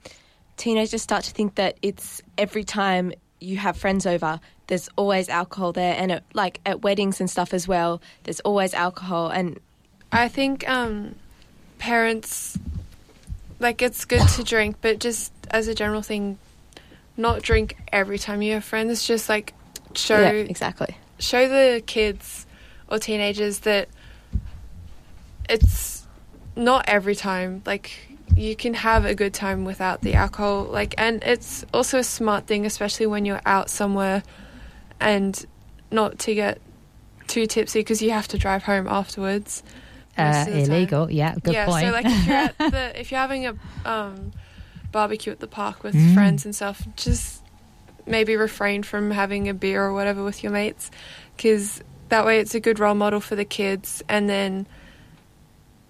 teenagers 0.57 1.01
start 1.01 1.24
to 1.26 1.32
think 1.32 1.55
that 1.55 1.78
it's 1.82 2.21
every 2.38 2.63
time 2.63 3.13
you 3.39 3.57
have 3.57 3.78
friends 3.78 4.05
over, 4.05 4.39
there's 4.67 4.89
always 4.97 5.30
alcohol 5.30 5.71
there, 5.71 5.95
and 5.97 6.11
it, 6.11 6.24
like 6.34 6.59
at 6.65 6.82
weddings 6.82 7.19
and 7.19 7.30
stuff 7.30 7.53
as 7.53 7.67
well, 7.67 8.01
there's 8.24 8.39
always 8.41 8.74
alcohol. 8.74 9.30
And 9.30 9.59
I 10.11 10.28
think 10.28 10.67
um, 10.69 11.15
parents 11.80 12.57
like 13.59 13.82
it's 13.82 14.05
good 14.05 14.28
to 14.28 14.43
drink, 14.43 14.78
but 14.82 14.99
just 14.99 15.32
as 15.49 15.67
a 15.67 15.74
general 15.76 16.01
thing, 16.01 16.38
not 17.18 17.41
drink 17.41 17.78
every 17.91 18.18
time 18.18 18.41
you 18.41 18.53
have 18.53 18.64
friends. 18.64 19.05
Just 19.05 19.30
like 19.30 19.53
show 19.95 20.20
yeah, 20.20 20.32
exactly 20.32 20.97
show 21.20 21.47
the 21.47 21.82
kids 21.86 22.45
or 22.89 22.99
teenagers 22.99 23.59
that 23.59 23.89
it's 25.49 26.05
not 26.55 26.86
every 26.88 27.16
time. 27.16 27.61
Like 27.66 27.91
you 28.36 28.55
can 28.55 28.74
have 28.74 29.05
a 29.05 29.16
good 29.16 29.34
time 29.34 29.66
without 29.66 30.01
the 30.01 30.14
alcohol. 30.16 30.64
Like, 30.64 30.95
and 30.97 31.24
it's 31.24 31.66
also 31.74 31.99
a 31.99 32.03
smart 32.03 32.47
thing, 32.47 32.66
especially 32.66 33.05
when 33.05 33.26
you're 33.26 33.41
out 33.45 33.70
somewhere, 33.70 34.24
and 34.99 35.45
not 35.91 36.20
to 36.20 36.36
get 36.36 36.59
too 37.28 37.45
tipsy 37.45 37.80
because 37.80 38.01
you 38.01 38.11
have 38.11 38.28
to 38.30 38.38
drive 38.38 38.64
home 38.64 38.88
afterwards. 38.88 39.64
Uh, 40.16 40.45
illegal, 40.47 41.09
yeah, 41.09 41.34
good 41.41 41.55
yeah, 41.55 41.66
point. 41.66 41.88
so 41.88 41.91
like 41.91 42.05
if 42.05 42.28
you're 42.28 42.36
at 42.36 42.57
the 42.59 42.99
if 42.99 43.11
you're 43.11 43.20
having 43.20 43.47
a 43.47 43.55
um, 43.86 44.32
barbecue 44.93 45.31
at 45.33 45.41
the 45.41 45.47
park 45.47 45.83
with 45.83 45.93
Mm. 45.95 46.13
friends 46.13 46.45
and 46.45 46.55
stuff, 46.55 46.87
just 46.95 47.41
maybe 48.05 48.35
refrain 48.37 48.83
from 48.83 49.11
having 49.11 49.49
a 49.49 49.53
beer 49.53 49.83
or 49.83 49.91
whatever 49.93 50.23
with 50.23 50.41
your 50.43 50.51
mates, 50.53 50.89
because 51.35 51.81
that 52.09 52.25
way 52.25 52.39
it's 52.39 52.55
a 52.55 52.59
good 52.61 52.79
role 52.79 52.95
model 52.95 53.19
for 53.19 53.35
the 53.35 53.45
kids, 53.45 54.01
and 54.07 54.29
then 54.29 54.65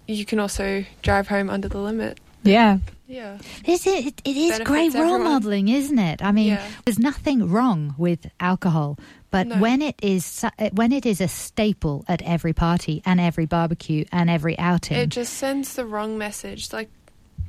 you 0.06 0.24
can 0.24 0.38
also 0.38 0.84
drive 1.02 1.28
home 1.28 1.48
under 1.50 1.68
the 1.68 1.78
limit. 1.78 2.18
yeah. 2.42 2.78
Yeah, 3.06 3.36
It's, 3.66 3.86
it, 3.86 4.22
it 4.24 4.34
is 4.36 4.58
great 4.60 4.94
role 4.94 5.02
everyone. 5.16 5.24
modeling, 5.24 5.68
isn't 5.68 5.98
it? 5.98 6.22
I 6.22 6.32
mean, 6.32 6.54
Yeah. 6.54 6.66
there's 6.86 6.98
nothing 6.98 7.50
wrong 7.50 7.94
with 7.98 8.30
alcohol, 8.40 8.96
but 9.30 9.46
No. 9.46 9.56
when 9.58 9.82
it 9.82 9.96
is 10.00 10.42
uh, 10.42 10.70
when 10.72 10.90
it 10.90 11.04
is 11.04 11.20
a 11.20 11.28
staple 11.28 12.06
at 12.08 12.22
every 12.22 12.54
party 12.54 13.02
and 13.04 13.20
every 13.20 13.44
barbecue 13.44 14.06
and 14.10 14.30
every 14.30 14.58
outing, 14.58 14.96
it 14.96 15.10
just 15.10 15.34
sends 15.34 15.74
the 15.74 15.84
wrong 15.84 16.16
message. 16.16 16.72
Like 16.72 16.88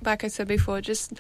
like 0.04 0.26
I 0.26 0.28
said 0.28 0.50
before, 0.50 0.82
just 0.82 1.14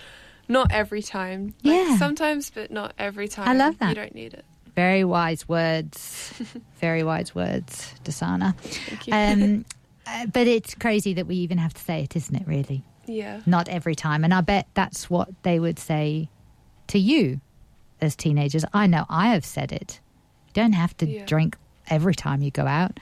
not 0.48 0.72
every 0.72 1.02
time. 1.02 1.54
Like, 1.64 1.88
Yeah. 1.88 1.98
sometimes, 1.98 2.50
but 2.50 2.72
not 2.72 2.94
every 2.98 3.28
time. 3.28 3.48
I 3.48 3.54
love 3.54 3.78
that. 3.80 3.90
You 3.90 3.96
don't 3.96 4.16
need 4.16 4.34
it. 4.34 4.46
very 4.76 5.04
wise 5.04 5.48
words, 5.48 6.34
very 6.82 7.04
wise 7.04 7.34
words, 7.34 7.94
Dasana. 8.04 8.56
Thank 8.58 9.08
you. 9.08 9.14
Um, 9.14 9.66
uh, 10.08 10.26
but 10.28 10.48
it's 10.48 10.76
crazy 10.76 11.14
that 11.14 11.28
we 11.28 11.36
even 11.38 11.58
have 11.58 11.74
to 11.74 11.82
say 11.82 12.04
it, 12.04 12.16
isn't 12.16 12.36
it? 12.36 12.46
Really, 12.48 12.84
yeah. 13.08 13.40
not 13.46 13.70
every 13.70 13.96
time, 13.96 14.24
and 14.24 14.34
I 14.34 14.42
bet 14.42 14.68
that's 14.74 15.10
what 15.10 15.30
they 15.44 15.60
would 15.60 15.80
say 15.80 16.30
to 16.88 17.00
you 17.00 17.40
as 18.02 18.16
teenagers. 18.16 18.66
I 18.74 18.88
know 18.88 19.06
I 19.10 19.30
have 19.30 19.46
said 19.46 19.72
it. 19.72 20.00
You 20.48 20.54
don't 20.54 20.74
have 20.74 20.96
to 20.98 21.08
Yeah. 21.08 21.26
drink 21.26 21.58
every 21.90 22.14
time 22.16 22.42
you 22.42 22.52
go 22.52 22.66
out. 22.68 23.00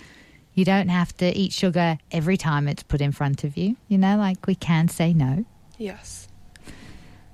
You 0.54 0.66
don't 0.66 0.90
have 0.90 1.18
to 1.18 1.36
eat 1.36 1.52
sugar 1.52 1.98
every 2.12 2.38
time 2.38 2.68
it's 2.68 2.84
put 2.84 3.02
in 3.02 3.12
front 3.12 3.44
of 3.44 3.58
you. 3.58 3.76
You 3.88 3.98
know, 3.98 4.16
like 4.18 4.46
we 4.46 4.54
can 4.54 4.88
say 4.88 5.12
no. 5.14 5.46
Yes. 5.80 6.28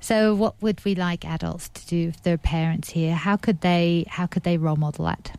So, 0.09 0.33
what 0.33 0.59
would 0.59 0.83
we 0.85 0.95
like 0.95 1.23
adults 1.23 1.69
to 1.69 1.85
do 1.85 2.07
if 2.07 2.23
there 2.23 2.33
are 2.33 2.39
parents 2.39 2.89
here? 2.89 3.13
How 3.13 3.37
could 3.37 3.61
they? 3.61 4.05
How 4.09 4.25
could 4.25 4.41
they 4.41 4.57
role 4.57 4.75
model 4.75 5.05
that? 5.05 5.37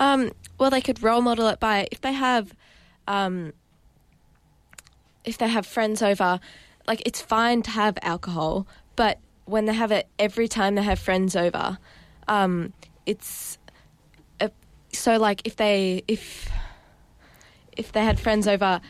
Um, 0.00 0.32
well, 0.58 0.68
they 0.68 0.80
could 0.80 1.04
role 1.04 1.20
model 1.20 1.46
it 1.46 1.60
by 1.60 1.86
if 1.92 2.00
they 2.00 2.12
have, 2.12 2.52
um, 3.06 3.52
if 5.22 5.38
they 5.38 5.46
have 5.46 5.64
friends 5.64 6.02
over, 6.02 6.40
like 6.88 7.00
it's 7.06 7.20
fine 7.20 7.62
to 7.62 7.70
have 7.70 7.96
alcohol, 8.02 8.66
but 8.96 9.20
when 9.44 9.66
they 9.66 9.74
have 9.74 9.92
it 9.92 10.08
every 10.18 10.48
time 10.48 10.74
they 10.74 10.82
have 10.82 10.98
friends 10.98 11.36
over, 11.36 11.78
um, 12.26 12.72
it's 13.06 13.56
a, 14.40 14.50
so 14.92 15.16
like 15.16 15.42
if 15.44 15.54
they 15.54 16.02
if 16.08 16.50
if 17.76 17.92
they 17.92 18.04
had 18.04 18.18
friends 18.18 18.48
over, 18.48 18.80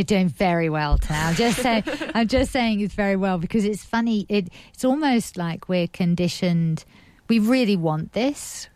You're 0.00 0.04
doing 0.18 0.30
very 0.30 0.70
well, 0.70 0.96
Tana. 0.96 1.28
I'm 1.28 1.34
just 1.34 1.58
saying. 1.60 1.84
I'm 2.14 2.26
just 2.26 2.52
saying 2.52 2.80
it's 2.80 2.94
very 2.94 3.16
well 3.16 3.36
because 3.36 3.66
it's 3.66 3.84
funny. 3.84 4.24
It 4.30 4.48
it's 4.72 4.82
almost 4.82 5.36
like 5.36 5.68
we're 5.68 5.88
conditioned. 5.88 6.86
We 7.28 7.38
really 7.38 7.76
want 7.76 8.12
this, 8.14 8.68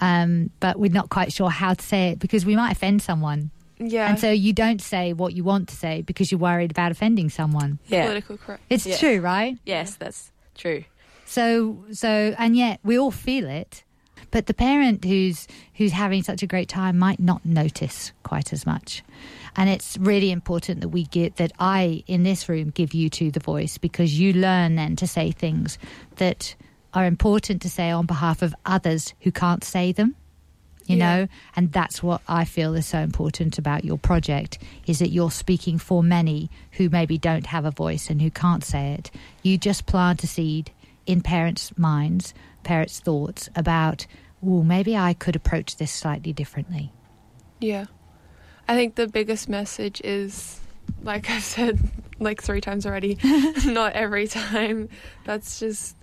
um, 0.00 0.50
but 0.60 0.78
we're 0.78 0.92
not 0.92 1.08
quite 1.08 1.32
sure 1.32 1.48
how 1.48 1.72
to 1.72 1.82
say 1.82 2.10
it 2.10 2.18
because 2.18 2.44
we 2.44 2.54
might 2.56 2.72
offend 2.72 3.00
someone, 3.00 3.50
Yeah. 3.78 4.10
and 4.10 4.20
so 4.20 4.30
you 4.30 4.52
don't 4.52 4.82
say 4.82 5.14
what 5.14 5.32
you 5.32 5.44
want 5.44 5.68
to 5.70 5.76
say 5.76 6.02
because 6.02 6.30
you're 6.30 6.38
worried 6.38 6.70
about 6.70 6.92
offending 6.92 7.30
someone. 7.30 7.78
yeah, 7.88 8.04
Political 8.04 8.36
correct. 8.36 8.62
It's 8.68 8.86
Yeah. 8.86 8.98
true, 8.98 9.20
right? 9.20 9.56
yes, 9.64 9.96
that's 9.96 10.30
true. 10.54 10.84
So 11.24 11.84
so 11.90 12.34
and 12.38 12.54
yet 12.54 12.80
we 12.84 12.98
all 12.98 13.10
feel 13.10 13.48
it. 13.48 13.82
But 14.30 14.46
the 14.46 14.54
parent 14.54 15.04
who's 15.04 15.46
who's 15.74 15.92
having 15.92 16.22
such 16.22 16.42
a 16.42 16.46
great 16.46 16.68
time 16.68 16.98
might 16.98 17.20
not 17.20 17.44
notice 17.44 18.12
quite 18.22 18.52
as 18.52 18.66
much. 18.66 19.02
And 19.56 19.70
it's 19.70 19.96
really 19.98 20.30
important 20.30 20.80
that 20.82 20.88
we 20.88 21.04
get 21.04 21.36
that 21.36 21.52
I 21.58 22.02
in 22.06 22.22
this 22.22 22.48
room 22.48 22.70
give 22.70 22.92
you 22.92 23.08
to 23.10 23.30
the 23.30 23.40
voice 23.40 23.78
because 23.78 24.18
you 24.18 24.32
learn 24.32 24.76
then 24.76 24.96
to 24.96 25.06
say 25.06 25.30
things 25.30 25.78
that 26.16 26.54
are 26.92 27.06
important 27.06 27.62
to 27.62 27.70
say 27.70 27.90
on 27.90 28.06
behalf 28.06 28.42
of 28.42 28.54
others 28.64 29.14
who 29.20 29.32
can't 29.32 29.64
say 29.64 29.92
them. 29.92 30.14
You 30.86 30.96
Yeah. 30.98 31.16
know, 31.16 31.28
and 31.56 31.72
that's 31.72 32.00
what 32.00 32.20
I 32.28 32.44
feel 32.44 32.74
is 32.76 32.86
so 32.86 33.00
important 33.00 33.58
about 33.58 33.84
your 33.84 33.98
project 33.98 34.58
is 34.86 35.00
that 35.00 35.10
you're 35.10 35.32
speaking 35.32 35.78
for 35.78 36.00
many 36.00 36.48
who 36.72 36.88
maybe 36.88 37.18
don't 37.18 37.46
have 37.46 37.64
a 37.64 37.72
voice 37.72 38.08
and 38.08 38.22
who 38.22 38.30
can't 38.30 38.62
say 38.62 38.92
it. 38.92 39.10
You 39.42 39.58
just 39.58 39.86
plant 39.86 40.22
a 40.22 40.28
seed 40.28 40.70
in 41.06 41.20
parents' 41.20 41.76
minds, 41.78 42.34
parents' 42.62 43.00
thoughts 43.00 43.48
about, 43.54 44.06
oh, 44.44 44.62
maybe 44.62 44.96
I 44.96 45.14
could 45.14 45.36
approach 45.36 45.76
this 45.76 45.90
slightly 45.90 46.32
differently. 46.32 46.92
Yeah. 47.60 47.86
I 48.68 48.74
think 48.74 48.96
the 48.96 49.06
biggest 49.06 49.48
message 49.48 50.00
is, 50.02 50.60
like 51.02 51.30
I've 51.30 51.44
said 51.44 51.78
like 52.18 52.42
three 52.42 52.60
times 52.60 52.86
already, 52.86 53.18
not 53.64 53.92
every 53.92 54.26
time. 54.26 54.88
That's 55.24 55.60
just, 55.60 55.96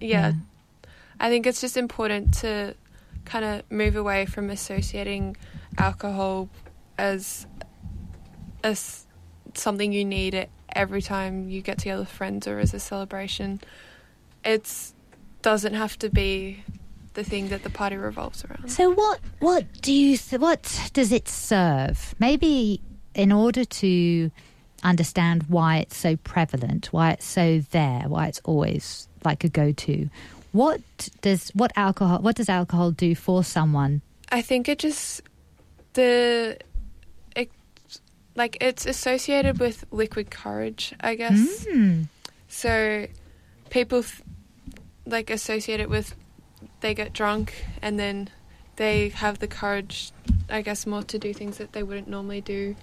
yeah. 0.00 0.32
I 1.18 1.28
think 1.28 1.46
it's 1.46 1.60
just 1.60 1.76
important 1.76 2.34
to 2.38 2.74
kind 3.24 3.44
of 3.44 3.70
move 3.70 3.96
away 3.96 4.26
from 4.26 4.50
associating 4.50 5.36
alcohol 5.78 6.48
as 6.98 7.46
as 8.62 9.06
something 9.54 9.92
you 9.92 10.04
need 10.04 10.34
it 10.34 10.50
every 10.74 11.02
time 11.02 11.48
you 11.48 11.60
get 11.60 11.78
together 11.78 12.00
with 12.00 12.10
friends 12.10 12.46
or 12.46 12.58
as 12.58 12.74
a 12.74 12.80
celebration. 12.80 13.60
It's 14.44 14.94
doesn't 15.42 15.74
have 15.74 15.98
to 15.98 16.10
be 16.10 16.62
the 17.14 17.24
thing 17.24 17.48
that 17.48 17.62
the 17.62 17.70
party 17.70 17.96
revolves 17.96 18.44
around. 18.44 18.70
So 18.70 18.90
what 18.90 19.20
what 19.40 19.64
do 19.82 19.92
you 19.92 20.16
th- 20.16 20.40
what 20.40 20.90
does 20.92 21.12
it 21.12 21.28
serve? 21.28 22.14
Maybe 22.18 22.80
in 23.14 23.32
order 23.32 23.64
to 23.64 24.30
understand 24.82 25.44
why 25.48 25.78
it's 25.78 25.96
so 25.96 26.16
prevalent, 26.16 26.92
why 26.92 27.12
it's 27.12 27.26
so 27.26 27.60
there, 27.70 28.04
why 28.06 28.28
it's 28.28 28.40
always 28.44 29.08
like 29.24 29.44
a 29.44 29.48
go-to. 29.48 30.08
What 30.52 30.80
does 31.20 31.50
what 31.50 31.72
alcohol 31.76 32.18
what 32.20 32.36
does 32.36 32.48
alcohol 32.48 32.90
do 32.90 33.14
for 33.14 33.44
someone? 33.44 34.02
I 34.30 34.42
think 34.42 34.68
it 34.68 34.78
just 34.78 35.22
the 35.94 36.58
it 37.36 37.50
like 38.34 38.56
it's 38.60 38.86
associated 38.86 39.58
with 39.58 39.84
liquid 39.90 40.30
courage, 40.30 40.94
I 41.00 41.14
guess. 41.14 41.66
Mm. 41.66 42.06
So 42.48 43.06
people 43.70 44.02
th- 44.02 44.22
like 45.06 45.30
associate 45.30 45.80
it 45.80 45.88
with 45.90 46.14
they 46.80 46.94
get 46.94 47.12
drunk 47.12 47.64
and 47.82 47.98
then 47.98 48.28
they 48.76 49.08
have 49.10 49.38
the 49.38 49.46
courage, 49.48 50.12
I 50.48 50.62
guess, 50.62 50.86
more 50.86 51.02
to 51.04 51.18
do 51.18 51.32
things 51.34 51.58
that 51.58 51.72
they 51.72 51.82
wouldn't 51.82 52.08
normally 52.08 52.40
do. 52.40 52.76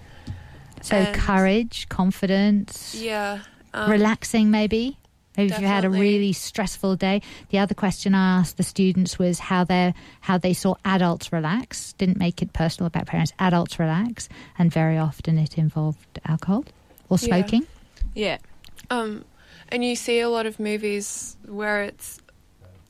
So 0.82 0.96
And- 0.96 1.16
courage, 1.16 1.88
confidence, 1.88 2.94
Yeah, 2.94 3.40
um, 3.74 3.90
relaxing 3.90 4.50
maybe. 4.50 4.96
Maybe 5.36 5.52
if 5.52 5.60
you 5.60 5.66
had 5.68 5.84
a 5.84 5.90
really 5.90 6.32
stressful 6.32 6.96
day. 6.96 7.22
The 7.50 7.58
other 7.58 7.74
question 7.74 8.12
I 8.12 8.38
asked 8.40 8.56
the 8.56 8.64
students 8.64 9.20
was 9.20 9.38
how 9.38 9.62
they 9.62 9.94
how 10.22 10.36
they 10.36 10.52
saw 10.52 10.74
adults 10.84 11.32
relax. 11.32 11.92
Didn't 11.92 12.18
make 12.18 12.42
it 12.42 12.52
personal 12.52 12.88
about 12.88 13.06
parents. 13.06 13.32
Adults 13.38 13.78
relax, 13.78 14.28
and 14.58 14.72
very 14.72 14.98
often 14.98 15.38
it 15.38 15.56
involved 15.56 16.18
alcohol 16.26 16.64
or 17.08 17.18
Yeah. 17.20 17.26
smoking. 17.28 17.66
Yeah, 18.16 18.38
Um, 18.90 19.24
and 19.70 19.84
you 19.84 19.96
see 19.96 20.20
a 20.20 20.28
lot 20.28 20.46
of 20.46 20.58
movies 20.60 21.36
where 21.46 21.82
it's 21.82 22.18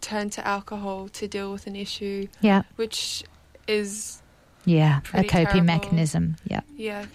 turned 0.01 0.33
to 0.33 0.47
alcohol 0.47 1.09
to 1.09 1.26
deal 1.29 1.53
with 1.53 1.66
an 1.66 1.76
issue, 1.76 2.29
Yeah. 2.41 2.62
which 2.76 3.24
is 3.66 4.22
Yeah. 4.64 5.01
A 5.12 5.24
coping 5.24 5.47
terrible. 5.47 5.62
mechanism. 5.64 6.37
Yeah. 6.47 6.61
yeah, 6.76 7.07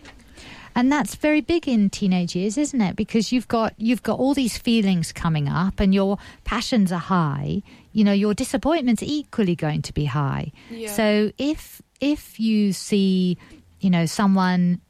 And 0.76 0.92
that's 0.92 1.16
very 1.16 1.42
big 1.42 1.68
in 1.68 1.90
teenage 1.90 2.36
years, 2.36 2.58
isn't 2.58 2.82
it? 2.82 2.96
Because 2.96 3.32
you've 3.32 3.48
got 3.48 3.74
you've 3.78 4.02
got 4.04 4.18
all 4.20 4.34
these 4.34 4.58
feelings 4.58 5.12
coming 5.12 5.48
up, 5.48 5.80
and 5.80 5.94
your 5.94 6.18
passions 6.46 6.92
are 6.92 7.00
high. 7.00 7.62
You 7.92 8.04
know, 8.04 8.12
your 8.14 8.34
disappointment's 8.34 9.04
equally 9.04 9.56
going 9.56 9.84
to 9.84 9.94
be 9.94 10.06
high. 10.06 10.52
yeah, 10.72 10.92
So 10.92 11.32
if 11.38 11.82
if 12.02 12.40
you 12.40 12.74
see, 12.74 13.38
you 13.82 13.90
know, 13.92 14.06
someone 14.08 14.82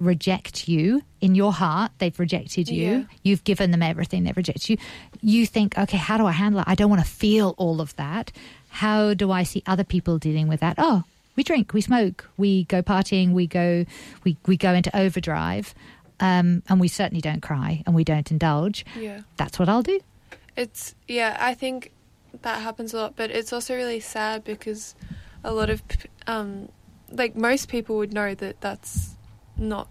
reject 0.00 0.66
you 0.66 1.02
in 1.20 1.34
your 1.34 1.52
heart, 1.52 1.92
they've 1.98 2.18
rejected 2.18 2.68
you. 2.68 2.90
Yeah. 2.90 3.04
You've 3.22 3.44
given 3.44 3.70
them 3.70 3.82
everything, 3.82 4.24
they've 4.24 4.36
rejected 4.36 4.68
you. 4.70 4.76
You 5.20 5.46
think, 5.46 5.76
okay, 5.78 5.98
how 5.98 6.16
do 6.16 6.26
I 6.26 6.32
handle 6.32 6.60
it? 6.62 6.64
I 6.66 6.74
don't 6.74 6.90
want 6.90 7.02
to 7.02 7.08
feel 7.08 7.54
all 7.58 7.80
of 7.80 7.94
that. 7.96 8.32
How 8.70 9.14
do 9.14 9.30
I 9.30 9.42
see 9.42 9.62
other 9.66 9.84
people 9.84 10.18
dealing 10.18 10.48
with 10.48 10.60
that? 10.60 10.76
Oh, 10.78 11.04
we 11.36 11.42
drink, 11.42 11.72
we 11.72 11.80
smoke, 11.80 12.28
we 12.36 12.64
go 12.64 12.82
partying, 12.82 13.32
we 13.32 13.46
go, 13.46 13.84
we 14.24 14.36
we 14.46 14.56
go 14.56 14.72
into 14.72 14.94
overdrive, 14.96 15.74
um, 16.18 16.62
and 16.68 16.80
we 16.80 16.88
certainly 16.88 17.20
don't 17.20 17.40
cry 17.40 17.82
and 17.86 17.94
we 17.94 18.04
don't 18.04 18.30
indulge. 18.30 18.84
yeah. 18.98 19.20
That's 19.36 19.58
what 19.58 19.68
I'll 19.68 19.82
do. 19.82 20.00
It's 20.56 20.94
yeah, 21.06 21.36
I 21.40 21.54
think 21.54 21.92
that 22.42 22.62
happens 22.62 22.94
a 22.94 22.98
lot, 22.98 23.16
but 23.16 23.30
it's 23.30 23.52
also 23.52 23.74
really 23.74 24.00
sad 24.00 24.44
because 24.44 24.94
a 25.44 25.52
lot 25.52 25.70
of 25.70 25.82
um, 26.26 26.68
like 27.10 27.36
most 27.36 27.68
people 27.68 27.96
would 27.96 28.12
know 28.12 28.34
that 28.34 28.60
that's 28.60 29.16
not 29.60 29.88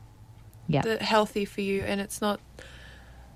Yeah. 0.67 0.81
the 0.81 0.97
healthy 0.97 1.45
for 1.45 1.61
you, 1.61 1.81
and 1.83 2.01
it's 2.01 2.19
not 2.21 2.39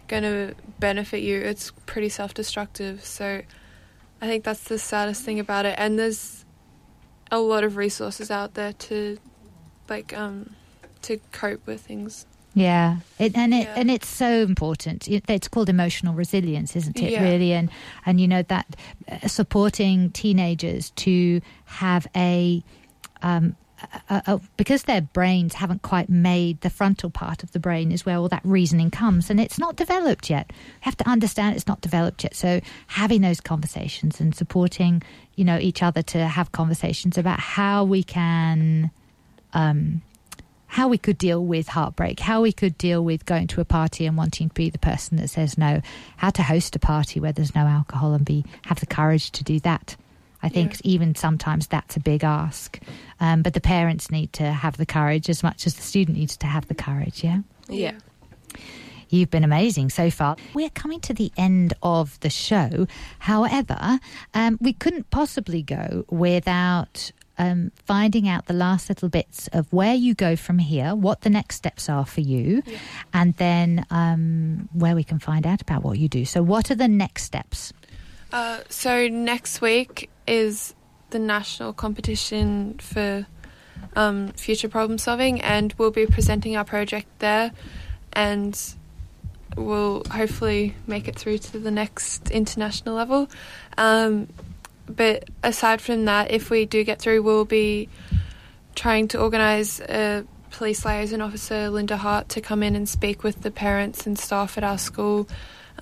going 0.07 0.23
to 0.23 0.55
benefit 0.79 1.21
you. 1.21 1.39
It's 1.39 1.71
pretty 1.85 2.09
self-destructive. 2.09 3.05
So 3.05 3.41
I 4.21 4.27
think 4.27 4.43
that's 4.43 4.63
the 4.65 4.77
saddest 4.79 5.23
thing 5.23 5.39
about 5.39 5.65
it. 5.65 5.75
And 5.77 5.97
there's 5.97 6.43
a 7.31 7.39
lot 7.39 7.63
of 7.63 7.77
resources 7.77 8.29
out 8.29 8.53
there 8.53 8.73
to 8.73 9.17
like 9.89 10.15
um 10.15 10.55
to 11.03 11.19
cope 11.31 11.65
with 11.65 11.81
things. 11.81 12.25
Yeah, 12.53 12.97
it, 13.17 13.35
and 13.35 13.53
it 13.53 13.63
Yeah. 13.65 13.73
and 13.75 13.89
it's 13.89 14.07
so 14.07 14.43
important. 14.43 15.07
It's 15.07 15.47
called 15.47 15.69
emotional 15.69 16.13
resilience, 16.13 16.75
isn't 16.75 16.99
it? 16.99 17.11
Yeah. 17.11 17.23
Really, 17.23 17.53
and 17.53 17.69
and 18.05 18.21
you 18.21 18.27
know 18.27 18.43
that 18.43 18.75
uh, 19.11 19.27
supporting 19.27 20.11
teenagers 20.11 20.91
to 20.91 21.41
have 21.65 22.05
a, 22.15 22.63
um, 23.23 23.55
a, 24.09 24.23
a, 24.27 24.41
because 24.57 24.83
their 24.83 25.01
brains 25.01 25.55
haven't 25.55 25.81
quite 25.81 26.09
made 26.09 26.61
the 26.61 26.69
frontal 26.69 27.09
part 27.09 27.43
of 27.43 27.51
the 27.51 27.59
brain 27.59 27.91
is 27.91 28.05
where 28.05 28.17
all 28.17 28.29
that 28.29 28.41
reasoning 28.43 28.91
comes, 28.91 29.29
and 29.29 29.39
it's 29.39 29.59
not 29.59 29.75
developed 29.75 30.29
yet. 30.29 30.47
We 30.49 30.81
have 30.81 30.97
to 30.97 31.09
understand 31.09 31.55
it's 31.55 31.67
not 31.67 31.81
developed 31.81 32.23
yet. 32.23 32.35
So 32.35 32.61
having 32.87 33.21
those 33.21 33.41
conversations 33.41 34.19
and 34.19 34.35
supporting, 34.35 35.03
you 35.35 35.45
know, 35.45 35.57
each 35.57 35.83
other 35.83 36.01
to 36.03 36.27
have 36.27 36.51
conversations 36.51 37.17
about 37.17 37.39
how 37.39 37.83
we 37.83 38.03
can. 38.03 38.91
Um, 39.53 40.01
how 40.73 40.87
we 40.87 40.97
could 40.97 41.19
deal 41.19 41.45
with 41.45 41.67
heartbreak, 41.67 42.19
how 42.19 42.41
we 42.41 42.51
could 42.51 42.75
deal 42.79 43.03
with 43.05 43.27
going 43.27 43.45
to 43.45 43.61
a 43.61 43.65
party 43.65 44.07
and 44.07 44.17
wanting 44.17 44.49
to 44.49 44.55
be 44.55 44.71
the 44.71 44.79
person 44.79 45.17
that 45.17 45.27
says 45.27 45.55
no, 45.55 45.79
how 46.17 46.31
to 46.31 46.41
host 46.41 46.75
a 46.75 46.79
party 46.79 47.19
where 47.19 47.31
there's 47.31 47.53
no 47.53 47.61
alcohol 47.61 48.15
and 48.15 48.25
be 48.25 48.43
have 48.63 48.79
the 48.79 48.87
courage 48.87 49.29
to 49.33 49.43
do 49.43 49.59
that. 49.59 49.95
I 50.43 50.49
think 50.49 50.73
Yeah. 50.73 50.79
even 50.93 51.15
sometimes 51.15 51.67
that's 51.67 51.95
a 51.97 51.99
big 51.99 52.23
ask, 52.23 52.79
um, 53.19 53.41
but 53.41 53.53
the 53.53 53.61
parents 53.61 54.11
need 54.11 54.33
to 54.33 54.51
have 54.51 54.77
the 54.77 54.85
courage 54.85 55.29
as 55.29 55.41
much 55.41 55.65
as 55.65 55.73
the 55.75 55.81
student 55.81 56.17
needs 56.17 56.37
to 56.37 56.47
have 56.47 56.67
the 56.67 56.75
courage. 56.75 57.23
Yeah. 57.23 57.39
Yeah. 57.69 57.93
You've 59.09 59.29
been 59.29 59.43
amazing 59.43 59.89
so 59.91 60.09
far. 60.09 60.35
We're 60.55 60.71
coming 60.71 60.99
to 61.01 61.13
the 61.13 61.31
end 61.37 61.73
of 61.83 62.19
the 62.21 62.29
show. 62.31 62.87
However, 63.19 63.99
um, 64.33 64.57
we 64.59 64.73
couldn't 64.73 65.09
possibly 65.11 65.61
go 65.61 66.05
without 66.09 67.11
um, 67.37 67.71
finding 67.85 68.27
out 68.27 68.45
the 68.47 68.53
last 68.53 68.89
little 68.89 69.09
bits 69.09 69.47
of 69.53 69.71
where 69.71 69.93
you 69.95 70.13
go 70.13 70.35
from 70.35 70.59
here, 70.59 70.95
what 70.95 71.21
the 71.21 71.29
next 71.29 71.55
steps 71.57 71.89
are 71.89 72.05
for 72.05 72.21
you, 72.21 72.61
Yeah. 72.65 72.77
and 73.13 73.33
then 73.35 73.85
um, 73.91 74.69
where 74.73 74.95
we 74.95 75.03
can 75.03 75.19
find 75.19 75.45
out 75.47 75.61
about 75.61 75.83
what 75.83 75.97
you 75.99 76.07
do. 76.07 76.25
So, 76.25 76.41
what 76.43 76.69
are 76.71 76.75
the 76.75 76.87
next 76.87 77.23
steps? 77.23 77.71
Uh, 78.33 78.61
so 78.67 79.07
next 79.07 79.61
week 79.61 80.09
is 80.25 80.73
the 81.11 81.19
national 81.19 81.71
competition 81.71 82.73
for 82.79 83.27
um, 83.95 84.29
future 84.29 84.67
problem 84.67 84.97
solving, 84.97 85.39
and 85.41 85.71
we'll 85.77 85.91
be 85.91 86.07
presenting 86.07 86.57
our 86.57 86.65
project 86.65 87.07
there, 87.19 87.51
and 88.11 88.59
we'll 89.55 90.01
hopefully 90.09 90.73
make 90.87 91.07
it 91.07 91.15
through 91.15 91.37
to 91.37 91.59
the 91.59 91.69
next 91.69 92.31
international 92.31 92.95
level. 92.95 93.29
Um, 93.77 94.27
but 94.87 95.29
aside 95.43 95.79
from 95.79 96.05
that, 96.05 96.31
if 96.31 96.49
we 96.49 96.65
do 96.65 96.83
get 96.83 96.99
through, 96.99 97.21
we'll 97.21 97.45
be 97.45 97.87
trying 98.73 99.07
to 99.09 99.21
organise 99.21 99.79
a 99.79 100.25
police 100.49 100.83
liaison 100.83 101.21
officer, 101.21 101.69
Linda 101.69 101.97
Hart, 101.97 102.29
to 102.29 102.41
come 102.41 102.63
in 102.63 102.75
and 102.75 102.89
speak 102.89 103.21
with 103.21 103.43
the 103.43 103.51
parents 103.51 104.07
and 104.07 104.17
staff 104.17 104.57
at 104.57 104.63
our 104.63 104.79
school 104.79 105.27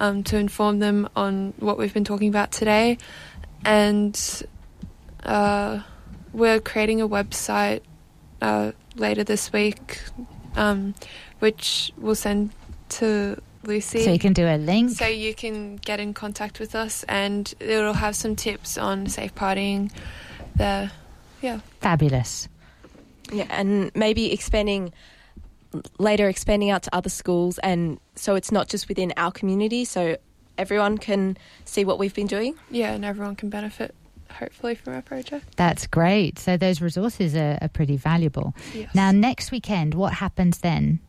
um, 0.01 0.23
to 0.23 0.37
inform 0.37 0.79
them 0.79 1.07
on 1.15 1.53
what 1.59 1.77
we've 1.77 1.93
been 1.93 2.03
talking 2.03 2.27
about 2.27 2.51
today. 2.51 2.97
And 3.63 4.19
uh, 5.23 5.81
we're 6.33 6.59
creating 6.59 7.01
a 7.01 7.07
website 7.07 7.81
uh, 8.41 8.71
later 8.95 9.23
this 9.23 9.53
week, 9.53 10.01
um, 10.55 10.95
which 11.37 11.93
we'll 11.97 12.15
send 12.15 12.49
to 12.89 13.39
Lucy. 13.63 14.03
So, 14.03 14.11
you 14.11 14.17
can 14.17 14.33
do 14.33 14.47
a 14.47 14.57
link. 14.57 14.89
So 14.89 15.05
you 15.05 15.35
can 15.35 15.75
get 15.75 15.99
in 15.99 16.15
contact 16.15 16.59
with 16.59 16.73
us, 16.73 17.03
and 17.03 17.53
it'll 17.59 17.93
have 17.93 18.15
some 18.15 18.35
tips 18.35 18.79
on 18.79 19.05
safe 19.05 19.35
partying 19.35 19.91
there. 20.55 20.91
Yeah. 21.43 21.59
Fabulous. 21.79 22.49
Yeah, 23.31 23.45
and 23.51 23.91
maybe 23.95 24.33
expanding 24.33 24.93
later, 25.97 26.27
expanding 26.27 26.69
out 26.69 26.83
to 26.83 26.95
other 26.95 27.09
schools, 27.09 27.59
and 27.59 27.99
so 28.15 28.35
it's 28.35 28.51
not 28.51 28.67
just 28.67 28.87
within 28.87 29.13
our 29.17 29.31
community, 29.31 29.85
so 29.85 30.17
everyone 30.57 30.97
can 30.97 31.37
see 31.65 31.85
what 31.85 31.99
we've 31.99 32.13
been 32.13 32.27
doing. 32.27 32.55
Yeah, 32.69 32.93
and 32.93 33.05
everyone 33.05 33.35
can 33.35 33.49
benefit, 33.49 33.95
hopefully, 34.29 34.75
from 34.75 34.93
our 34.93 35.01
project. 35.01 35.55
That's 35.57 35.87
great. 35.87 36.39
So, 36.39 36.57
those 36.57 36.81
resources 36.81 37.35
are, 37.35 37.57
are 37.61 37.69
pretty 37.69 37.97
valuable. 37.97 38.53
Yes. 38.73 38.93
Now, 38.93 39.11
next 39.11 39.51
weekend, 39.51 39.93
what 39.93 40.13
happens 40.13 40.59
then? 40.59 40.99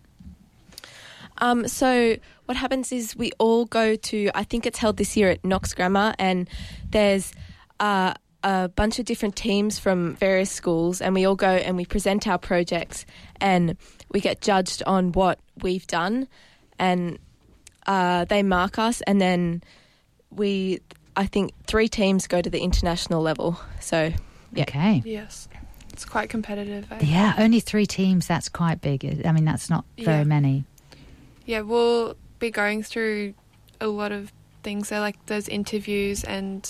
Um, 1.38 1.66
so 1.66 2.16
what 2.46 2.56
happens 2.56 2.92
is 2.92 3.16
we 3.16 3.32
all 3.38 3.64
go 3.64 3.96
to. 3.96 4.30
I 4.34 4.44
think 4.44 4.64
it's 4.64 4.78
held 4.78 4.96
this 4.96 5.16
year 5.16 5.30
at 5.30 5.44
Knox 5.44 5.74
Grammar, 5.74 6.14
and 6.18 6.48
there's 6.88 7.32
uh, 7.80 8.14
a 8.44 8.68
bunch 8.68 8.98
of 8.98 9.04
different 9.04 9.36
teams 9.36 9.78
from 9.78 10.14
various 10.16 10.50
schools, 10.50 11.00
and 11.00 11.14
we 11.14 11.24
all 11.24 11.34
go 11.34 11.50
and 11.50 11.76
we 11.76 11.84
present 11.84 12.26
our 12.28 12.38
projects, 12.38 13.06
and 13.40 13.76
we 14.12 14.20
get 14.20 14.40
judged 14.40 14.82
on 14.86 15.12
what 15.12 15.38
we've 15.62 15.86
done, 15.86 16.28
and 16.78 17.18
uh, 17.86 18.24
they 18.26 18.42
mark 18.42 18.78
us, 18.78 19.00
and 19.02 19.20
then 19.20 19.62
we. 20.30 20.80
I 21.14 21.26
think 21.26 21.52
three 21.66 21.88
teams 21.88 22.26
go 22.26 22.40
to 22.40 22.48
the 22.48 22.60
international 22.60 23.20
level. 23.20 23.60
So 23.80 24.12
Yeah. 24.54 24.62
Okay. 24.62 25.02
yes. 25.04 25.46
It's 25.92 26.06
quite 26.06 26.30
competitive. 26.30 26.86
I 26.90 27.00
Yeah, 27.00 27.34
only 27.36 27.60
three 27.60 27.84
teams. 27.84 28.26
That's 28.26 28.48
quite 28.48 28.80
big. 28.80 29.04
I 29.26 29.30
mean, 29.32 29.44
that's 29.44 29.68
not 29.68 29.84
very 29.98 30.18
Yeah. 30.18 30.24
many. 30.24 30.64
Yeah, 31.44 31.60
we'll 31.60 32.16
be 32.38 32.50
going 32.50 32.82
through 32.82 33.34
a 33.78 33.88
lot 33.88 34.10
of 34.10 34.32
things 34.62 34.88
there, 34.88 35.00
like 35.00 35.16
there's 35.26 35.48
interviews 35.48 36.24
and 36.24 36.66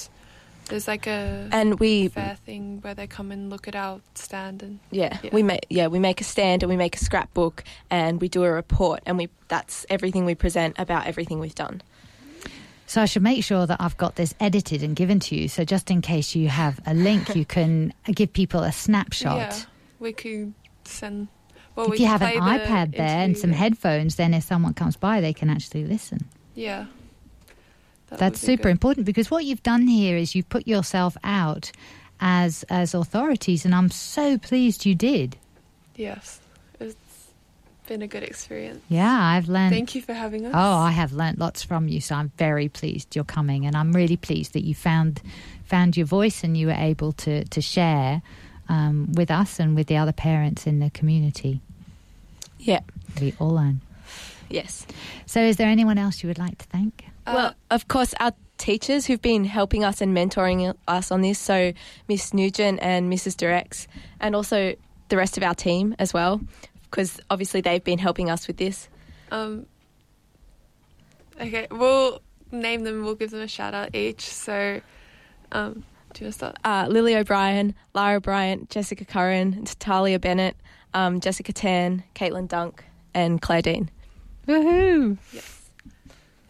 there's 0.72 0.88
like 0.88 1.06
a 1.06 1.48
and 1.52 1.78
we 1.78 2.08
fair 2.08 2.36
thing 2.46 2.78
where 2.80 2.94
they 2.94 3.06
come 3.06 3.30
and 3.30 3.50
look 3.50 3.68
at 3.68 3.74
our 3.76 4.00
stand 4.14 4.62
and 4.62 4.80
Yeah, 4.90 5.18
Yeah. 5.22 5.30
we 5.32 5.42
make 5.42 5.66
yeah 5.68 5.86
we 5.88 5.98
make 5.98 6.20
a 6.20 6.24
stand 6.24 6.62
and 6.62 6.70
we 6.70 6.76
make 6.76 6.96
a 6.96 6.98
scrapbook 6.98 7.62
and 7.90 8.20
we 8.20 8.28
do 8.28 8.42
a 8.44 8.50
report 8.50 9.00
and 9.06 9.18
we 9.18 9.28
that's 9.48 9.84
everything 9.90 10.24
we 10.24 10.34
present 10.34 10.76
about 10.78 11.06
everything 11.06 11.38
we've 11.40 11.54
done. 11.54 11.82
So 12.86 13.00
I 13.00 13.04
should 13.06 13.22
make 13.22 13.42
sure 13.44 13.66
that 13.66 13.78
I've 13.80 13.96
got 13.96 14.16
this 14.16 14.34
edited 14.40 14.82
and 14.82 14.94
given 14.96 15.18
to 15.20 15.36
you. 15.36 15.48
So 15.48 15.64
just 15.64 15.90
in 15.90 16.00
case 16.02 16.34
you 16.34 16.48
have 16.48 16.78
a 16.86 16.92
link, 16.94 17.34
you 17.34 17.44
can 17.56 17.94
give 18.06 18.32
people 18.32 18.62
a 18.64 18.72
snapshot. 18.72 19.36
yeah, 19.38 19.56
we 19.98 20.12
could 20.12 20.52
send. 20.84 21.28
Well, 21.74 21.88
we 21.88 21.94
if 21.96 22.00
you 22.00 22.06
have 22.06 22.20
an 22.22 22.32
play 22.38 22.58
the 22.58 22.64
iPad 22.64 22.96
there 22.96 23.18
and 23.24 23.38
some 23.38 23.52
headphones, 23.52 24.16
then 24.16 24.34
if 24.34 24.44
someone 24.44 24.74
comes 24.74 24.96
by, 24.96 25.20
they 25.22 25.32
can 25.32 25.48
actually 25.48 25.84
listen. 25.84 26.28
Yeah, 26.54 26.86
That 28.12 28.18
That's 28.18 28.40
super 28.40 28.64
good. 28.64 28.72
important 28.72 29.06
because 29.06 29.30
what 29.30 29.44
you've 29.44 29.62
done 29.62 29.86
here 29.86 30.18
is 30.18 30.34
you've 30.34 30.48
put 30.48 30.66
yourself 30.68 31.16
out 31.24 31.72
as 32.20 32.62
as 32.68 32.94
authorities, 32.94 33.64
and 33.64 33.74
I'm 33.74 33.90
so 33.90 34.36
pleased 34.36 34.84
you 34.84 34.94
did. 34.94 35.36
Yes, 35.96 36.40
it's 36.78 36.94
been 37.86 38.02
a 38.02 38.06
good 38.06 38.22
experience. 38.22 38.82
Yeah, 38.88 39.18
I've 39.18 39.48
learned. 39.48 39.72
Thank 39.72 39.94
you 39.94 40.02
for 40.02 40.12
having 40.12 40.44
us. 40.44 40.52
Oh, 40.54 40.78
I 40.78 40.90
have 40.90 41.12
learned 41.12 41.38
lots 41.38 41.62
from 41.62 41.88
you, 41.88 42.00
so 42.02 42.14
I'm 42.14 42.30
very 42.36 42.68
pleased 42.68 43.16
you're 43.16 43.24
coming, 43.24 43.64
and 43.64 43.74
I'm 43.74 43.92
really 43.92 44.18
pleased 44.18 44.52
that 44.52 44.64
you 44.64 44.74
found 44.74 45.22
found 45.64 45.96
your 45.96 46.06
voice 46.06 46.44
and 46.44 46.54
you 46.54 46.66
were 46.66 46.74
able 46.74 47.12
to 47.12 47.44
to 47.44 47.60
share 47.62 48.20
um, 48.68 49.10
with 49.14 49.30
us 49.30 49.58
and 49.58 49.74
with 49.74 49.86
the 49.86 49.96
other 49.96 50.12
parents 50.12 50.66
in 50.66 50.80
the 50.80 50.90
community. 50.90 51.60
Yeah. 52.58 52.80
We 53.20 53.34
all 53.38 53.50
learn. 53.50 53.80
Yes. 54.48 54.86
So, 55.26 55.40
is 55.40 55.56
there 55.56 55.68
anyone 55.68 55.98
else 55.98 56.22
you 56.22 56.28
would 56.28 56.38
like 56.38 56.58
to 56.58 56.66
thank? 56.66 57.06
Uh, 57.26 57.32
well, 57.34 57.54
of 57.70 57.88
course, 57.88 58.14
our 58.20 58.32
teachers 58.58 59.06
who've 59.06 59.22
been 59.22 59.44
helping 59.44 59.84
us 59.84 60.00
and 60.00 60.16
mentoring 60.16 60.74
us 60.86 61.10
on 61.10 61.20
this. 61.20 61.38
So 61.38 61.72
Miss 62.08 62.32
Nugent 62.32 62.78
and 62.80 63.12
Mrs. 63.12 63.34
Durex, 63.36 63.86
and 64.20 64.36
also 64.36 64.74
the 65.08 65.16
rest 65.16 65.36
of 65.36 65.42
our 65.42 65.54
team 65.54 65.94
as 65.98 66.14
well, 66.14 66.40
because 66.84 67.20
obviously 67.28 67.60
they've 67.60 67.82
been 67.82 67.98
helping 67.98 68.30
us 68.30 68.46
with 68.46 68.56
this. 68.56 68.88
Um, 69.30 69.66
okay, 71.40 71.66
we'll 71.70 72.20
name 72.52 72.84
them. 72.84 73.04
We'll 73.04 73.14
give 73.14 73.30
them 73.30 73.40
a 73.40 73.48
shout 73.48 73.74
out 73.74 73.94
each. 73.94 74.22
So, 74.22 74.80
um, 75.50 75.84
do 76.12 76.20
you 76.20 76.26
want 76.26 76.32
to 76.32 76.32
start? 76.32 76.56
Uh, 76.64 76.86
Lily 76.88 77.16
O'Brien, 77.16 77.74
Lara 77.94 78.20
Bryant, 78.20 78.70
Jessica 78.70 79.04
Curran, 79.04 79.64
Talia 79.78 80.18
Bennett, 80.18 80.56
um, 80.94 81.20
Jessica 81.20 81.52
Tan, 81.52 82.04
Caitlin 82.14 82.46
Dunk, 82.46 82.84
and 83.14 83.40
Claire 83.40 83.62
Dean. 83.62 83.90
Woohoo! 84.46 85.18
Yes. 85.32 85.61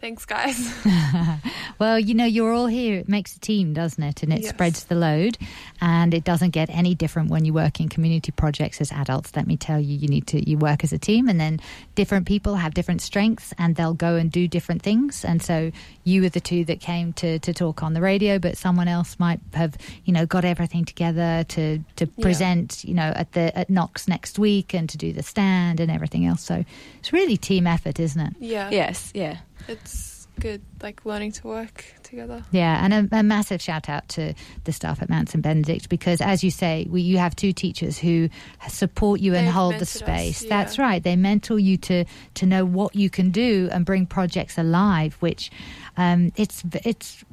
Thanks, 0.03 0.25
guys. 0.25 0.69
well, 1.79 1.97
you 1.97 2.13
know, 2.13 2.25
you're 2.25 2.51
all 2.51 2.67
here. 2.67 2.97
It 2.99 3.07
makes 3.07 3.37
a 3.37 3.39
team, 3.39 3.73
doesn't 3.73 4.03
it? 4.03 4.21
And 4.21 4.33
it 4.33 4.41
Yes. 4.41 4.49
spreads 4.49 4.83
the 4.83 4.95
load. 4.95 5.37
And 5.79 6.13
it 6.13 6.25
doesn't 6.25 6.49
get 6.49 6.69
any 6.69 6.93
different 6.93 7.29
when 7.29 7.45
you 7.45 7.53
work 7.53 7.79
in 7.79 7.87
community 7.87 8.33
projects 8.33 8.81
as 8.81 8.91
adults. 8.91 9.33
Let 9.33 9.47
me 9.47 9.55
tell 9.55 9.79
you, 9.79 9.95
you 9.97 10.09
need 10.09 10.27
to, 10.27 10.49
you 10.49 10.57
work 10.57 10.83
as 10.83 10.91
a 10.91 10.97
team 10.97 11.29
and 11.29 11.39
then 11.39 11.61
different 11.95 12.27
people 12.27 12.55
have 12.55 12.73
different 12.73 13.01
strengths 13.01 13.53
and 13.57 13.77
they'll 13.77 13.93
go 13.93 14.15
and 14.17 14.29
do 14.29 14.45
different 14.45 14.81
things. 14.81 15.23
And 15.23 15.41
so 15.41 15.71
you 16.03 16.21
were 16.23 16.29
the 16.29 16.41
two 16.41 16.65
that 16.65 16.81
came 16.81 17.13
to, 17.13 17.39
to 17.39 17.53
talk 17.53 17.81
on 17.81 17.93
the 17.93 18.01
radio, 18.01 18.39
but 18.39 18.57
someone 18.57 18.89
else 18.89 19.17
might 19.19 19.39
have, 19.53 19.77
you 20.03 20.11
know, 20.11 20.25
got 20.25 20.43
everything 20.43 20.83
together 20.83 21.45
to, 21.47 21.79
to 21.95 22.09
Yeah. 22.17 22.21
present, 22.21 22.83
you 22.83 22.93
know, 22.93 23.13
at 23.15 23.31
the, 23.31 23.57
at 23.57 23.69
Knox 23.69 24.09
next 24.09 24.37
week 24.37 24.73
and 24.73 24.89
to 24.89 24.97
do 24.97 25.13
the 25.13 25.23
stand 25.23 25.79
and 25.79 25.89
everything 25.89 26.25
else. 26.25 26.41
So 26.43 26.65
it's 26.99 27.13
really 27.13 27.37
team 27.37 27.65
effort, 27.67 28.01
isn't 28.01 28.19
it? 28.19 28.33
yeah. 28.41 28.69
Yes, 28.69 29.09
yeah. 29.15 29.37
It's 29.67 30.27
good, 30.39 30.61
like 30.81 31.05
learning 31.05 31.31
to 31.33 31.47
work 31.47 31.85
together. 32.03 32.43
Yeah, 32.51 32.83
and 32.83 32.93
a, 33.11 33.19
a 33.19 33.23
massive 33.23 33.61
shout 33.61 33.87
out 33.89 34.07
to 34.09 34.33
the 34.63 34.71
staff 34.71 35.01
at 35.01 35.09
Mount 35.09 35.29
St 35.29 35.41
Benedict 35.41 35.89
because, 35.89 36.21
as 36.21 36.43
you 36.43 36.51
say, 36.51 36.87
we, 36.89 37.01
you 37.01 37.17
have 37.17 37.35
two 37.35 37.53
teachers 37.53 37.97
who 37.97 38.29
support 38.67 39.19
you 39.19 39.35
and 39.35 39.47
They've 39.47 39.53
hold 39.53 39.73
the 39.75 39.77
mentored 39.77 39.81
us, 39.81 39.89
space. 39.89 40.43
yeah. 40.43 40.49
That's 40.49 40.79
right. 40.79 41.03
They 41.03 41.15
mentor 41.15 41.59
you 41.59 41.77
to 41.77 42.05
to 42.35 42.45
know 42.45 42.65
what 42.65 42.95
you 42.95 43.09
can 43.09 43.31
do 43.31 43.69
and 43.71 43.85
bring 43.85 44.05
projects 44.05 44.57
alive. 44.57 45.15
Which 45.19 45.51
um, 45.97 46.31
it's 46.35 46.63
it's 46.83 47.23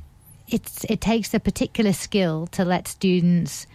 it's 0.48 0.84
it 0.84 1.00
takes 1.00 1.32
a 1.34 1.40
particular 1.40 1.92
skill 1.92 2.46
to 2.48 2.64
let 2.64 2.86
students. 2.88 3.66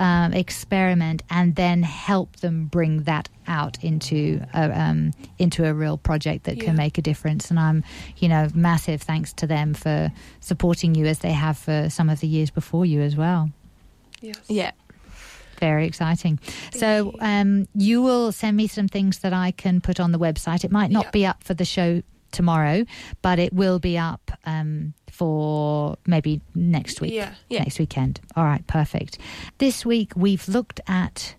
Um, 0.00 0.32
experiment 0.32 1.24
and 1.28 1.56
then 1.56 1.82
help 1.82 2.36
them 2.36 2.66
bring 2.66 3.02
that 3.02 3.28
out 3.48 3.82
into 3.82 4.40
a, 4.54 4.70
um, 4.80 5.10
into 5.40 5.64
a 5.66 5.74
real 5.74 5.98
project 5.98 6.44
that 6.44 6.56
Yeah. 6.58 6.66
can 6.66 6.76
make 6.76 6.98
a 6.98 7.02
difference. 7.02 7.50
And 7.50 7.58
I'm, 7.58 7.82
you 8.18 8.28
know, 8.28 8.46
massive 8.54 9.02
thanks 9.02 9.32
to 9.32 9.46
them 9.48 9.74
for 9.74 10.12
supporting 10.38 10.94
you 10.94 11.06
as 11.06 11.18
they 11.18 11.32
have 11.32 11.58
for 11.58 11.90
some 11.90 12.08
of 12.08 12.20
the 12.20 12.28
years 12.28 12.50
before 12.50 12.86
you 12.86 13.00
as 13.00 13.16
well. 13.16 13.50
Yes. 14.20 14.36
Yeah. 14.48 14.70
Very 15.58 15.86
exciting. 15.88 16.38
so 16.72 17.12
you. 17.14 17.18
um, 17.20 17.66
you 17.74 18.00
will 18.00 18.30
send 18.30 18.56
me 18.56 18.68
some 18.68 18.86
things 18.86 19.18
that 19.18 19.32
I 19.32 19.50
can 19.50 19.80
put 19.80 19.98
on 19.98 20.12
the 20.12 20.18
website. 20.20 20.64
It 20.64 20.70
might 20.70 20.92
not 20.92 21.06
Yeah. 21.06 21.10
be 21.10 21.26
up 21.26 21.42
for 21.42 21.54
the 21.54 21.64
show 21.64 22.02
tomorrow, 22.32 22.84
but 23.22 23.38
it 23.38 23.52
will 23.52 23.78
be 23.78 23.98
up 23.98 24.30
um, 24.44 24.94
for 25.10 25.96
maybe 26.06 26.40
next 26.54 27.00
week. 27.00 27.12
Yeah. 27.12 27.34
Yeah. 27.48 27.60
Next 27.60 27.78
weekend. 27.78 28.20
All 28.36 28.44
right, 28.44 28.66
perfect. 28.66 29.18
This 29.58 29.84
week 29.84 30.12
we've 30.16 30.46
looked 30.48 30.80
at 30.86 31.34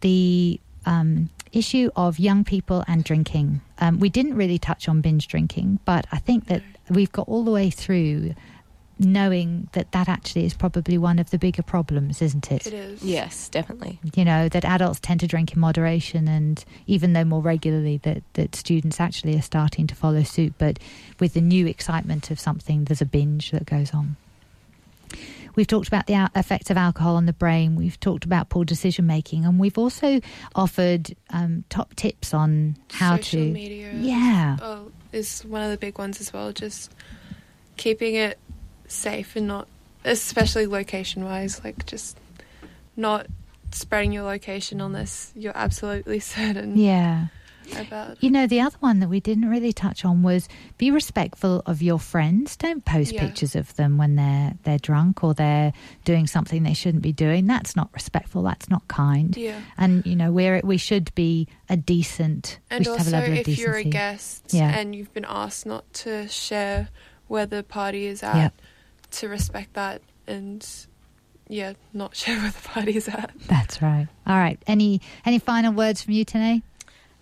the 0.00 0.60
um, 0.86 1.30
issue 1.52 1.90
of 1.96 2.18
young 2.18 2.44
people 2.44 2.84
and 2.86 3.04
drinking. 3.04 3.60
Um, 3.78 3.98
we 3.98 4.08
didn't 4.08 4.34
really 4.34 4.58
touch 4.58 4.88
on 4.88 5.00
binge 5.00 5.28
drinking, 5.28 5.80
but 5.84 6.06
I 6.12 6.18
think 6.18 6.46
that 6.46 6.62
we've 6.90 7.12
got 7.12 7.28
all 7.28 7.44
the 7.44 7.50
way 7.50 7.70
through 7.70 8.34
knowing 9.02 9.68
that 9.72 9.92
that 9.92 10.08
actually 10.08 10.44
is 10.44 10.54
probably 10.54 10.96
one 10.98 11.18
of 11.18 11.30
the 11.30 11.38
bigger 11.38 11.62
problems, 11.62 12.22
isn't 12.22 12.50
it? 12.50 12.66
It 12.66 12.74
is. 12.74 13.02
Yes, 13.02 13.48
definitely. 13.48 13.98
You 14.14 14.24
know 14.24 14.48
that 14.48 14.64
adults 14.64 15.00
tend 15.00 15.20
to 15.20 15.26
drink 15.26 15.52
in 15.52 15.60
moderation, 15.60 16.28
and 16.28 16.64
even 16.86 17.12
though 17.12 17.24
more 17.24 17.42
regularly, 17.42 17.98
that 17.98 18.22
that 18.34 18.54
students 18.54 19.00
actually 19.00 19.36
are 19.36 19.42
starting 19.42 19.86
to 19.88 19.94
follow 19.94 20.22
suit. 20.22 20.54
But 20.58 20.78
with 21.20 21.34
the 21.34 21.40
new 21.40 21.66
excitement 21.66 22.30
of 22.30 22.40
something, 22.40 22.84
there's 22.84 23.02
a 23.02 23.06
binge 23.06 23.50
that 23.50 23.66
goes 23.66 23.92
on. 23.92 24.16
We've 25.54 25.66
talked 25.66 25.88
about 25.88 26.06
the 26.06 26.30
effects 26.34 26.70
of 26.70 26.78
alcohol 26.78 27.16
on 27.16 27.26
the 27.26 27.32
brain. 27.34 27.76
We've 27.76 28.00
talked 28.00 28.24
about 28.24 28.48
poor 28.48 28.64
decision 28.64 29.06
making, 29.06 29.44
and 29.44 29.58
we've 29.60 29.76
also 29.76 30.20
offered 30.54 31.14
um, 31.30 31.64
top 31.68 31.94
tips 31.94 32.32
on 32.32 32.76
how 32.90 33.16
to 33.16 33.22
Social 33.22 33.40
to. 33.40 33.52
media. 33.52 33.92
Yeah. 33.94 34.56
Oh, 34.62 34.90
is 35.12 35.44
one 35.44 35.62
of 35.62 35.70
the 35.70 35.76
big 35.76 35.98
ones 35.98 36.20
as 36.20 36.32
well. 36.32 36.52
Just 36.52 36.94
keeping 37.76 38.14
it 38.14 38.38
safe 38.92 39.36
and 39.36 39.46
not, 39.48 39.66
especially 40.04 40.66
location 40.66 41.24
wise, 41.24 41.62
like 41.64 41.86
just 41.86 42.16
not 42.96 43.26
spreading 43.70 44.12
your 44.12 44.24
location 44.24 44.80
unless 44.80 45.32
you're 45.34 45.56
absolutely 45.56 46.20
certain 46.36 46.76
Yeah. 46.76 47.28
about. 47.78 48.22
You 48.22 48.30
know, 48.30 48.46
the 48.46 48.60
other 48.60 48.76
one 48.80 49.00
that 49.00 49.08
we 49.08 49.20
didn't 49.20 49.48
really 49.48 49.72
touch 49.72 50.04
on 50.04 50.22
was 50.22 50.46
be 50.76 50.90
respectful 50.90 51.62
of 51.64 51.80
your 51.80 51.98
friends. 51.98 52.54
Don't 52.56 52.84
post 52.84 53.12
Yeah. 53.12 53.20
pictures 53.26 53.54
of 53.56 53.74
them 53.76 53.96
when 53.96 54.16
they're 54.16 54.54
they're 54.64 54.78
drunk 54.78 55.24
or 55.24 55.32
they're 55.32 55.72
doing 56.04 56.26
something 56.26 56.64
they 56.64 56.74
shouldn't 56.74 57.02
be 57.02 57.12
doing. 57.12 57.46
That's 57.46 57.74
not 57.74 57.88
respectful. 57.94 58.42
That's 58.42 58.68
not 58.68 58.86
kind. 58.88 59.34
Yeah. 59.36 59.60
And 59.78 60.04
you 60.04 60.16
know, 60.16 60.32
we're 60.32 60.60
we 60.62 60.76
should 60.76 61.14
be 61.14 61.48
a 61.70 61.76
decent. 61.78 62.58
we 62.70 62.76
And 62.76 62.86
have 62.86 62.96
a 62.96 63.16
also, 63.16 63.32
if 63.32 63.58
you're 63.58 63.76
a 63.76 63.84
guest 63.84 64.52
Yeah. 64.52 64.76
and 64.78 64.94
you've 64.94 65.14
been 65.14 65.24
asked 65.26 65.64
not 65.64 65.90
to 66.04 66.28
share 66.28 66.88
where 67.28 67.46
the 67.46 67.62
party 67.62 68.04
is 68.06 68.22
at, 68.22 68.34
Yeah. 68.36 68.50
To 69.12 69.28
respect 69.28 69.74
that 69.74 70.02
and 70.26 70.66
yeah, 71.48 71.74
not 71.92 72.16
share 72.22 72.38
where 72.38 72.50
the 72.50 72.68
party 72.68 72.96
is 72.96 73.08
at. 73.08 73.32
That's 73.46 73.82
right. 73.82 74.08
All 74.26 74.36
right. 74.36 74.60
Any 74.66 75.00
any 75.24 75.38
final 75.38 75.72
words 75.72 76.02
from 76.02 76.14
you, 76.14 76.24
Tanae? 76.24 76.62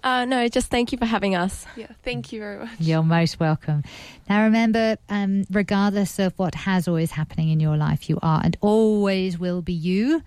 Uh, 0.02 0.24
no, 0.24 0.48
just 0.48 0.70
thank 0.70 0.92
you 0.92 0.98
for 0.98 1.04
having 1.04 1.34
us. 1.34 1.66
Yeah, 1.76 1.88
thank 2.02 2.32
you 2.32 2.40
very 2.40 2.58
much. 2.60 2.70
You're 2.78 3.02
most 3.02 3.38
welcome. 3.38 3.82
Now, 4.30 4.44
remember, 4.44 4.96
um, 5.10 5.44
regardless 5.50 6.18
of 6.18 6.32
what 6.38 6.54
has 6.54 6.88
always 6.88 7.10
happening 7.10 7.50
in 7.50 7.60
your 7.60 7.76
life, 7.76 8.08
you 8.08 8.18
are 8.22 8.40
and 8.42 8.56
always 8.62 9.38
will 9.38 9.60
be 9.60 9.74
you, 9.74 10.22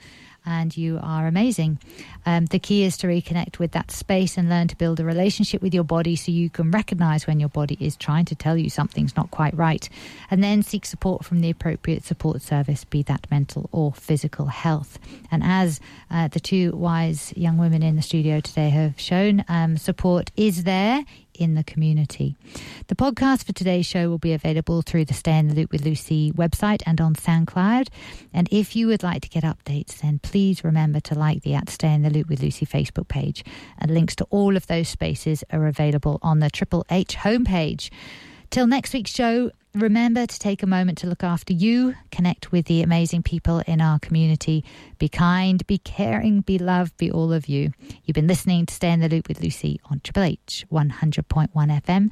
and 0.46 0.76
you 0.76 1.00
are 1.02 1.28
amazing. 1.28 1.80
Um, 2.26 2.46
the 2.48 2.60
key 2.60 2.84
is 2.84 2.98
to 2.98 3.08
reconnect 3.08 3.60
with 3.60 3.72
that 3.72 3.92
space 3.92 4.38
and 4.38 4.50
learn 4.50 4.68
to 4.70 4.76
build 4.76 5.00
a 5.00 5.06
relationship 5.06 5.62
with 5.62 5.74
your 5.74 5.84
body 5.84 6.16
so 6.16 6.32
you 6.32 6.50
can 6.50 6.72
recognize 6.72 7.28
when 7.28 7.40
your 7.40 7.50
body 7.50 7.78
is 7.80 7.96
trying 7.96 8.26
to 8.26 8.36
tell 8.36 8.58
you 8.58 8.70
something's 8.70 9.16
not 9.16 9.32
quite 9.32 9.56
right, 9.56 9.88
and 10.30 10.44
then 10.44 10.64
seek 10.64 10.86
support 10.86 11.26
from 11.26 11.42
the 11.42 11.50
appropriate 11.50 12.04
support 12.04 12.42
service, 12.42 12.84
be 12.84 13.04
that 13.04 13.28
mental 13.32 13.70
or 13.72 13.94
physical 13.94 14.48
health. 14.48 15.00
And 15.32 15.44
as 15.44 15.80
uh, 16.10 16.28
the 16.28 16.40
two 16.40 16.72
wise 16.72 17.34
young 17.36 17.58
women 17.58 17.84
in 17.84 17.96
the 17.96 18.02
studio 18.02 18.40
today 18.40 18.70
have 18.70 19.00
shown, 19.00 19.44
um, 19.48 19.78
support 19.78 20.32
is 20.36 20.64
there 20.64 21.04
in 21.36 21.56
the 21.56 21.64
community. 21.64 22.36
The 22.88 22.96
podcast 22.96 23.46
for 23.46 23.54
today's 23.54 23.86
show 23.86 24.10
will 24.10 24.18
be 24.18 24.34
available 24.34 24.82
through 24.82 25.06
the 25.06 25.14
Stay 25.14 25.38
in 25.38 25.48
the 25.48 25.56
Loop 25.56 25.72
with 25.72 25.86
Lucy 25.86 26.32
website 26.32 26.82
and 26.86 27.00
on 27.00 27.16
SoundCloud. 27.16 27.88
And 28.34 28.48
if 28.52 28.76
you 28.76 28.88
would 28.88 29.04
like 29.04 29.22
to 29.22 29.30
get 29.30 29.44
updates, 29.44 30.00
then 30.02 30.20
please 30.20 30.64
remember 30.64 31.00
to 31.02 31.16
like 31.16 31.42
the 31.42 31.54
at 31.54 31.70
Stay 31.70 31.94
in 31.94 32.04
the 32.04 32.10
Loop 32.10 32.30
with 32.30 32.42
Lucy 32.42 32.66
Facebook 32.66 33.08
page. 33.08 33.44
And 33.78 33.92
links 33.92 34.16
to 34.18 34.26
all 34.30 34.58
of 34.58 34.68
those 34.68 34.88
spaces 34.88 35.44
are 35.52 35.68
available 35.68 36.20
on 36.22 36.40
the 36.40 36.50
Triple 36.50 36.86
H 36.90 37.16
homepage. 37.18 37.90
Till 38.54 38.68
next 38.68 38.94
week's 38.94 39.10
show, 39.10 39.50
remember 39.74 40.28
to 40.28 40.40
take 40.40 40.62
a 40.62 40.68
moment 40.68 41.00
to 41.00 41.08
look 41.08 41.24
after 41.24 41.54
you, 41.54 41.96
connect 42.12 42.52
with 42.52 42.68
the 42.68 42.84
amazing 42.84 43.24
people 43.24 43.64
in 43.66 43.82
our 43.82 43.98
community, 43.98 44.64
be 45.00 45.10
kind, 45.10 45.66
be 45.66 45.80
caring, 45.80 46.42
be 46.42 46.60
loved, 46.60 46.96
be 46.98 47.10
all 47.10 47.34
of 47.34 47.48
you. 47.50 47.72
You've 48.06 48.14
been 48.14 48.28
listening 48.28 48.68
to 48.68 48.74
Stay 48.76 48.92
in 48.92 49.00
the 49.00 49.10
Loop 49.10 49.28
with 49.28 49.42
Lucy 49.42 49.82
on 49.86 50.02
Triple 50.04 50.22
H 50.22 50.68
100.1 50.72 51.50
FM. 51.52 52.12